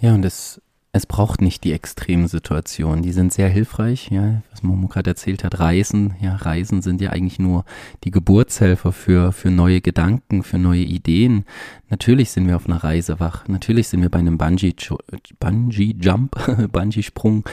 Ja, 0.00 0.14
und 0.14 0.22
das 0.22 0.60
es 0.94 1.06
braucht 1.06 1.40
nicht 1.40 1.64
die 1.64 1.72
extremen 1.72 2.28
Situationen. 2.28 3.02
Die 3.02 3.12
sind 3.12 3.32
sehr 3.32 3.48
hilfreich, 3.48 4.10
ja, 4.10 4.42
was 4.50 4.62
Momo 4.62 4.88
gerade 4.88 5.08
erzählt 5.08 5.42
hat. 5.42 5.58
Reisen, 5.58 6.16
ja, 6.20 6.36
Reisen 6.36 6.82
sind 6.82 7.00
ja 7.00 7.10
eigentlich 7.10 7.38
nur 7.38 7.64
die 8.04 8.10
Geburtshelfer 8.10 8.92
für, 8.92 9.32
für 9.32 9.50
neue 9.50 9.80
Gedanken, 9.80 10.42
für 10.42 10.58
neue 10.58 10.82
Ideen. 10.82 11.46
Natürlich 11.88 12.30
sind 12.30 12.46
wir 12.46 12.56
auf 12.56 12.66
einer 12.66 12.84
Reise 12.84 13.20
wach. 13.20 13.48
Natürlich 13.48 13.88
sind 13.88 14.02
wir 14.02 14.10
bei 14.10 14.18
einem 14.18 14.36
Bungee, 14.36 14.74
Bungee 15.40 15.96
Jump, 15.98 16.36
Bungee 16.72 17.02
Sprung 17.02 17.44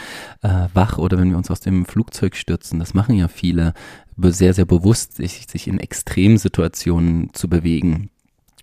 äh, 0.41 0.67
wach 0.73 0.97
oder 0.97 1.17
wenn 1.17 1.29
wir 1.29 1.37
uns 1.37 1.49
aus 1.49 1.61
dem 1.61 1.85
Flugzeug 1.85 2.35
stürzen. 2.35 2.77
Das 2.77 2.93
machen 2.93 3.15
ja 3.15 3.29
viele 3.29 3.73
sehr, 4.17 4.53
sehr 4.53 4.65
bewusst, 4.65 5.15
sich, 5.15 5.47
sich 5.49 5.69
in 5.69 5.79
Extremsituationen 5.79 7.33
zu 7.33 7.47
bewegen 7.47 8.09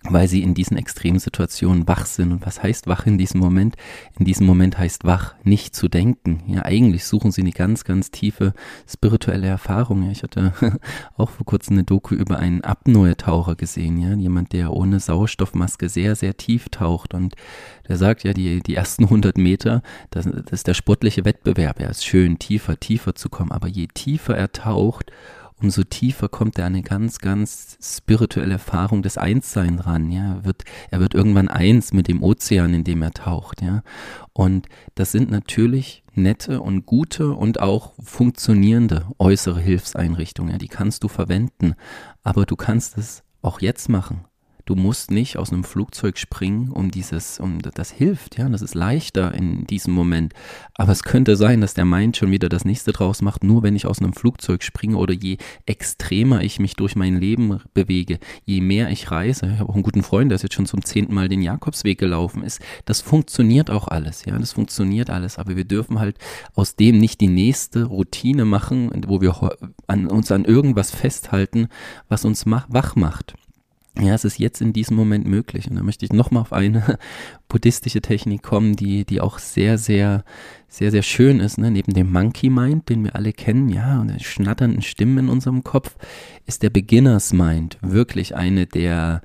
weil 0.09 0.27
sie 0.27 0.43
in 0.43 0.53
diesen 0.53 0.77
Extremsituationen 0.77 1.87
wach 1.87 2.05
sind. 2.05 2.31
Und 2.31 2.45
was 2.45 2.61
heißt 2.61 2.87
wach 2.87 3.05
in 3.05 3.17
diesem 3.17 3.39
Moment? 3.39 3.75
In 4.17 4.25
diesem 4.25 4.45
Moment 4.45 4.77
heißt 4.77 5.05
wach, 5.05 5.35
nicht 5.43 5.75
zu 5.75 5.87
denken. 5.87 6.43
Ja, 6.47 6.65
eigentlich 6.65 7.05
suchen 7.05 7.31
sie 7.31 7.41
eine 7.41 7.51
ganz, 7.51 7.83
ganz 7.83 8.11
tiefe 8.11 8.53
spirituelle 8.87 9.47
Erfahrung. 9.47 10.03
Ja, 10.03 10.11
ich 10.11 10.23
hatte 10.23 10.53
auch 11.17 11.29
vor 11.29 11.45
kurzem 11.45 11.73
eine 11.73 11.83
Doku 11.83 12.15
über 12.15 12.39
einen 12.39 12.63
Apnoe-Taucher 12.63 13.55
gesehen. 13.55 13.97
Ja, 13.99 14.13
jemand, 14.13 14.53
der 14.53 14.73
ohne 14.73 14.99
Sauerstoffmaske 14.99 15.89
sehr, 15.89 16.15
sehr 16.15 16.37
tief 16.37 16.69
taucht. 16.69 17.13
Und 17.13 17.35
der 17.87 17.97
sagt 17.97 18.23
ja, 18.23 18.33
die, 18.33 18.61
die 18.61 18.75
ersten 18.75 19.05
100 19.05 19.37
Meter, 19.37 19.81
das, 20.09 20.25
das 20.25 20.51
ist 20.51 20.67
der 20.67 20.73
sportliche 20.73 21.25
Wettbewerb. 21.25 21.79
Er 21.79 21.89
ist 21.89 22.05
schön, 22.05 22.39
tiefer, 22.39 22.79
tiefer 22.79 23.15
zu 23.15 23.29
kommen. 23.29 23.51
Aber 23.51 23.67
je 23.67 23.87
tiefer 23.93 24.35
er 24.37 24.51
taucht, 24.51 25.11
umso 25.61 25.83
tiefer 25.83 26.29
kommt 26.29 26.57
er 26.59 26.65
an 26.65 26.73
eine 26.73 26.83
ganz, 26.83 27.19
ganz 27.19 27.77
spirituelle 27.81 28.53
Erfahrung 28.53 29.01
des 29.01 29.17
Einsseins 29.17 29.85
ran, 29.85 30.11
ja. 30.11 30.35
Er 30.35 30.45
wird, 30.45 30.63
er 30.91 30.99
wird 30.99 31.13
irgendwann 31.13 31.47
eins 31.47 31.93
mit 31.93 32.07
dem 32.07 32.23
Ozean, 32.23 32.73
in 32.73 32.83
dem 32.83 33.01
er 33.01 33.11
taucht, 33.11 33.61
ja. 33.61 33.81
Und 34.33 34.67
das 34.95 35.11
sind 35.11 35.31
natürlich 35.31 36.03
nette 36.13 36.61
und 36.61 36.85
gute 36.85 37.31
und 37.33 37.59
auch 37.59 37.93
funktionierende 38.03 39.07
äußere 39.17 39.59
Hilfseinrichtungen, 39.59 40.51
ja. 40.51 40.57
Die 40.57 40.67
kannst 40.67 41.03
du 41.03 41.07
verwenden, 41.07 41.73
aber 42.23 42.45
du 42.45 42.55
kannst 42.55 42.97
es 42.97 43.23
auch 43.41 43.61
jetzt 43.61 43.89
machen. 43.89 44.25
Du 44.67 44.75
musst 44.75 45.11
nicht 45.11 45.37
aus 45.37 45.51
einem 45.51 45.63
Flugzeug 45.63 46.17
springen, 46.17 46.69
um 46.69 46.91
dieses, 46.91 47.39
um 47.39 47.59
das 47.61 47.89
hilft, 47.89 48.37
ja, 48.37 48.47
das 48.49 48.61
ist 48.61 48.75
leichter 48.75 49.33
in 49.33 49.65
diesem 49.65 49.93
Moment. 49.93 50.33
Aber 50.75 50.91
es 50.91 51.03
könnte 51.03 51.37
sein, 51.37 51.61
dass 51.61 51.73
der 51.73 51.85
Mind 51.85 52.17
schon 52.17 52.31
wieder 52.31 52.49
das 52.49 52.65
nächste 52.65 52.91
draus 52.91 53.21
macht, 53.21 53.43
nur 53.43 53.63
wenn 53.63 53.75
ich 53.75 53.85
aus 53.85 53.99
einem 53.99 54.13
Flugzeug 54.13 54.63
springe 54.63 54.97
oder 54.97 55.13
je 55.13 55.37
extremer 55.65 56.43
ich 56.43 56.59
mich 56.59 56.75
durch 56.75 56.95
mein 56.95 57.17
Leben 57.17 57.59
bewege, 57.73 58.19
je 58.43 58.59
mehr 58.59 58.89
ich 58.89 59.09
reise. 59.09 59.47
Ich 59.47 59.59
habe 59.59 59.69
auch 59.69 59.75
einen 59.75 59.83
guten 59.83 60.03
Freund, 60.03 60.31
der 60.31 60.35
ist 60.35 60.43
jetzt 60.43 60.55
schon 60.55 60.65
zum 60.65 60.83
zehnten 60.83 61.15
Mal 61.15 61.29
den 61.29 61.41
Jakobsweg 61.41 61.97
gelaufen 61.97 62.43
ist. 62.43 62.61
Das 62.83 62.99
funktioniert 62.99 63.69
auch 63.69 63.87
alles, 63.87 64.25
ja, 64.25 64.37
das 64.37 64.51
funktioniert 64.51 65.09
alles. 65.09 65.39
Aber 65.39 65.55
wir 65.55 65.65
dürfen 65.65 65.99
halt 65.99 66.17
aus 66.55 66.75
dem 66.75 66.97
nicht 66.97 67.21
die 67.21 67.29
nächste 67.29 67.85
Routine 67.85 68.43
machen, 68.43 68.91
wo 69.07 69.21
wir 69.21 69.33
an, 69.87 70.07
uns 70.07 70.29
an 70.31 70.43
irgendwas 70.43 70.91
festhalten, 70.91 71.69
was 72.09 72.25
uns 72.25 72.45
mach, 72.45 72.65
wach 72.69 72.97
macht. 72.97 73.35
Ja, 73.99 74.13
es 74.13 74.25
ist 74.25 74.37
jetzt 74.37 74.61
in 74.61 74.73
diesem 74.73 74.95
Moment 74.95 75.25
möglich. 75.25 75.69
Und 75.69 75.75
da 75.75 75.83
möchte 75.83 76.05
ich 76.05 76.13
nochmal 76.13 76.41
auf 76.41 76.53
eine 76.53 76.99
buddhistische 77.47 78.01
Technik 78.01 78.43
kommen, 78.43 78.75
die, 78.75 79.05
die 79.05 79.21
auch 79.21 79.39
sehr, 79.39 79.77
sehr, 79.77 80.23
sehr, 80.67 80.91
sehr 80.91 81.01
schön 81.01 81.39
ist. 81.39 81.57
Ne? 81.57 81.71
Neben 81.71 81.93
dem 81.93 82.11
Monkey 82.11 82.49
Mind, 82.49 82.89
den 82.89 83.03
wir 83.03 83.15
alle 83.15 83.33
kennen, 83.33 83.69
ja, 83.69 83.99
und 83.99 84.09
der 84.09 84.19
schnatternden 84.19 84.81
Stimmen 84.81 85.17
in 85.17 85.29
unserem 85.29 85.63
Kopf, 85.63 85.95
ist 86.45 86.61
der 86.61 86.69
Beginners 86.69 87.33
Mind 87.33 87.77
wirklich 87.81 88.35
eine 88.35 88.67
der 88.67 89.21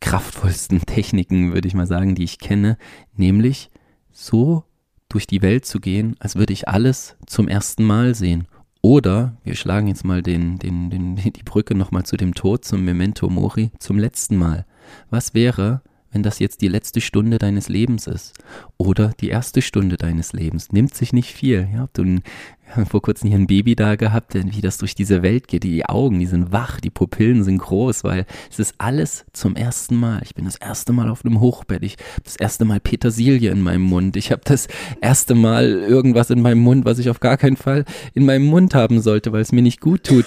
kraftvollsten 0.00 0.80
Techniken, 0.86 1.52
würde 1.52 1.66
ich 1.66 1.74
mal 1.74 1.86
sagen, 1.86 2.14
die 2.14 2.24
ich 2.24 2.38
kenne. 2.38 2.78
Nämlich 3.16 3.70
so 4.12 4.64
durch 5.08 5.26
die 5.26 5.42
Welt 5.42 5.64
zu 5.64 5.80
gehen, 5.80 6.14
als 6.20 6.36
würde 6.36 6.52
ich 6.52 6.68
alles 6.68 7.16
zum 7.26 7.48
ersten 7.48 7.84
Mal 7.84 8.14
sehen 8.14 8.46
oder 8.84 9.34
wir 9.44 9.56
schlagen 9.56 9.88
jetzt 9.88 10.04
mal 10.04 10.20
den, 10.20 10.58
den, 10.58 10.90
den, 10.90 11.16
die 11.16 11.42
Brücke 11.42 11.74
nochmal 11.74 12.04
zu 12.04 12.18
dem 12.18 12.34
Tod, 12.34 12.66
zum 12.66 12.84
Memento 12.84 13.30
Mori, 13.30 13.70
zum 13.78 13.98
letzten 13.98 14.36
Mal. 14.36 14.66
Was 15.08 15.32
wäre, 15.32 15.80
wenn 16.12 16.22
das 16.22 16.38
jetzt 16.38 16.60
die 16.60 16.68
letzte 16.68 17.00
Stunde 17.00 17.38
deines 17.38 17.70
Lebens 17.70 18.06
ist 18.06 18.34
oder 18.76 19.14
die 19.20 19.30
erste 19.30 19.62
Stunde 19.62 19.96
deines 19.96 20.34
Lebens. 20.34 20.70
Nimmt 20.70 20.94
sich 20.94 21.14
nicht 21.14 21.32
viel. 21.32 21.66
Ja, 21.72 21.88
du 21.94 22.20
wir 22.66 22.76
haben 22.76 22.86
vor 22.86 23.02
kurzem 23.02 23.28
hier 23.28 23.38
ein 23.38 23.46
Baby 23.46 23.76
da 23.76 23.96
gehabt, 23.96 24.34
wie 24.34 24.60
das 24.60 24.78
durch 24.78 24.94
diese 24.94 25.22
Welt 25.22 25.48
geht. 25.48 25.64
Die 25.64 25.84
Augen, 25.86 26.18
die 26.18 26.26
sind 26.26 26.50
wach, 26.50 26.80
die 26.80 26.90
Pupillen 26.90 27.44
sind 27.44 27.58
groß, 27.58 28.04
weil 28.04 28.26
es 28.50 28.58
ist 28.58 28.74
alles 28.78 29.24
zum 29.32 29.54
ersten 29.54 29.96
Mal. 29.96 30.20
Ich 30.24 30.34
bin 30.34 30.44
das 30.44 30.56
erste 30.56 30.92
Mal 30.92 31.08
auf 31.08 31.24
einem 31.24 31.40
Hochbett. 31.40 31.82
Ich 31.82 31.92
habe 31.92 32.22
das 32.24 32.36
erste 32.36 32.64
Mal 32.64 32.80
Petersilie 32.80 33.50
in 33.50 33.60
meinem 33.60 33.82
Mund. 33.82 34.16
Ich 34.16 34.32
habe 34.32 34.42
das 34.44 34.66
erste 35.00 35.34
Mal 35.34 35.66
irgendwas 35.66 36.30
in 36.30 36.42
meinem 36.42 36.60
Mund, 36.60 36.84
was 36.84 36.98
ich 36.98 37.10
auf 37.10 37.20
gar 37.20 37.36
keinen 37.36 37.56
Fall 37.56 37.84
in 38.14 38.24
meinem 38.24 38.46
Mund 38.46 38.74
haben 38.74 39.00
sollte, 39.00 39.32
weil 39.32 39.42
es 39.42 39.52
mir 39.52 39.62
nicht 39.62 39.80
gut 39.80 40.04
tut. 40.04 40.24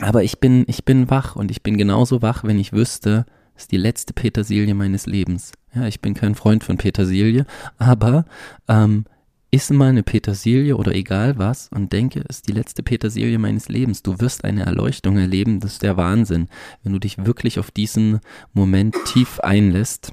Aber 0.00 0.22
ich 0.22 0.38
bin, 0.38 0.64
ich 0.68 0.84
bin 0.84 1.10
wach 1.10 1.34
und 1.34 1.50
ich 1.50 1.62
bin 1.62 1.76
genauso 1.76 2.22
wach, 2.22 2.44
wenn 2.44 2.58
ich 2.58 2.72
wüsste, 2.72 3.26
ist 3.56 3.72
die 3.72 3.76
letzte 3.76 4.12
Petersilie 4.12 4.74
meines 4.74 5.06
Lebens. 5.06 5.52
Ja, 5.74 5.86
ich 5.86 6.00
bin 6.00 6.14
kein 6.14 6.34
Freund 6.34 6.62
von 6.62 6.76
Petersilie, 6.76 7.44
aber 7.78 8.24
ähm, 8.68 9.04
iss 9.50 9.70
mal 9.70 9.88
eine 9.88 10.02
Petersilie 10.02 10.76
oder 10.76 10.94
egal 10.94 11.38
was 11.38 11.68
und 11.68 11.92
denke, 11.92 12.24
es 12.28 12.36
ist 12.36 12.48
die 12.48 12.52
letzte 12.52 12.82
Petersilie 12.82 13.38
meines 13.38 13.68
Lebens. 13.68 14.02
Du 14.02 14.20
wirst 14.20 14.44
eine 14.44 14.66
Erleuchtung 14.66 15.16
erleben, 15.16 15.60
das 15.60 15.74
ist 15.74 15.82
der 15.82 15.96
Wahnsinn. 15.96 16.48
Wenn 16.82 16.92
du 16.92 16.98
dich 16.98 17.24
wirklich 17.24 17.58
auf 17.58 17.70
diesen 17.70 18.20
Moment 18.52 18.96
tief 19.06 19.40
einlässt, 19.40 20.12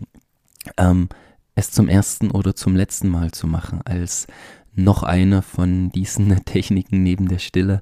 ähm, 0.77 1.09
es 1.55 1.71
zum 1.71 1.89
ersten 1.89 2.31
oder 2.31 2.55
zum 2.55 2.75
letzten 2.75 3.09
Mal 3.09 3.31
zu 3.31 3.47
machen, 3.47 3.81
als 3.83 4.27
noch 4.73 5.03
eine 5.03 5.41
von 5.41 5.89
diesen 5.89 6.35
Techniken 6.45 7.03
neben 7.03 7.27
der 7.27 7.39
Stille, 7.39 7.81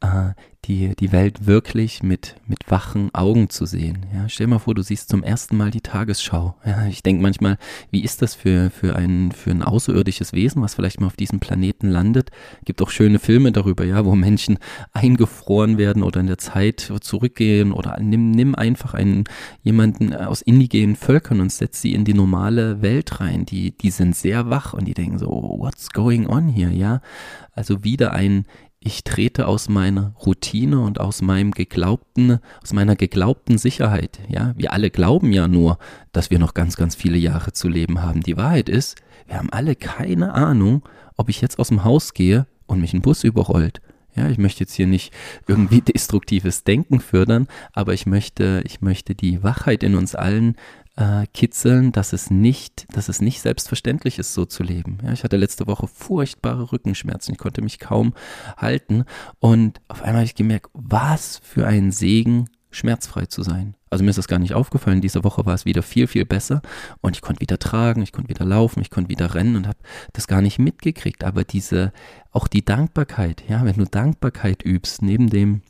äh, 0.00 0.30
die, 0.64 0.94
die 0.96 1.12
Welt 1.12 1.46
wirklich 1.46 2.02
mit, 2.02 2.36
mit 2.46 2.70
wachen 2.70 3.14
Augen 3.14 3.50
zu 3.50 3.66
sehen. 3.66 4.06
Ja, 4.12 4.28
stell 4.28 4.46
dir 4.46 4.52
mal 4.52 4.58
vor, 4.58 4.74
du 4.74 4.82
siehst 4.82 5.08
zum 5.08 5.22
ersten 5.22 5.56
Mal 5.56 5.70
die 5.70 5.80
Tagesschau. 5.80 6.54
Ja, 6.64 6.86
ich 6.86 7.02
denke 7.02 7.22
manchmal, 7.22 7.58
wie 7.90 8.02
ist 8.02 8.22
das 8.22 8.34
für, 8.34 8.70
für, 8.70 8.96
ein, 8.96 9.32
für 9.32 9.50
ein 9.50 9.62
außerirdisches 9.62 10.32
Wesen, 10.32 10.62
was 10.62 10.74
vielleicht 10.74 11.00
mal 11.00 11.06
auf 11.06 11.16
diesem 11.16 11.40
Planeten 11.40 11.88
landet? 11.88 12.30
Gibt 12.64 12.82
auch 12.82 12.90
schöne 12.90 13.18
Filme 13.18 13.52
darüber, 13.52 13.84
ja, 13.84 14.04
wo 14.04 14.14
Menschen 14.14 14.58
eingefroren 14.92 15.78
werden 15.78 16.02
oder 16.02 16.20
in 16.20 16.26
der 16.26 16.38
Zeit 16.38 16.92
zurückgehen 17.00 17.72
oder 17.72 17.98
nimm, 18.00 18.30
nimm 18.30 18.54
einfach 18.54 18.94
einen, 18.94 19.24
jemanden 19.62 20.14
aus 20.14 20.42
indigenen 20.42 20.96
Völkern 20.96 21.40
und 21.40 21.52
setz 21.52 21.80
sie 21.80 21.94
in 21.94 22.04
die 22.04 22.14
normale 22.14 22.82
Welt 22.82 23.20
rein. 23.20 23.44
Die, 23.44 23.76
die 23.76 23.90
sind 23.90 24.16
sehr 24.16 24.50
wach 24.50 24.72
und 24.72 24.86
die 24.86 24.94
denken 24.94 25.18
so, 25.18 25.28
what's 25.28 25.90
going 25.90 26.26
on 26.26 26.48
here, 26.48 26.72
ja? 26.72 27.00
Also 27.52 27.84
wieder 27.84 28.12
ein 28.12 28.46
ich 28.84 29.02
trete 29.02 29.48
aus 29.48 29.70
meiner 29.70 30.14
Routine 30.24 30.80
und 30.80 31.00
aus 31.00 31.22
meinem 31.22 31.52
geglaubten, 31.52 32.38
aus 32.62 32.74
meiner 32.74 32.96
geglaubten 32.96 33.56
Sicherheit. 33.56 34.20
Ja, 34.28 34.52
wir 34.56 34.72
alle 34.72 34.90
glauben 34.90 35.32
ja 35.32 35.48
nur, 35.48 35.78
dass 36.12 36.30
wir 36.30 36.38
noch 36.38 36.52
ganz, 36.52 36.76
ganz 36.76 36.94
viele 36.94 37.16
Jahre 37.16 37.52
zu 37.52 37.68
leben 37.68 38.02
haben. 38.02 38.22
Die 38.22 38.36
Wahrheit 38.36 38.68
ist, 38.68 38.96
wir 39.26 39.38
haben 39.38 39.50
alle 39.50 39.74
keine 39.74 40.34
Ahnung, 40.34 40.82
ob 41.16 41.30
ich 41.30 41.40
jetzt 41.40 41.58
aus 41.58 41.68
dem 41.68 41.82
Haus 41.82 42.12
gehe 42.12 42.46
und 42.66 42.82
mich 42.82 42.92
ein 42.92 43.00
Bus 43.00 43.24
überrollt. 43.24 43.80
Ja, 44.14 44.28
ich 44.28 44.36
möchte 44.36 44.60
jetzt 44.60 44.74
hier 44.74 44.86
nicht 44.86 45.14
irgendwie 45.48 45.80
destruktives 45.94 46.64
Denken 46.64 47.00
fördern, 47.00 47.48
aber 47.72 47.94
ich 47.94 48.04
möchte, 48.04 48.62
ich 48.66 48.82
möchte 48.82 49.14
die 49.14 49.42
Wachheit 49.42 49.82
in 49.82 49.94
uns 49.94 50.14
allen 50.14 50.56
äh, 50.96 51.26
kitzeln, 51.32 51.92
dass 51.92 52.12
es 52.12 52.30
nicht, 52.30 52.86
dass 52.94 53.08
es 53.08 53.20
nicht 53.20 53.40
selbstverständlich 53.40 54.18
ist, 54.18 54.34
so 54.34 54.44
zu 54.44 54.62
leben. 54.62 54.98
Ja, 55.02 55.12
ich 55.12 55.24
hatte 55.24 55.36
letzte 55.36 55.66
Woche 55.66 55.88
furchtbare 55.88 56.72
Rückenschmerzen. 56.72 57.34
Ich 57.34 57.38
konnte 57.38 57.62
mich 57.62 57.78
kaum 57.78 58.14
halten. 58.56 59.04
Und 59.40 59.80
auf 59.88 60.02
einmal 60.02 60.20
habe 60.20 60.26
ich 60.26 60.34
gemerkt, 60.34 60.70
was 60.72 61.40
für 61.42 61.66
ein 61.66 61.90
Segen, 61.90 62.48
schmerzfrei 62.70 63.26
zu 63.26 63.42
sein. 63.42 63.74
Also 63.88 64.02
mir 64.02 64.10
ist 64.10 64.18
das 64.18 64.28
gar 64.28 64.40
nicht 64.40 64.54
aufgefallen. 64.54 65.00
Diese 65.00 65.22
Woche 65.22 65.46
war 65.46 65.54
es 65.54 65.64
wieder 65.64 65.82
viel, 65.82 66.06
viel 66.06 66.24
besser. 66.24 66.60
Und 67.00 67.16
ich 67.16 67.22
konnte 67.22 67.40
wieder 67.40 67.58
tragen, 67.58 68.02
ich 68.02 68.12
konnte 68.12 68.28
wieder 68.28 68.44
laufen, 68.44 68.80
ich 68.80 68.90
konnte 68.90 69.10
wieder 69.10 69.34
rennen 69.34 69.56
und 69.56 69.68
habe 69.68 69.78
das 70.12 70.26
gar 70.26 70.42
nicht 70.42 70.58
mitgekriegt. 70.58 71.22
Aber 71.22 71.44
diese, 71.44 71.92
auch 72.32 72.48
die 72.48 72.64
Dankbarkeit, 72.64 73.44
ja, 73.48 73.64
wenn 73.64 73.76
du 73.76 73.84
Dankbarkeit 73.84 74.64
übst, 74.64 75.02
neben 75.02 75.30
dem 75.30 75.62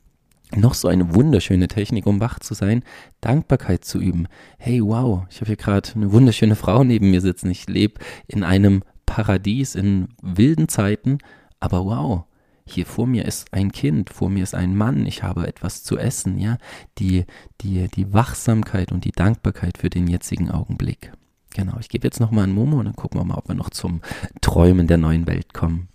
noch 0.57 0.75
so 0.75 0.89
eine 0.89 1.15
wunderschöne 1.15 1.69
Technik, 1.69 2.07
um 2.07 2.21
wach 2.21 2.39
zu 2.39 2.55
sein, 2.55 2.83
Dankbarkeit 3.21 3.85
zu 3.85 3.99
üben. 4.01 4.29
Hey, 4.59 4.83
wow, 4.83 5.25
ich 5.31 5.37
habe 5.37 5.47
hier 5.47 5.57
gerade 5.57 5.91
eine 5.95 6.13
wunderschöne 6.13 6.57
Frau 6.57 6.85
neben 6.85 7.11
mir 7.11 7.21
sitzen. 7.21 7.51
Ich 7.51 7.69
lebe 7.69 8.01
in 8.27 8.45
einem 8.45 8.83
Paradies 9.07 9.75
in 9.75 10.09
wilden 10.23 10.69
Zeiten, 10.69 11.19
aber 11.61 11.85
wow, 11.85 12.25
hier 12.67 12.87
vor 12.87 13.07
mir 13.07 13.27
ist 13.27 13.53
ein 13.53 13.73
Kind, 13.73 14.11
vor 14.11 14.31
mir 14.31 14.43
ist 14.43 14.55
ein 14.55 14.75
Mann, 14.75 15.07
ich 15.07 15.23
habe 15.23 15.47
etwas 15.47 15.83
zu 15.83 15.99
essen, 15.99 16.39
ja, 16.39 16.57
die, 16.99 17.25
die, 17.61 17.89
die 17.89 18.13
Wachsamkeit 18.13 18.91
und 18.91 19.05
die 19.05 19.13
Dankbarkeit 19.13 19.79
für 19.79 19.91
den 19.91 20.07
jetzigen 20.07 20.51
Augenblick. 20.51 21.13
Genau, 21.55 21.77
ich 21.79 21.89
gebe 21.89 22.07
jetzt 22.07 22.21
nochmal 22.21 22.45
an 22.45 22.53
Momo 22.53 22.79
und 22.79 22.87
dann 22.87 22.97
gucken 22.97 23.21
wir 23.21 23.25
mal, 23.25 23.37
ob 23.37 23.49
wir 23.49 23.55
noch 23.55 23.71
zum 23.71 24.01
Träumen 24.41 24.87
der 24.87 24.97
neuen 24.97 25.27
Welt 25.27 25.55
kommen. 25.55 25.89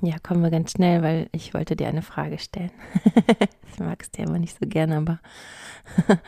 Ja, 0.00 0.16
kommen 0.22 0.42
wir 0.42 0.50
ganz 0.50 0.72
schnell, 0.72 1.02
weil 1.02 1.28
ich 1.32 1.54
wollte 1.54 1.74
dir 1.74 1.88
eine 1.88 2.02
Frage 2.02 2.38
stellen. 2.38 2.70
ich 3.72 3.80
mag 3.80 4.00
es 4.00 4.10
dir 4.10 4.26
immer 4.26 4.38
nicht 4.38 4.56
so 4.58 4.66
gerne, 4.68 4.96
aber 4.96 5.18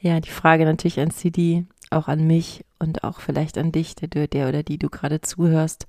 ja, 0.00 0.18
die 0.20 0.30
Frage 0.30 0.64
natürlich 0.64 0.98
an 0.98 1.10
CD, 1.10 1.66
auch 1.90 2.08
an 2.08 2.26
mich 2.26 2.64
und 2.78 3.04
auch 3.04 3.20
vielleicht 3.20 3.58
an 3.58 3.70
dich, 3.70 3.94
der, 3.96 4.26
der 4.28 4.48
oder 4.48 4.62
die 4.62 4.78
du 4.78 4.88
gerade 4.88 5.20
zuhörst. 5.20 5.86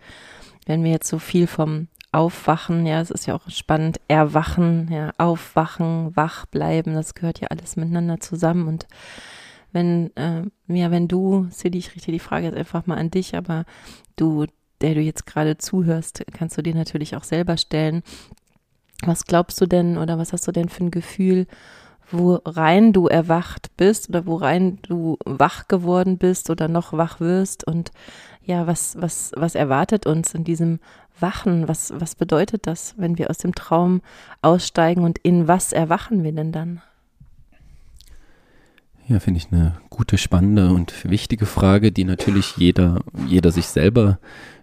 Wenn 0.66 0.84
wir 0.84 0.92
jetzt 0.92 1.08
so 1.08 1.18
viel 1.18 1.48
vom 1.48 1.88
Aufwachen, 2.12 2.86
ja, 2.86 3.00
es 3.00 3.10
ist 3.10 3.26
ja 3.26 3.36
auch 3.36 3.50
spannend, 3.50 4.02
erwachen, 4.10 4.90
ja, 4.92 5.12
aufwachen, 5.18 6.16
wach 6.16 6.46
bleiben, 6.46 6.94
das 6.94 7.16
gehört 7.16 7.40
ja 7.40 7.48
alles 7.48 7.78
miteinander 7.78 8.20
zusammen 8.20 8.68
und 8.68 8.86
wenn, 9.72 10.16
äh, 10.16 10.44
ja, 10.68 10.92
wenn 10.92 11.08
du, 11.08 11.48
CD, 11.50 11.80
ich 11.80 11.96
richte 11.96 12.12
die 12.12 12.20
Frage 12.20 12.46
jetzt 12.46 12.58
einfach 12.58 12.86
mal 12.86 12.98
an 12.98 13.10
dich, 13.10 13.36
aber 13.36 13.66
du 14.16 14.46
der 14.84 14.94
du 14.94 15.02
jetzt 15.02 15.26
gerade 15.26 15.58
zuhörst, 15.58 16.24
kannst 16.34 16.58
du 16.58 16.62
dir 16.62 16.76
natürlich 16.76 17.16
auch 17.16 17.24
selber 17.24 17.58
stellen. 17.58 18.04
Was 19.06 19.26
glaubst 19.26 19.60
du 19.60 19.66
denn 19.66 19.98
oder 19.98 20.18
was 20.18 20.34
hast 20.34 20.48
du 20.48 20.52
denn 20.52 20.70
für 20.70 20.84
ein 20.84 20.92
Gefühl, 20.92 21.48
worein 22.12 22.94
du 22.94 23.08
erwacht 23.08 23.76
bist 23.78 24.10
oder 24.10 24.26
worein 24.26 24.80
du 24.84 25.18
wach 25.26 25.68
geworden 25.68 26.18
bist 26.18 26.50
oder 26.50 26.68
noch 26.68 26.94
wach 26.94 27.20
wirst 27.20 27.66
und 27.66 27.92
ja, 28.46 28.68
was, 28.68 28.98
was, 29.00 29.32
was 29.36 29.56
erwartet 29.56 30.06
uns 30.06 30.34
in 30.34 30.44
diesem 30.44 30.80
Wachen? 31.20 31.68
Was, 31.70 31.94
was 31.96 32.16
bedeutet 32.16 32.68
das, 32.68 32.94
wenn 32.98 33.18
wir 33.18 33.30
aus 33.30 33.38
dem 33.38 33.56
Traum 33.56 34.02
aussteigen 34.42 35.06
und 35.06 35.18
in 35.20 35.48
was 35.48 35.72
erwachen 35.72 36.24
wir 36.24 36.34
denn 36.34 36.52
dann? 36.52 36.82
Ja, 39.08 39.20
finde 39.20 39.40
ich 39.40 39.52
eine 39.52 39.76
gute, 39.90 40.18
spannende 40.18 40.72
und 40.72 41.10
wichtige 41.10 41.46
Frage, 41.46 41.92
die 41.92 42.06
natürlich 42.06 42.56
jeder, 42.56 43.02
jeder 43.28 43.52
sich 43.52 43.68
selber 43.68 44.18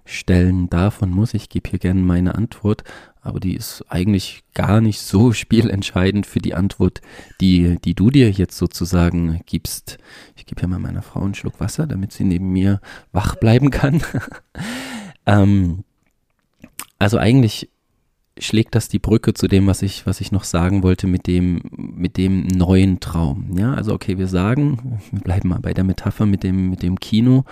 stellen 0.07 0.71
darf 0.71 1.03
und 1.03 1.11
muss. 1.11 1.35
Ich 1.35 1.51
gebe 1.51 1.69
hier 1.69 1.79
gerne 1.79 2.01
meine 2.01 2.35
Antwort, 2.35 2.83
aber 3.21 3.39
die 3.39 3.55
ist 3.55 3.85
eigentlich 3.91 4.43
gar 4.55 4.81
nicht 4.81 5.01
so 5.01 5.33
spielentscheidend 5.35 6.25
für 6.25 6.39
die 6.39 6.55
Antwort, 6.55 7.03
die, 7.43 7.79
die 7.85 7.95
du 7.95 8.11
dir 8.11 8.31
jetzt 8.31 8.57
sozusagen 8.57 9.41
gibst. 9.45 9.99
Ich 10.37 10.47
gebe 10.47 10.61
hier 10.61 10.69
mal 10.69 10.79
meiner 10.79 11.03
Frau 11.03 11.21
einen 11.21 11.35
Schluck 11.35 11.61
Wasser, 11.61 11.87
damit 11.87 12.13
sie 12.13 12.25
neben 12.25 12.51
mir 12.51 12.81
wach 13.13 13.37
bleiben 13.37 13.71
kann. 13.71 14.03
ähm, 15.27 15.85
also 16.99 17.19
eigentlich 17.19 17.69
schlägt 18.41 18.75
das 18.75 18.89
die 18.89 18.99
Brücke 18.99 19.35
zu 19.35 19.47
dem, 19.47 19.67
was 19.67 19.83
ich, 19.83 20.07
was 20.07 20.21
ich 20.21 20.33
noch 20.33 20.45
sagen 20.45 20.83
wollte 20.83 21.07
mit 21.07 21.27
dem, 21.27 21.63
mit 21.77 22.17
dem 22.17 22.47
neuen 22.47 23.01
Traum. 23.01 23.57
Ja, 23.57 23.75
also 23.75 23.95
okay, 23.95 24.19
wir 24.19 24.27
sagen, 24.27 25.01
wir 25.11 25.21
bleiben 25.21 25.49
mal 25.49 25.61
bei 25.61 25.75
der 25.75 25.85
Metapher 25.85 26.27
mit 26.27 26.43
dem, 26.43 26.71
mit 26.71 26.83
dem 26.83 26.99
Kino. 26.99 27.45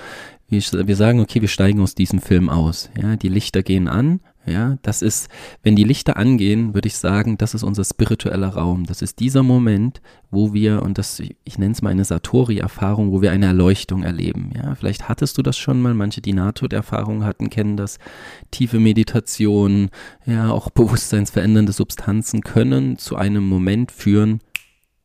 Wir, 0.49 0.61
wir 0.61 0.97
sagen, 0.97 1.20
okay, 1.20 1.41
wir 1.41 1.49
steigen 1.49 1.80
aus 1.80 1.95
diesem 1.95 2.20
Film 2.20 2.49
aus. 2.49 2.91
Ja, 3.01 3.16
die 3.16 3.28
Lichter 3.28 3.62
gehen 3.62 3.89
an, 3.89 4.20
ja, 4.49 4.78
das 4.82 5.03
ist, 5.03 5.28
wenn 5.62 5.76
die 5.76 5.84
Lichter 5.84 6.16
angehen, 6.16 6.74
würde 6.74 6.88
ich 6.88 6.96
sagen, 6.96 7.38
das 7.38 7.55
ist 7.55 7.62
unser 7.62 7.84
spiritueller 7.84 8.49
Raum. 8.49 8.84
Das 8.84 9.03
ist 9.03 9.20
dieser 9.20 9.42
Moment, 9.42 10.01
wo 10.30 10.53
wir, 10.53 10.82
und 10.82 10.99
das, 10.99 11.20
ich 11.44 11.59
nenne 11.59 11.72
es 11.72 11.82
mal 11.82 11.90
eine 11.90 12.05
Satori-Erfahrung, 12.05 13.12
wo 13.12 13.22
wir 13.22 13.32
eine 13.32 13.46
Erleuchtung 13.46 14.03
erleben. 14.03 14.53
Ja, 14.55 14.74
vielleicht 14.74 15.09
hattest 15.09 15.38
du 15.38 15.42
das 15.42 15.57
schon 15.57 15.80
mal. 15.80 15.94
Manche, 15.94 16.20
die 16.20 16.32
Nahtoderfahrung 16.32 17.24
hatten, 17.24 17.51
kennen 17.51 17.76
das. 17.76 17.99
Tiefe 18.51 18.80
Meditation, 18.80 19.90
ja, 20.26 20.51
auch 20.51 20.70
bewusstseinsverändernde 20.70 21.72
Substanzen 21.72 22.40
können 22.40 22.99
zu 22.99 23.16
einem 23.16 23.46
Moment 23.46 23.92
führen, 23.92 24.40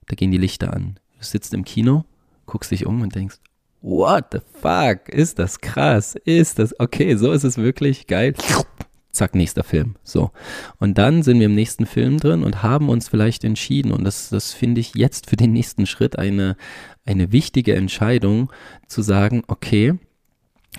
da 0.08 0.16
gehen 0.16 0.32
die 0.32 0.38
Lichter 0.38 0.74
an. 0.74 1.00
Du 1.18 1.26
sitzt 1.26 1.54
im 1.54 1.64
Kino, 1.64 2.06
guckst 2.46 2.72
dich 2.72 2.86
um 2.86 3.02
und 3.02 3.16
denkst, 3.16 3.38
what 3.82 4.26
the 4.32 4.40
fuck, 4.62 5.10
ist 5.10 5.40
das 5.40 5.60
krass, 5.60 6.16
ist 6.26 6.60
das, 6.60 6.78
okay, 6.80 7.16
so 7.16 7.32
ist 7.32 7.44
es 7.44 7.58
wirklich 7.58 8.08
geil 8.08 8.34
zack, 9.14 9.36
nächster 9.36 9.64
Film. 9.64 9.96
So. 10.04 10.32
Und 10.80 10.98
dann 10.98 11.24
sind 11.24 11.40
wir 11.40 11.46
im 11.46 11.56
nächsten 11.56 11.86
Film 11.86 12.20
drin 12.20 12.44
und 12.44 12.64
haben 12.64 12.90
uns 12.90 13.08
vielleicht 13.08 13.44
entschieden, 13.44 13.92
und 13.92 14.04
das, 14.04 14.30
das 14.30 14.54
finde 14.54 14.82
ich 14.82 14.96
jetzt 14.96 15.30
für 15.30 15.38
den 15.38 15.54
nächsten 15.54 15.86
Schritt 15.86 16.18
eine, 16.18 16.58
eine 17.06 17.32
wichtige 17.32 17.76
Entscheidung, 17.76 18.52
zu 18.88 19.02
sagen, 19.02 19.44
okay, 19.48 19.94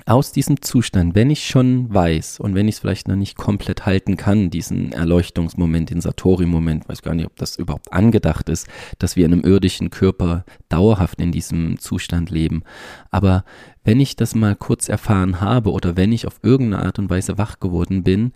aus 0.07 0.33
diesem 0.33 0.61
Zustand, 0.61 1.15
wenn 1.15 1.31
ich 1.31 1.47
schon 1.47 1.93
weiß 1.93 2.41
und 2.41 2.55
wenn 2.55 2.69
ich 2.69 2.75
es 2.75 2.79
vielleicht 2.81 3.09
noch 3.09 3.17
nicht 3.17 3.37
komplett 3.37 3.87
halten 3.87 4.17
kann, 4.17 4.51
diesen 4.51 4.93
Erleuchtungsmoment, 4.93 5.91
den 5.91 6.01
Satori-Moment, 6.01 6.89
weiß 6.89 7.03
gar 7.03 7.15
nicht, 7.15 7.27
ob 7.27 7.37
das 7.37 7.57
überhaupt 7.57 7.93
angedacht 7.93 8.49
ist, 8.49 8.67
dass 8.99 9.17
wir 9.17 9.25
in 9.25 9.33
einem 9.33 9.45
irdischen 9.45 9.91
Körper 9.91 10.45
dauerhaft 10.69 11.21
in 11.21 11.33
diesem 11.33 11.79
Zustand 11.79 12.31
leben. 12.31 12.65
Aber 13.11 13.45
wenn 13.85 14.01
ich 14.01 14.17
das 14.17 14.35
mal 14.35 14.57
kurz 14.57 14.89
erfahren 14.89 15.41
habe 15.41 15.71
oder 15.71 15.97
wenn 15.97 16.13
ich 16.13 16.27
auf 16.27 16.41
irgendeine 16.43 16.85
Art 16.85 16.99
und 16.99 17.11
Weise 17.11 17.39
wach 17.39 17.61
geworden 17.61 18.03
bin, 18.03 18.33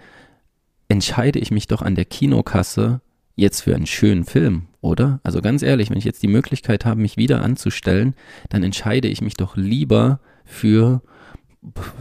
entscheide 0.89 1.39
ich 1.39 1.51
mich 1.51 1.67
doch 1.67 1.83
an 1.83 1.95
der 1.95 2.05
Kinokasse 2.05 3.01
jetzt 3.35 3.63
für 3.63 3.75
einen 3.75 3.87
schönen 3.87 4.25
Film, 4.25 4.67
oder? 4.81 5.21
Also 5.23 5.41
ganz 5.41 5.63
ehrlich, 5.63 5.91
wenn 5.91 5.99
ich 5.99 6.05
jetzt 6.05 6.23
die 6.23 6.29
Möglichkeit 6.29 6.85
habe, 6.85 7.01
mich 7.01 7.17
wieder 7.17 7.43
anzustellen, 7.43 8.15
dann 8.49 8.63
entscheide 8.63 9.09
ich 9.09 9.21
mich 9.21 9.35
doch 9.35 9.57
lieber 9.57 10.21
für 10.45 11.03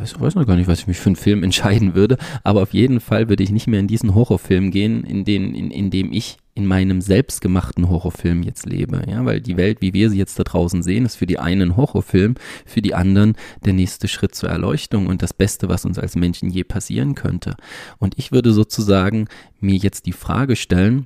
ich 0.04 0.20
weiß 0.20 0.36
noch 0.36 0.46
gar 0.46 0.56
nicht, 0.56 0.68
was 0.68 0.80
ich 0.80 0.88
mich 0.88 0.98
für 0.98 1.08
einen 1.08 1.16
Film 1.16 1.44
entscheiden 1.44 1.96
würde, 1.96 2.18
aber 2.44 2.62
auf 2.62 2.74
jeden 2.74 3.00
Fall 3.00 3.30
würde 3.30 3.44
ich 3.44 3.52
nicht 3.52 3.68
mehr 3.68 3.80
in 3.80 3.88
diesen 3.88 4.14
Horrorfilm 4.14 4.72
gehen, 4.72 5.04
in, 5.04 5.26
den, 5.26 5.54
in, 5.54 5.72
in 5.72 5.90
dem 5.90 6.14
ich 6.14 6.38
in 6.54 6.66
meinem 6.66 7.02
selbstgemachten 7.02 7.88
Horrorfilm 7.88 8.42
jetzt 8.42 8.66
lebe. 8.66 9.04
Ja, 9.08 9.24
weil 9.26 9.42
die 9.42 9.58
Welt, 9.58 9.80
wie 9.82 9.94
wir 9.94 10.10
sie 10.10 10.18
jetzt 10.18 10.40
da 10.40 10.44
draußen 10.44 10.82
sehen, 10.82 11.06
ist 11.06 11.16
für 11.16 11.28
die 11.28 11.38
einen 11.38 11.78
Horrorfilm, 11.78 12.36
für 12.66 12.82
die 12.82 12.96
anderen 12.96 13.36
der 13.64 13.74
nächste 13.74 14.08
Schritt 14.08 14.34
zur 14.34 14.50
Erleuchtung 14.50 15.06
und 15.06 15.22
das 15.22 15.34
Beste, 15.34 15.70
was 15.70 15.86
uns 15.86 16.00
als 16.00 16.16
Menschen 16.16 16.50
je 16.50 16.64
passieren 16.64 17.14
könnte. 17.14 17.56
Und 18.00 18.18
ich 18.18 18.32
würde 18.32 18.54
sozusagen 18.54 19.28
mir 19.60 19.76
jetzt 19.76 20.08
die 20.08 20.14
Frage 20.14 20.56
stellen, 20.56 21.06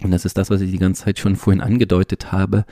und 0.00 0.12
das 0.12 0.24
ist 0.24 0.38
das, 0.38 0.48
was 0.48 0.60
ich 0.60 0.70
die 0.70 0.78
ganze 0.78 1.04
Zeit 1.04 1.18
schon 1.18 1.36
vorhin 1.36 1.60
angedeutet 1.60 2.30
habe, 2.30 2.64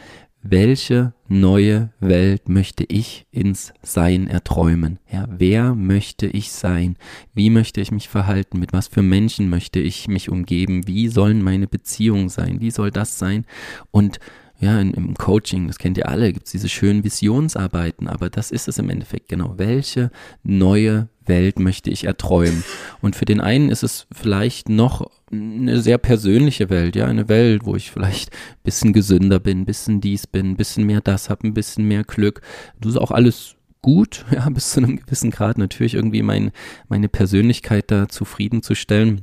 welche 0.51 1.13
neue 1.29 1.91
Welt 2.01 2.49
möchte 2.49 2.85
ich 2.85 3.27
ins 3.31 3.73
Sein 3.83 4.29
erträumen? 4.29 4.99
Ja, 5.11 5.27
wer 5.29 5.75
möchte 5.75 6.27
ich 6.27 6.53
sein? 6.53 6.97
Wie 7.35 7.51
möchte 7.51 7.81
ich 7.81 7.91
mich 7.91 8.09
verhalten? 8.09 8.59
Mit 8.59 8.73
was 8.73 8.89
für 8.89 9.03
Menschen 9.03 9.49
möchte 9.49 9.81
ich 9.81 10.09
mich 10.09 10.29
umgeben? 10.29 10.87
Wie 10.87 11.09
sollen 11.09 11.43
meine 11.43 11.67
Beziehungen 11.67 12.29
sein? 12.29 12.61
Wie 12.61 12.71
soll 12.71 12.91
das 12.91 13.19
sein? 13.19 13.45
Und 13.91 14.19
ja, 14.59 14.81
in, 14.81 14.95
im 14.95 15.15
Coaching, 15.15 15.67
das 15.67 15.79
kennt 15.79 15.99
ihr 15.99 16.09
alle, 16.09 16.33
gibt 16.33 16.47
es 16.47 16.53
diese 16.53 16.69
schönen 16.69 17.05
Visionsarbeiten, 17.05 18.09
aber 18.09 18.31
das 18.31 18.51
ist 18.51 18.69
es 18.69 18.79
im 18.79 18.89
Endeffekt 18.89 19.29
genau. 19.29 19.55
Welche 19.59 20.11
neue 20.43 21.09
Welt 21.27 21.59
möchte 21.59 21.91
ich 21.91 22.05
erträumen? 22.05 22.65
Und 23.03 23.17
für 23.17 23.27
den 23.27 23.41
einen 23.41 23.69
ist 23.69 23.83
es 23.83 24.07
vielleicht 24.13 24.69
noch 24.69 25.11
eine 25.31 25.81
sehr 25.81 25.99
persönliche 25.99 26.71
Welt, 26.71 26.95
ja, 26.95 27.07
eine 27.07 27.29
Welt, 27.29 27.65
wo 27.65 27.75
ich 27.75 27.91
vielleicht 27.91 28.33
ein 28.33 28.63
bisschen 28.63 28.93
gesünder 28.93 29.41
bin, 29.41 29.61
ein 29.61 29.67
bisschen 29.67 30.01
dies 30.01 30.27
bin, 30.27 30.51
ein 30.51 30.57
bisschen 30.57 30.87
mehr 30.87 31.01
das 31.01 31.31
habe, 31.31 31.47
ein 31.47 31.55
bisschen 31.55 31.87
mehr 31.87 32.05
Glück. 32.05 32.43
Das 32.81 32.93
ist 32.93 32.99
auch 32.99 33.11
alles 33.11 33.57
gut, 33.83 34.25
ja, 34.31 34.49
bis 34.49 34.71
zu 34.73 34.81
einem 34.81 34.97
gewissen 34.97 35.31
Grad 35.31 35.59
natürlich 35.59 35.95
irgendwie 35.95 36.23
mein, 36.23 36.53
meine 36.89 37.09
Persönlichkeit 37.09 37.91
da 37.91 38.09
zufriedenzustellen. 38.09 39.23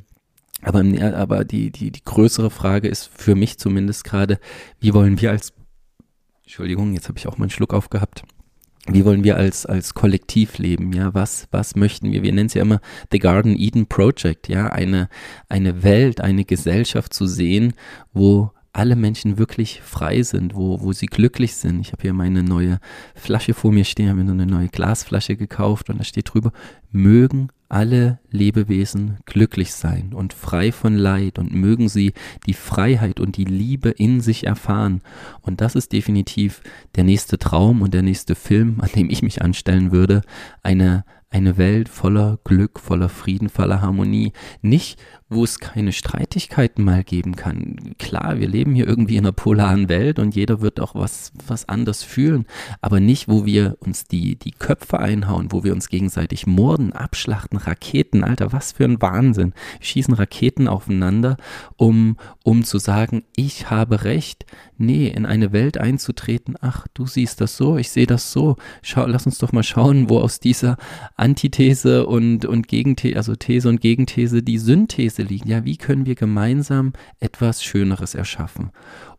Aber, 0.62 0.84
aber 1.16 1.44
die, 1.44 1.72
die, 1.72 1.92
die 1.92 2.04
größere 2.04 2.50
Frage 2.50 2.88
ist 2.88 3.10
für 3.14 3.36
mich 3.36 3.58
zumindest 3.58 4.06
gerade, 4.06 4.40
wie 4.80 4.94
wollen 4.94 5.20
wir 5.20 5.32
als, 5.32 5.52
Entschuldigung, 6.44 6.94
jetzt 6.94 7.10
habe 7.10 7.18
ich 7.18 7.28
auch 7.28 7.38
mal 7.38 7.46
einen 7.46 7.50
Schluck 7.50 7.74
aufgehabt. 7.74 8.24
Wie 8.88 9.06
wollen 9.06 9.24
wir 9.24 9.38
als, 9.38 9.66
als 9.66 9.94
Kollektiv 9.94 10.58
leben? 10.58 10.92
Ja, 10.92 11.14
was, 11.14 11.48
was 11.52 11.76
möchten 11.76 12.12
wir? 12.12 12.22
Wir 12.22 12.34
nennen 12.34 12.48
es 12.48 12.54
ja 12.54 12.62
immer 12.62 12.82
The 13.12 13.20
Garden 13.20 13.56
Eden 13.58 13.88
Project, 13.88 14.50
ja, 14.50 14.68
eine, 14.68 15.08
eine 15.48 15.84
Welt, 15.84 16.20
eine 16.20 16.44
Gesellschaft 16.44 17.14
zu 17.14 17.26
sehen, 17.26 17.74
wo 18.12 18.52
alle 18.74 18.96
Menschen 18.96 19.38
wirklich 19.38 19.82
frei 19.82 20.24
sind, 20.24 20.56
wo, 20.56 20.82
wo 20.82 20.94
sie 20.94 21.06
glücklich 21.06 21.56
sind. 21.56 21.82
Ich 21.82 21.92
habe 21.92 22.02
hier 22.02 22.14
meine 22.14 22.44
neue 22.44 22.80
Flasche 23.14 23.54
vor 23.54 23.72
mir 23.72 23.86
stehen, 23.86 24.10
habe 24.10 24.20
mir 24.20 24.26
so 24.26 24.34
eine 24.34 24.48
neue 24.48 24.68
Glasflasche 24.68 25.38
gekauft 25.38 25.90
und 25.90 26.00
da 26.00 26.04
steht 26.04 26.34
drüber, 26.34 26.52
mögen 26.92 27.50
alle 27.70 28.20
Lebewesen 28.30 29.18
glücklich 29.26 29.74
sein 29.74 30.14
und 30.14 30.34
frei 30.34 30.72
von 30.72 30.96
Leid 30.96 31.40
und 31.40 31.54
mögen 31.54 31.90
sie 31.90 32.14
die 32.46 32.54
Freiheit 32.54 33.20
und 33.20 33.38
die 33.38 33.46
Liebe 33.46 33.90
in 33.90 34.22
sich 34.22 34.46
erfahren. 34.46 35.02
Und 35.42 35.60
das 35.60 35.76
ist 35.76 35.92
definitiv 35.92 36.62
der 36.96 37.04
nächste 37.04 37.40
Traum 37.40 37.82
und 37.82 37.94
der 37.94 38.04
nächste 38.04 38.36
Film, 38.36 38.80
an 38.80 38.90
dem 38.96 39.10
ich 39.10 39.24
mich 39.24 39.42
anstellen 39.42 39.92
würde. 39.92 40.22
Eine, 40.62 41.04
eine 41.32 41.58
Welt 41.58 41.90
voller 41.90 42.38
Glück, 42.44 42.80
voller 42.80 43.10
Frieden, 43.10 43.50
voller 43.50 43.82
Harmonie. 43.82 44.34
Nicht, 44.62 45.00
wo 45.34 45.44
es 45.44 45.60
keine 45.60 45.92
Streitigkeiten 45.92 46.84
mal 46.84 47.04
geben 47.04 47.36
kann. 47.36 47.96
Klar, 48.00 48.40
wir 48.40 48.48
leben 48.48 48.76
hier 48.76 48.88
irgendwie 48.88 49.18
in 49.18 49.26
einer 49.26 49.32
polaren 49.32 49.90
Welt 49.90 50.20
und 50.20 50.36
jeder 50.36 50.62
wird 50.62 50.80
auch 50.80 50.96
was, 50.96 51.32
was 51.46 51.68
anders 51.68 52.04
fühlen, 52.04 52.46
aber 52.82 53.00
nicht, 53.00 53.28
wo 53.28 53.46
wir 53.46 53.78
uns 53.80 54.06
die, 54.06 54.36
die 54.36 54.52
Köpfe 54.52 55.00
einhauen, 55.00 55.52
wo 55.52 55.64
wir 55.64 55.74
uns 55.74 55.90
gegenseitig 55.90 56.48
morden, 56.48 56.94
abschlachten, 56.94 57.58
Raketen, 57.58 58.24
Alter, 58.24 58.52
was 58.52 58.74
für 58.74 58.86
ein 58.86 59.02
Wahnsinn. 59.02 59.54
Wir 59.80 59.88
schießen 59.88 60.14
Raketen 60.14 60.68
aufeinander, 60.68 61.38
um, 61.78 62.18
um 62.44 62.64
zu 62.64 62.78
sagen, 62.78 63.24
ich 63.36 63.70
habe 63.70 64.04
recht. 64.04 64.46
Nee, 64.78 65.08
in 65.08 65.26
eine 65.26 65.54
Welt 65.54 65.78
einzutreten, 65.78 66.56
ach, 66.60 66.88
du 66.94 67.06
siehst 67.06 67.40
das 67.42 67.56
so, 67.56 67.78
ich 67.78 67.92
sehe 67.92 68.08
das 68.08 68.32
so. 68.32 68.58
Schau, 68.82 69.06
lass 69.06 69.26
uns 69.26 69.38
doch 69.38 69.52
mal 69.52 69.64
schauen, 69.64 70.10
wo 70.10 70.20
aus 70.20 70.40
dieser 70.40 70.78
Antithese 71.16 72.08
und, 72.08 72.46
und 72.46 72.68
Gegenthese, 72.68 73.16
also 73.16 73.36
These 73.36 73.70
und 73.70 73.82
Gegenthese 73.82 74.42
die 74.42 74.58
Synthese 74.58 75.23
liegen. 75.24 75.50
Ja, 75.50 75.66
wie 75.66 75.78
können 75.78 76.06
wir 76.06 76.16
gemeinsam 76.16 76.94
etwas 77.20 77.64
Schöneres 77.64 78.16
erschaffen? 78.16 78.72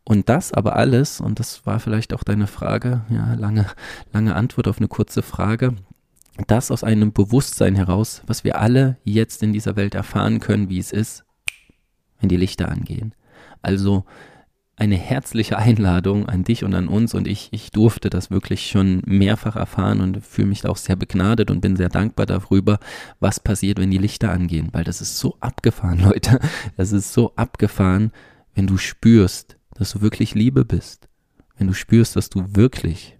Und 0.05 0.28
das 0.28 0.52
aber 0.52 0.76
alles, 0.76 1.20
und 1.20 1.40
das 1.40 1.64
war 1.66 1.80
vielleicht 1.80 2.12
auch 2.12 2.22
deine 2.22 2.46
Frage, 2.46 3.02
ja, 3.09 3.34
lange, 3.34 3.66
lange 4.12 4.34
Antwort 4.34 4.68
auf 4.68 4.78
eine 4.78 4.88
kurze 4.88 5.22
Frage, 5.22 5.74
das 6.46 6.70
aus 6.70 6.84
einem 6.84 7.12
Bewusstsein 7.12 7.74
heraus, 7.74 8.22
was 8.26 8.44
wir 8.44 8.61
alle 8.61 8.98
jetzt 9.05 9.42
in 9.42 9.52
dieser 9.52 9.76
Welt 9.76 9.94
erfahren 9.94 10.40
können, 10.40 10.68
wie 10.68 10.78
es 10.78 10.92
ist, 10.92 11.24
wenn 12.20 12.28
die 12.28 12.36
Lichter 12.36 12.68
angehen. 12.68 13.14
Also 13.62 14.05
eine 14.76 14.96
herzliche 14.96 15.56
Einladung 15.56 16.28
an 16.28 16.42
dich 16.42 16.64
und 16.64 16.74
an 16.74 16.88
uns 16.88 17.14
und 17.14 17.28
ich, 17.28 17.48
ich 17.52 17.70
durfte 17.70 18.10
das 18.10 18.30
wirklich 18.30 18.66
schon 18.66 19.02
mehrfach 19.06 19.56
erfahren 19.56 20.00
und 20.00 20.24
fühle 20.24 20.48
mich 20.48 20.66
auch 20.66 20.76
sehr 20.76 20.96
begnadet 20.96 21.50
und 21.50 21.60
bin 21.60 21.76
sehr 21.76 21.88
dankbar 21.88 22.26
darüber, 22.26 22.80
was 23.20 23.38
passiert, 23.38 23.78
wenn 23.78 23.90
die 23.90 23.98
Lichter 23.98 24.30
angehen, 24.30 24.68
weil 24.72 24.84
das 24.84 25.00
ist 25.00 25.18
so 25.18 25.36
abgefahren, 25.40 26.00
Leute. 26.02 26.40
Das 26.76 26.92
ist 26.92 27.12
so 27.12 27.34
abgefahren, 27.36 28.10
wenn 28.54 28.66
du 28.66 28.76
spürst, 28.76 29.56
dass 29.74 29.92
du 29.92 30.00
wirklich 30.00 30.34
Liebe 30.34 30.64
bist. 30.64 31.08
Wenn 31.56 31.68
du 31.68 31.72
spürst, 31.72 32.16
dass 32.16 32.28
du 32.28 32.44
wirklich 32.56 33.16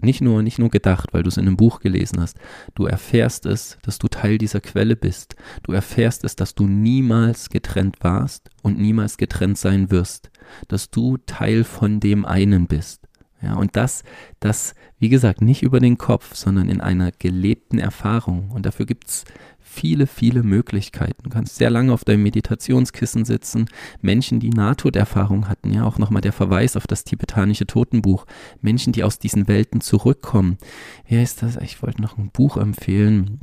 nicht 0.00 0.20
nur, 0.20 0.42
nicht 0.42 0.58
nur 0.58 0.70
gedacht, 0.70 1.12
weil 1.12 1.22
du 1.22 1.28
es 1.28 1.36
in 1.36 1.46
einem 1.46 1.56
Buch 1.56 1.80
gelesen 1.80 2.20
hast. 2.20 2.38
Du 2.74 2.86
erfährst 2.86 3.46
es, 3.46 3.78
dass 3.82 3.98
du 3.98 4.06
Teil 4.06 4.38
dieser 4.38 4.60
Quelle 4.60 4.94
bist. 4.94 5.34
Du 5.64 5.72
erfährst 5.72 6.22
es, 6.22 6.36
dass 6.36 6.54
du 6.54 6.68
niemals 6.68 7.50
getrennt 7.50 7.96
warst 8.00 8.48
und 8.62 8.78
niemals 8.78 9.16
getrennt 9.16 9.58
sein 9.58 9.90
wirst. 9.90 10.30
Dass 10.68 10.90
du 10.90 11.16
Teil 11.18 11.64
von 11.64 12.00
dem 12.00 12.24
einen 12.24 12.66
bist. 12.66 13.08
Ja, 13.40 13.54
und 13.54 13.76
das, 13.76 14.02
das, 14.40 14.74
wie 14.98 15.08
gesagt, 15.08 15.42
nicht 15.42 15.62
über 15.62 15.78
den 15.78 15.96
Kopf, 15.96 16.34
sondern 16.34 16.68
in 16.68 16.80
einer 16.80 17.12
gelebten 17.12 17.78
Erfahrung. 17.78 18.50
Und 18.50 18.66
dafür 18.66 18.84
gibt's 18.84 19.24
viele, 19.60 20.08
viele 20.08 20.42
Möglichkeiten. 20.42 21.22
Du 21.22 21.30
kannst 21.30 21.56
sehr 21.56 21.70
lange 21.70 21.92
auf 21.92 22.04
deinem 22.04 22.24
Meditationskissen 22.24 23.24
sitzen. 23.24 23.66
Menschen, 24.00 24.40
die 24.40 24.50
Nahtoderfahrung 24.50 25.48
hatten, 25.48 25.72
ja, 25.72 25.84
auch 25.84 25.98
nochmal 25.98 26.22
der 26.22 26.32
Verweis 26.32 26.76
auf 26.76 26.88
das 26.88 27.04
tibetanische 27.04 27.66
Totenbuch. 27.66 28.26
Menschen, 28.60 28.92
die 28.92 29.04
aus 29.04 29.20
diesen 29.20 29.46
Welten 29.46 29.80
zurückkommen. 29.80 30.58
Wer 31.06 31.22
ist 31.22 31.42
das? 31.42 31.56
Ich 31.58 31.80
wollte 31.82 32.02
noch 32.02 32.18
ein 32.18 32.30
Buch 32.30 32.56
empfehlen. 32.56 33.40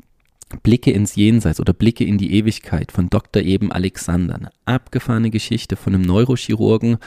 Blicke 0.61 0.91
ins 0.91 1.15
Jenseits 1.15 1.59
oder 1.59 1.73
Blicke 1.73 2.03
in 2.03 2.17
die 2.17 2.33
Ewigkeit 2.33 2.91
von 2.91 3.09
Dr. 3.09 3.41
Eben 3.41 3.71
Alexander. 3.71 4.35
Eine 4.35 4.49
abgefahrene 4.65 5.31
Geschichte 5.31 5.75
von 5.75 5.93
einem 5.93 6.03
Neurochirurgen, 6.03 6.97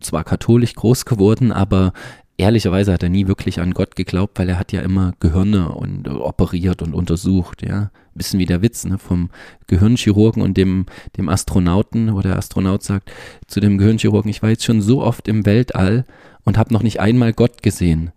zwar 0.00 0.24
katholisch 0.24 0.74
groß 0.74 1.04
geworden, 1.04 1.52
aber 1.52 1.92
ehrlicherweise 2.36 2.92
hat 2.92 3.02
er 3.02 3.08
nie 3.08 3.28
wirklich 3.28 3.60
an 3.60 3.74
Gott 3.74 3.94
geglaubt, 3.94 4.38
weil 4.38 4.48
er 4.48 4.58
hat 4.58 4.72
ja 4.72 4.80
immer 4.80 5.12
Gehirne 5.20 5.70
und 5.70 6.08
äh, 6.08 6.10
operiert 6.10 6.82
und 6.82 6.94
untersucht, 6.94 7.62
ja. 7.62 7.90
Bisschen 8.14 8.40
wie 8.40 8.46
der 8.46 8.60
Witz, 8.60 8.84
ne, 8.84 8.98
vom 8.98 9.30
Gehirnchirurgen 9.68 10.42
und 10.42 10.56
dem, 10.56 10.86
dem 11.16 11.28
Astronauten, 11.28 12.14
wo 12.14 12.20
der 12.20 12.36
Astronaut 12.36 12.82
sagt 12.82 13.12
zu 13.46 13.60
dem 13.60 13.78
Gehirnchirurgen, 13.78 14.30
ich 14.30 14.42
war 14.42 14.50
jetzt 14.50 14.64
schon 14.64 14.82
so 14.82 15.02
oft 15.02 15.28
im 15.28 15.46
Weltall 15.46 16.06
und 16.44 16.58
habe 16.58 16.74
noch 16.74 16.82
nicht 16.82 16.98
einmal 16.98 17.32
Gott 17.32 17.62
gesehen. 17.62 18.10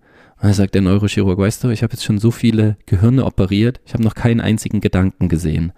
Dann 0.44 0.52
sagt 0.52 0.76
der 0.76 0.82
Neurochirurg, 0.82 1.40
weißt 1.40 1.64
du, 1.64 1.70
ich 1.70 1.84
habe 1.84 1.94
jetzt 1.94 2.04
schon 2.04 2.18
so 2.18 2.30
viele 2.30 2.76
Gehirne 2.86 3.24
operiert, 3.24 3.80
ich 3.86 3.94
habe 3.94 4.04
noch 4.04 4.14
keinen 4.14 4.42
einzigen 4.42 4.82
Gedanken 4.82 5.30
gesehen. 5.30 5.72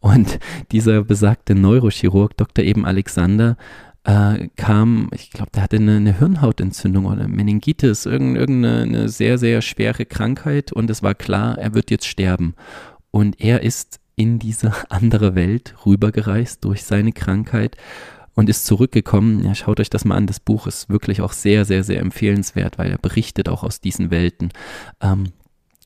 Und 0.00 0.38
dieser 0.72 1.04
besagte 1.04 1.54
Neurochirurg, 1.54 2.34
Dr. 2.34 2.64
Eben 2.64 2.86
Alexander, 2.86 3.58
äh, 4.04 4.48
kam, 4.56 5.10
ich 5.12 5.32
glaube, 5.32 5.50
der 5.54 5.64
hatte 5.64 5.76
eine, 5.76 5.96
eine, 5.96 6.18
Hirnhautentzündung 6.18 7.04
oder 7.04 7.28
Meningitis, 7.28 8.06
irgendeine 8.06 9.10
sehr, 9.10 9.36
sehr 9.36 9.60
schwere 9.60 10.06
Krankheit 10.06 10.72
und 10.72 10.88
es 10.88 11.02
war 11.02 11.14
klar, 11.14 11.58
er 11.58 11.74
wird 11.74 11.90
jetzt 11.90 12.06
sterben. 12.06 12.54
Und 13.10 13.38
er 13.38 13.62
ist 13.62 14.00
in 14.14 14.38
diese 14.38 14.72
andere 14.88 15.34
Welt 15.34 15.74
rübergereist 15.84 16.64
durch 16.64 16.84
seine 16.84 17.12
Krankheit 17.12 17.76
und 18.36 18.48
ist 18.48 18.66
zurückgekommen. 18.66 19.44
Ja, 19.44 19.54
schaut 19.56 19.80
euch 19.80 19.90
das 19.90 20.04
mal 20.04 20.14
an. 20.14 20.26
Das 20.28 20.38
Buch 20.38 20.68
ist 20.68 20.88
wirklich 20.88 21.20
auch 21.20 21.32
sehr, 21.32 21.64
sehr, 21.64 21.82
sehr 21.82 22.00
empfehlenswert, 22.00 22.78
weil 22.78 22.92
er 22.92 22.98
berichtet 22.98 23.48
auch 23.48 23.64
aus 23.64 23.80
diesen 23.80 24.10
Welten 24.12 24.50
ähm, 25.00 25.32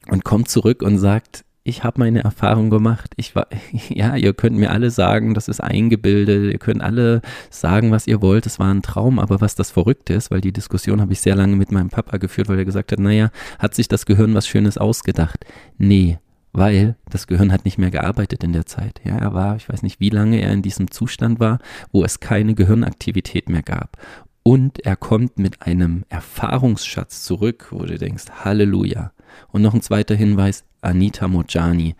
und 0.08 0.24
kommt 0.24 0.48
zurück 0.48 0.82
und 0.82 0.98
sagt, 0.98 1.44
ich 1.62 1.84
habe 1.84 2.00
meine 2.00 2.24
Erfahrung 2.24 2.68
gemacht. 2.68 3.12
Ich 3.16 3.36
war, 3.36 3.46
ja, 3.88 4.16
ihr 4.16 4.34
könnt 4.34 4.56
mir 4.56 4.72
alle 4.72 4.90
sagen, 4.90 5.34
das 5.34 5.46
ist 5.46 5.60
eingebildet. 5.60 6.52
Ihr 6.52 6.58
könnt 6.58 6.82
alle 6.82 7.22
sagen, 7.50 7.92
was 7.92 8.06
ihr 8.06 8.20
wollt. 8.20 8.46
Es 8.46 8.58
war 8.58 8.72
ein 8.74 8.82
Traum. 8.82 9.18
Aber 9.20 9.40
was 9.40 9.54
das 9.54 9.70
Verrückte 9.70 10.14
ist, 10.14 10.30
weil 10.30 10.40
die 10.40 10.52
Diskussion 10.52 11.00
habe 11.00 11.12
ich 11.12 11.20
sehr 11.20 11.36
lange 11.36 11.56
mit 11.56 11.70
meinem 11.70 11.90
Papa 11.90 12.16
geführt, 12.16 12.48
weil 12.48 12.58
er 12.58 12.64
gesagt 12.64 12.90
hat, 12.90 12.98
naja, 12.98 13.30
hat 13.58 13.74
sich 13.74 13.86
das 13.86 14.06
Gehirn 14.06 14.34
was 14.34 14.48
Schönes 14.48 14.76
ausgedacht? 14.76 15.44
Nee, 15.78 16.18
weil 16.52 16.96
das 17.08 17.26
Gehirn 17.26 17.52
hat 17.52 17.64
nicht 17.64 17.78
mehr 17.78 17.90
gearbeitet 17.90 18.42
in 18.44 18.52
der 18.52 18.66
Zeit. 18.66 19.00
Ja, 19.04 19.16
er 19.16 19.34
war, 19.34 19.56
ich 19.56 19.68
weiß 19.68 19.82
nicht, 19.82 20.00
wie 20.00 20.10
lange 20.10 20.40
er 20.40 20.52
in 20.52 20.62
diesem 20.62 20.90
Zustand 20.90 21.40
war, 21.40 21.58
wo 21.92 22.04
es 22.04 22.20
keine 22.20 22.54
Gehirnaktivität 22.54 23.48
mehr 23.48 23.62
gab. 23.62 23.96
Und 24.42 24.80
er 24.80 24.96
kommt 24.96 25.38
mit 25.38 25.62
einem 25.62 26.04
Erfahrungsschatz 26.08 27.24
zurück, 27.24 27.68
wo 27.70 27.84
du 27.84 27.98
denkst, 27.98 28.24
Halleluja. 28.44 29.12
Und 29.48 29.62
noch 29.62 29.74
ein 29.74 29.82
zweiter 29.82 30.14
Hinweis, 30.14 30.64
Anita 30.80 31.28
Mojani. 31.28 31.94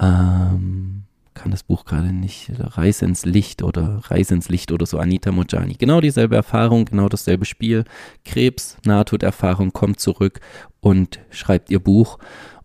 Ähm, 0.00 1.04
kann 1.34 1.50
das 1.50 1.62
Buch 1.62 1.84
gerade 1.84 2.12
nicht, 2.12 2.50
Reise 2.58 3.04
ins 3.04 3.24
Licht 3.24 3.62
oder 3.62 4.00
Reise 4.04 4.34
ins 4.34 4.48
Licht 4.48 4.72
oder 4.72 4.86
so, 4.86 4.98
Anita 4.98 5.32
Mojani. 5.32 5.74
Genau 5.74 6.00
dieselbe 6.00 6.36
Erfahrung, 6.36 6.84
genau 6.84 7.08
dasselbe 7.08 7.44
Spiel. 7.44 7.84
Krebs, 8.24 8.76
Nahtoderfahrung, 8.84 9.72
kommt 9.72 10.00
zurück 10.00 10.40
und 10.80 11.20
schreibt 11.30 11.70
ihr 11.70 11.78
Buch. 11.78 12.18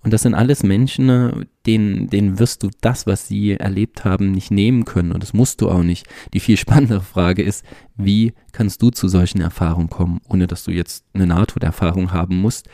Und 0.07 0.13
das 0.13 0.21
sind 0.21 0.35
alles 0.35 0.63
Menschen, 0.63 1.09
äh, 1.09 1.45
denen, 1.65 2.09
denen 2.09 2.39
wirst 2.39 2.63
du 2.63 2.69
das, 2.79 3.07
was 3.07 3.27
sie 3.27 3.51
erlebt 3.51 4.05
haben, 4.05 4.31
nicht 4.31 4.51
nehmen 4.51 4.85
können. 4.85 5.11
Und 5.11 5.21
das 5.21 5.33
musst 5.33 5.59
du 5.59 5.69
auch 5.69 5.83
nicht. 5.83 6.07
Die 6.33 6.39
viel 6.39 6.55
spannendere 6.55 7.01
Frage 7.01 7.43
ist, 7.43 7.65
wie 7.97 8.31
kannst 8.53 8.81
du 8.81 8.89
zu 8.89 9.09
solchen 9.09 9.41
Erfahrungen 9.41 9.89
kommen, 9.89 10.21
ohne 10.29 10.47
dass 10.47 10.63
du 10.63 10.71
jetzt 10.71 11.03
eine 11.13 11.27
Nahtoderfahrung 11.27 12.13
haben 12.13 12.37
musst? 12.37 12.69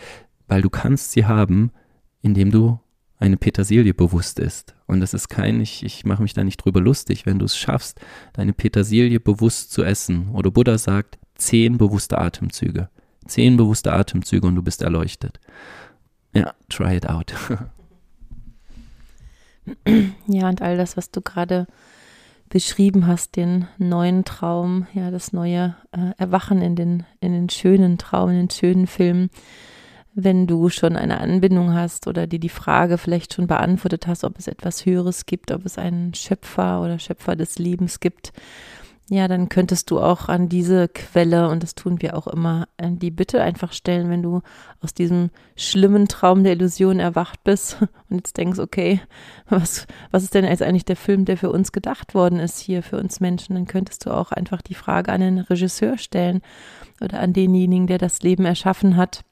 Weil 0.47 0.61
du 0.61 0.69
kannst 0.69 1.11
sie 1.13 1.25
haben, 1.25 1.71
indem 2.21 2.51
du 2.51 2.79
eine 3.17 3.38
Petersilie 3.38 3.95
bewusst 3.95 4.38
ist. 4.38 4.75
Und 4.86 4.99
das 4.99 5.15
ist 5.15 5.27
kein, 5.27 5.59
ich, 5.59 5.84
ich 5.84 6.05
mache 6.05 6.21
mich 6.21 6.36
da 6.36 6.43
nicht 6.43 6.57
drüber 6.57 6.81
lustig, 6.81 7.25
wenn 7.25 7.39
du 7.39 7.45
es 7.45 7.57
schaffst, 7.57 7.99
deine 8.34 8.53
Petersilie 8.53 9.19
bewusst 9.19 9.71
zu 9.71 9.84
essen. 9.84 10.29
Oder 10.34 10.51
Buddha 10.51 10.77
sagt, 10.77 11.17
zehn 11.34 11.79
bewusste 11.79 12.19
Atemzüge. 12.19 12.89
Zehn 13.25 13.57
bewusste 13.57 13.91
Atemzüge 13.91 14.45
und 14.45 14.55
du 14.55 14.61
bist 14.61 14.84
erleuchtet. 14.84 15.39
Ja, 16.34 16.53
try 16.69 16.95
it 16.97 17.07
out. 17.07 17.34
ja, 20.27 20.49
und 20.49 20.61
all 20.61 20.77
das, 20.77 20.97
was 20.97 21.11
du 21.11 21.21
gerade 21.21 21.67
beschrieben 22.49 23.07
hast, 23.07 23.36
den 23.36 23.67
neuen 23.77 24.25
Traum, 24.25 24.88
ja, 24.93 25.09
das 25.09 25.34
neue 25.34 25.75
äh, 25.91 26.11
Erwachen 26.17 26.61
in 26.61 26.75
den, 26.75 27.03
in 27.19 27.31
den 27.31 27.49
schönen 27.49 27.97
Traum, 27.97 28.29
in 28.29 28.36
den 28.36 28.49
schönen 28.49 28.88
Film, 28.88 29.29
wenn 30.15 30.45
du 30.45 30.69
schon 30.69 30.95
eine 30.95 31.19
Anbindung 31.19 31.73
hast 31.73 32.07
oder 32.07 32.27
dir 32.27 32.39
die 32.39 32.49
Frage 32.49 32.99
vielleicht 32.99 33.34
schon 33.34 33.47
beantwortet 33.47 34.05
hast, 34.05 34.23
ob 34.23 34.38
es 34.38 34.47
etwas 34.47 34.86
Höheres 34.86 35.25
gibt, 35.25 35.51
ob 35.51 35.65
es 35.65 35.79
einen 35.79 36.13
Schöpfer 36.13 36.81
oder 36.81 36.99
Schöpfer 36.99 37.36
des 37.36 37.57
Lebens 37.57 37.99
gibt, 37.99 38.31
ja, 39.10 39.28
dann 39.28 39.49
könntest 39.49 39.91
du 39.91 39.99
auch 39.99 40.30
an 40.30 40.47
diese 40.47 40.88
Quelle, 40.88 41.49
und 41.49 41.62
das 41.62 41.76
tun 41.76 42.01
wir 42.01 42.16
auch 42.18 42.26
immer, 42.28 42.70
äh, 42.78 42.89
die 42.89 43.12
Bitte 43.12 43.41
einfach 43.41 43.74
stellen, 43.74 44.10
wenn 44.10 44.24
du 44.24 44.41
aus 44.82 44.93
diesem 44.93 45.30
schlimmen 45.58 46.08
Traum 46.08 46.43
der 46.43 46.54
Illusion 46.54 46.99
erwacht 46.99 47.43
bist 47.43 47.78
und 48.10 48.18
jetzt 48.18 48.38
denkst, 48.38 48.60
okay, 48.60 49.01
was, 49.49 49.88
was 50.12 50.24
ist 50.24 50.34
denn 50.34 50.45
jetzt 50.45 50.62
eigentlich 50.62 50.86
der 50.86 50.95
Film, 50.95 51.26
der 51.26 51.38
für 51.38 51.51
uns 51.51 51.74
gedacht 51.74 52.16
worden 52.16 52.39
ist, 52.39 52.60
hier 52.60 52.82
für 52.82 52.97
uns 52.97 53.20
Menschen, 53.20 53.56
dann 53.56 53.68
könntest 53.68 54.06
du 54.06 54.12
auch 54.12 54.32
einfach 54.32 54.62
die 54.62 54.76
Frage 54.76 55.12
an 55.12 55.22
den 55.22 55.39
Regisseur 55.39 55.97
stellen 55.97 56.41
oder 57.01 57.20
an 57.20 57.34
denjenigen, 57.34 57.88
der 57.88 57.97
das 57.97 58.22
Leben 58.22 58.45
erschaffen 58.45 58.95
hat, 58.95 59.26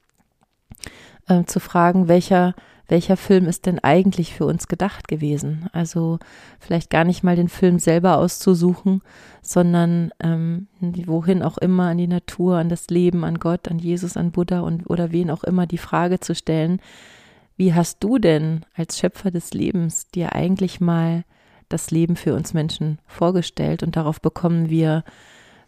äh, 1.28 1.46
zu 1.46 1.62
fragen, 1.62 2.10
welcher 2.10 2.56
welcher 2.92 3.16
Film 3.16 3.46
ist 3.46 3.66
denn 3.66 3.80
eigentlich 3.80 4.34
für 4.34 4.46
uns 4.46 4.68
gedacht 4.68 5.08
gewesen? 5.08 5.70
Also 5.72 6.20
vielleicht 6.60 6.90
gar 6.90 7.06
nicht 7.06 7.24
mal 7.24 7.38
den 7.38 7.48
Film 7.48 7.80
selber 7.80 8.18
auszusuchen, 8.18 9.02
sondern 9.42 10.12
ähm, 10.20 10.68
wohin 11.06 11.42
auch 11.42 11.58
immer, 11.58 11.86
an 11.86 11.98
die 11.98 12.08
Natur, 12.08 12.58
an 12.58 12.68
das 12.68 12.90
Leben, 12.90 13.24
an 13.24 13.40
Gott, 13.40 13.70
an 13.70 13.80
Jesus, 13.80 14.18
an 14.18 14.32
Buddha 14.32 14.60
und 14.60 14.90
oder 14.90 15.14
wen 15.14 15.32
auch 15.32 15.46
immer 15.46 15.68
die 15.68 15.78
Frage 15.78 16.20
zu 16.20 16.36
stellen, 16.36 16.82
wie 17.56 17.74
hast 17.74 18.04
du 18.04 18.18
denn 18.18 18.66
als 18.76 19.00
Schöpfer 19.00 19.32
des 19.32 19.54
Lebens 19.54 20.08
dir 20.10 20.36
eigentlich 20.36 20.82
mal 20.82 21.24
das 21.70 21.92
Leben 21.92 22.18
für 22.18 22.34
uns 22.34 22.54
Menschen 22.54 23.00
vorgestellt? 23.08 23.84
Und 23.84 23.96
darauf 23.96 24.20
bekommen 24.20 24.70
wir 24.70 25.06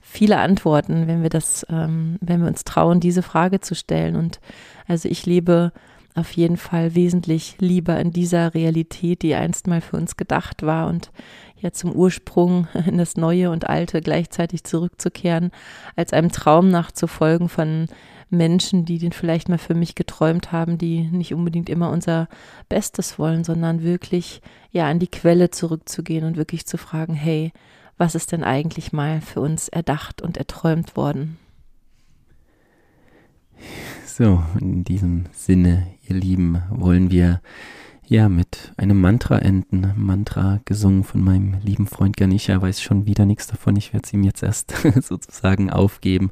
viele 0.02 0.40
Antworten, 0.40 1.08
wenn 1.08 1.24
wir 1.24 1.30
das, 1.30 1.66
ähm, 1.70 2.18
wenn 2.20 2.42
wir 2.42 2.50
uns 2.50 2.66
trauen, 2.66 3.00
diese 3.00 3.22
Frage 3.22 3.62
zu 3.62 3.76
stellen. 3.76 4.18
Und 4.18 4.42
also 4.90 5.08
ich 5.08 5.26
lebe 5.26 5.72
auf 6.16 6.32
jeden 6.34 6.58
Fall 6.58 6.96
wesentlich 6.96 7.56
lieber 7.60 8.00
in 8.00 8.12
dieser 8.12 8.54
Realität, 8.54 9.22
die 9.22 9.36
einst 9.36 9.68
mal 9.68 9.82
für 9.82 9.98
uns 9.98 10.18
gedacht 10.18 10.64
war 10.64 10.88
und 10.88 11.12
ja 11.58 11.72
zum 11.72 11.92
Ursprung 11.92 12.68
in 12.86 12.98
das 12.98 13.18
Neue 13.18 13.50
und 13.50 13.68
Alte 13.68 14.02
gleichzeitig 14.02 14.64
zurückzukehren, 14.64 15.52
als 15.96 16.14
einem 16.14 16.32
Traum 16.32 16.70
nachzufolgen 16.70 17.50
von 17.50 17.88
Menschen, 18.30 18.86
die 18.86 18.98
den 18.98 19.12
vielleicht 19.12 19.48
mal 19.48 19.58
für 19.58 19.76
mich 19.76 19.96
geträumt 19.96 20.52
haben, 20.52 20.78
die 20.78 21.04
nicht 21.04 21.34
unbedingt 21.34 21.70
immer 21.70 21.92
unser 21.92 22.28
Bestes 22.68 23.20
wollen, 23.20 23.44
sondern 23.44 23.84
wirklich 23.84 24.42
ja 24.72 24.88
an 24.88 25.00
die 25.00 25.08
Quelle 25.08 25.52
zurückzugehen 25.52 26.26
und 26.26 26.36
wirklich 26.36 26.66
zu 26.66 26.78
fragen, 26.78 27.14
hey, 27.14 27.52
was 27.98 28.16
ist 28.16 28.32
denn 28.32 28.44
eigentlich 28.44 28.92
mal 28.92 29.22
für 29.22 29.40
uns 29.40 29.70
erdacht 29.70 30.22
und 30.22 30.38
erträumt 30.38 30.96
worden? 30.96 31.38
So, 34.06 34.44
in 34.60 34.84
diesem 34.84 35.26
Sinne, 35.32 35.88
ihr 36.08 36.16
Lieben, 36.16 36.62
wollen 36.70 37.10
wir 37.12 37.42
ja 38.08 38.30
mit 38.30 38.74
einem 38.78 39.00
Mantra 39.00 39.40
enden. 39.40 39.94
Mantra 39.96 40.60
gesungen 40.66 41.04
von 41.04 41.22
meinem 41.22 41.56
lieben 41.64 41.88
Freund 41.88 42.18
Ganesha, 42.18 42.62
weiß 42.62 42.82
schon 42.82 43.06
wieder 43.06 43.26
nichts 43.26 43.48
davon. 43.48 43.76
Ich 43.76 43.94
werde 43.94 44.06
es 44.06 44.14
ihm 44.14 44.24
jetzt 44.24 44.44
erst 44.44 44.74
sozusagen 45.02 45.70
aufgeben 45.70 46.32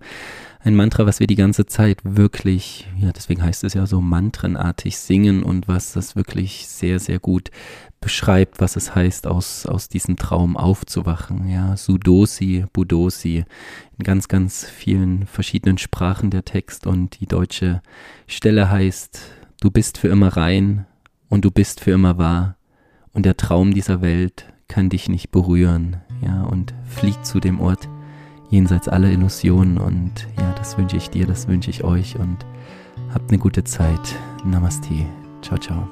ein 0.63 0.75
Mantra, 0.75 1.05
was 1.05 1.19
wir 1.19 1.27
die 1.27 1.35
ganze 1.35 1.65
Zeit 1.65 1.99
wirklich, 2.03 2.87
ja, 2.97 3.11
deswegen 3.11 3.41
heißt 3.41 3.63
es 3.63 3.73
ja 3.73 3.85
so 3.87 3.99
mantrenartig 3.99 4.97
singen 4.97 5.43
und 5.43 5.67
was 5.67 5.93
das 5.93 6.15
wirklich 6.15 6.67
sehr, 6.67 6.99
sehr 6.99 7.19
gut 7.19 7.49
beschreibt, 7.99 8.61
was 8.61 8.75
es 8.75 8.93
heißt, 8.93 9.27
aus, 9.27 9.65
aus 9.65 9.89
diesem 9.89 10.17
Traum 10.17 10.57
aufzuwachen. 10.57 11.47
Ja, 11.47 11.77
Sudosi, 11.77 12.65
Budosi, 12.73 13.43
in 13.97 14.03
ganz, 14.03 14.27
ganz 14.27 14.65
vielen 14.65 15.25
verschiedenen 15.25 15.77
Sprachen 15.77 16.29
der 16.29 16.45
Text 16.45 16.85
und 16.85 17.19
die 17.19 17.27
deutsche 17.27 17.81
Stelle 18.27 18.69
heißt, 18.69 19.19
du 19.61 19.71
bist 19.71 19.97
für 19.97 20.09
immer 20.09 20.29
rein 20.29 20.85
und 21.31 21.43
du 21.45 21.49
bist 21.49 21.79
für 21.79 21.89
immer 21.91 22.19
wahr 22.19 22.57
und 23.13 23.25
der 23.25 23.37
Traum 23.37 23.73
dieser 23.73 24.01
Welt 24.01 24.51
kann 24.67 24.89
dich 24.89 25.07
nicht 25.09 25.31
berühren, 25.31 25.95
ja, 26.21 26.43
und 26.43 26.75
flieg 26.85 27.25
zu 27.25 27.39
dem 27.39 27.59
Ort, 27.59 27.89
jenseits 28.49 28.87
aller 28.87 29.09
Illusionen. 29.09 29.79
Und 29.79 30.27
ja, 30.37 30.53
das 30.57 30.77
wünsche 30.77 30.97
ich 30.97 31.09
dir, 31.09 31.25
das 31.25 31.47
wünsche 31.47 31.71
ich 31.71 31.83
euch 31.83 32.19
und 32.19 32.45
habt 33.13 33.31
eine 33.31 33.39
gute 33.39 33.63
Zeit. 33.63 34.15
Namaste. 34.45 35.07
Ciao, 35.41 35.57
ciao. 35.57 35.87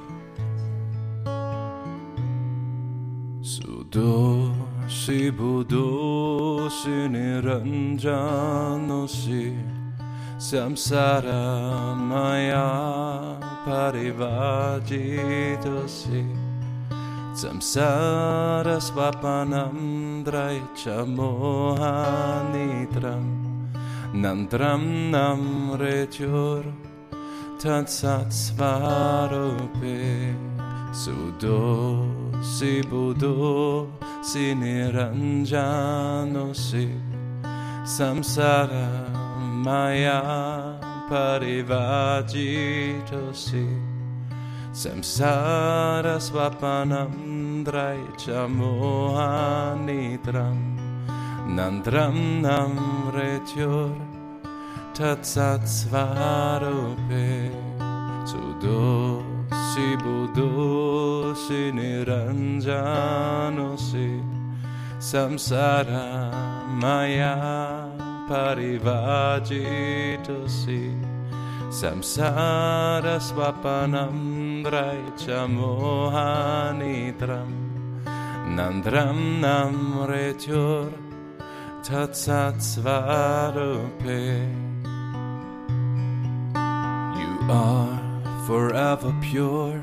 Sudoshi 3.40 5.32
budoshi 5.32 7.08
niranjanoshi 7.08 9.79
samsara 10.40 11.92
maya 11.94 13.36
parivajitoshi 13.66 16.24
Samsara 17.36 18.80
swapanam 18.80 20.24
draicha 20.24 21.04
mohanitram 21.16 23.26
Nandram 24.14 25.10
nam 25.12 25.76
retyur 25.78 26.64
tatsat 27.60 28.32
svarupe 28.32 30.34
Sudo 30.92 32.08
si 32.40 32.80
budo 32.80 33.88
si 34.22 34.54
niranjano 34.56 36.54
si 36.56 36.88
Samsara 37.84 39.29
maya 39.64 40.20
parivajitosi 41.10 43.66
samsara 44.82 46.16
swapanam 46.26 47.14
draicha 47.66 48.40
mohanitram 48.58 50.58
nandram 51.56 52.16
nam 52.44 52.72
retyor 53.16 53.94
tatsat 54.96 55.62
svarupe 55.78 57.30
sudosi 60.20 61.72
niranjano 61.76 63.76
si 63.76 64.08
samsara 65.00 66.30
maya 66.82 67.34
parivajito 68.30 69.58
si. 70.46 70.94
Samsara 71.70 73.18
swapanam 73.18 74.62
draicha 74.64 75.40
mohanitram 75.56 76.90
Nandram 78.56 79.40
nam 79.40 79.76
retyur 80.10 80.90
tatsat 81.82 82.56
svarupe 82.70 84.24
You 87.20 87.32
are 87.50 87.98
forever 88.46 89.12
pure, 89.22 89.80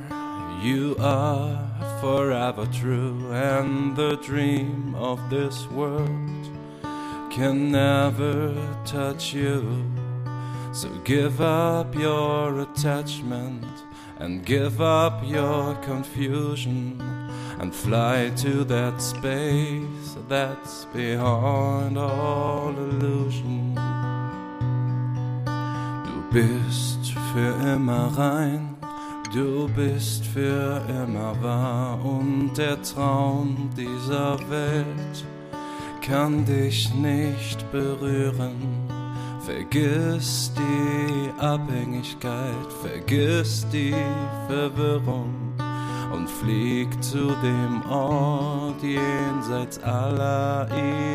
you 0.61 0.95
are 0.99 1.55
forever 2.01 2.65
true, 2.67 3.31
and 3.31 3.95
the 3.95 4.15
dream 4.17 4.93
of 4.95 5.19
this 5.29 5.67
world 5.71 6.36
can 7.37 7.71
never 7.71 8.51
touch 8.83 9.31
you. 9.31 9.61
So 10.73 10.89
give 11.03 11.39
up 11.39 11.93
your 11.93 12.61
attachment 12.61 13.63
and 14.17 14.43
give 14.43 14.81
up 14.81 15.21
your 15.23 15.75
confusion 15.83 16.99
and 17.59 17.75
fly 17.75 18.31
to 18.37 18.63
that 18.63 18.99
space 18.99 20.17
that's 20.27 20.85
beyond 20.85 21.99
all 21.99 22.73
illusion. 22.75 23.75
Du 26.07 26.33
bist 26.33 27.13
für 27.33 27.53
immer 27.75 28.07
rein, 28.17 28.77
du 29.31 29.67
bist 29.75 30.25
für 30.25 30.81
immer 30.89 31.39
wahr 31.43 32.03
und 32.03 32.57
der 32.57 32.81
Traum 32.81 33.69
dieser 33.77 34.39
Welt 34.49 35.23
kann 36.07 36.45
dich 36.45 36.93
nicht 36.93 37.69
berühren. 37.71 38.55
Vergiss 39.45 40.51
die 40.55 41.41
Abhängigkeit, 41.41 42.71
vergiss 42.81 43.65
die 43.71 43.95
Verwirrung 44.47 45.33
und 46.13 46.29
flieg 46.29 46.89
zu 47.03 47.27
dem 47.43 47.81
Ort 47.89 48.81
jenseits 48.81 49.79
aller 49.83 50.67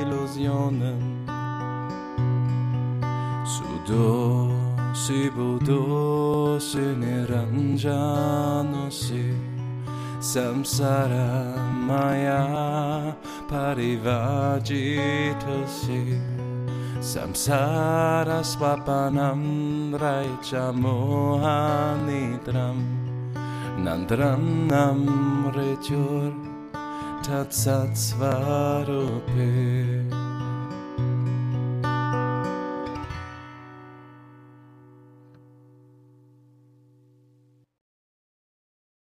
Illusionen. 0.02 1.26
Sudo 3.44 4.50
si 4.94 5.30
buddho 5.30 6.58
si 6.58 6.78
niranjano 6.78 8.90
si 8.90 9.51
samsara 10.22 11.58
maya 11.88 12.42
parivajito 13.50 15.56
si 15.66 16.14
samsara 17.02 18.38
swapanam 18.46 19.42
raicha 19.98 20.70
mohanitram 20.82 22.78
nandram 23.84 24.70
nam 24.70 25.00
tatsat 27.26 27.90
svarupe 27.98 29.50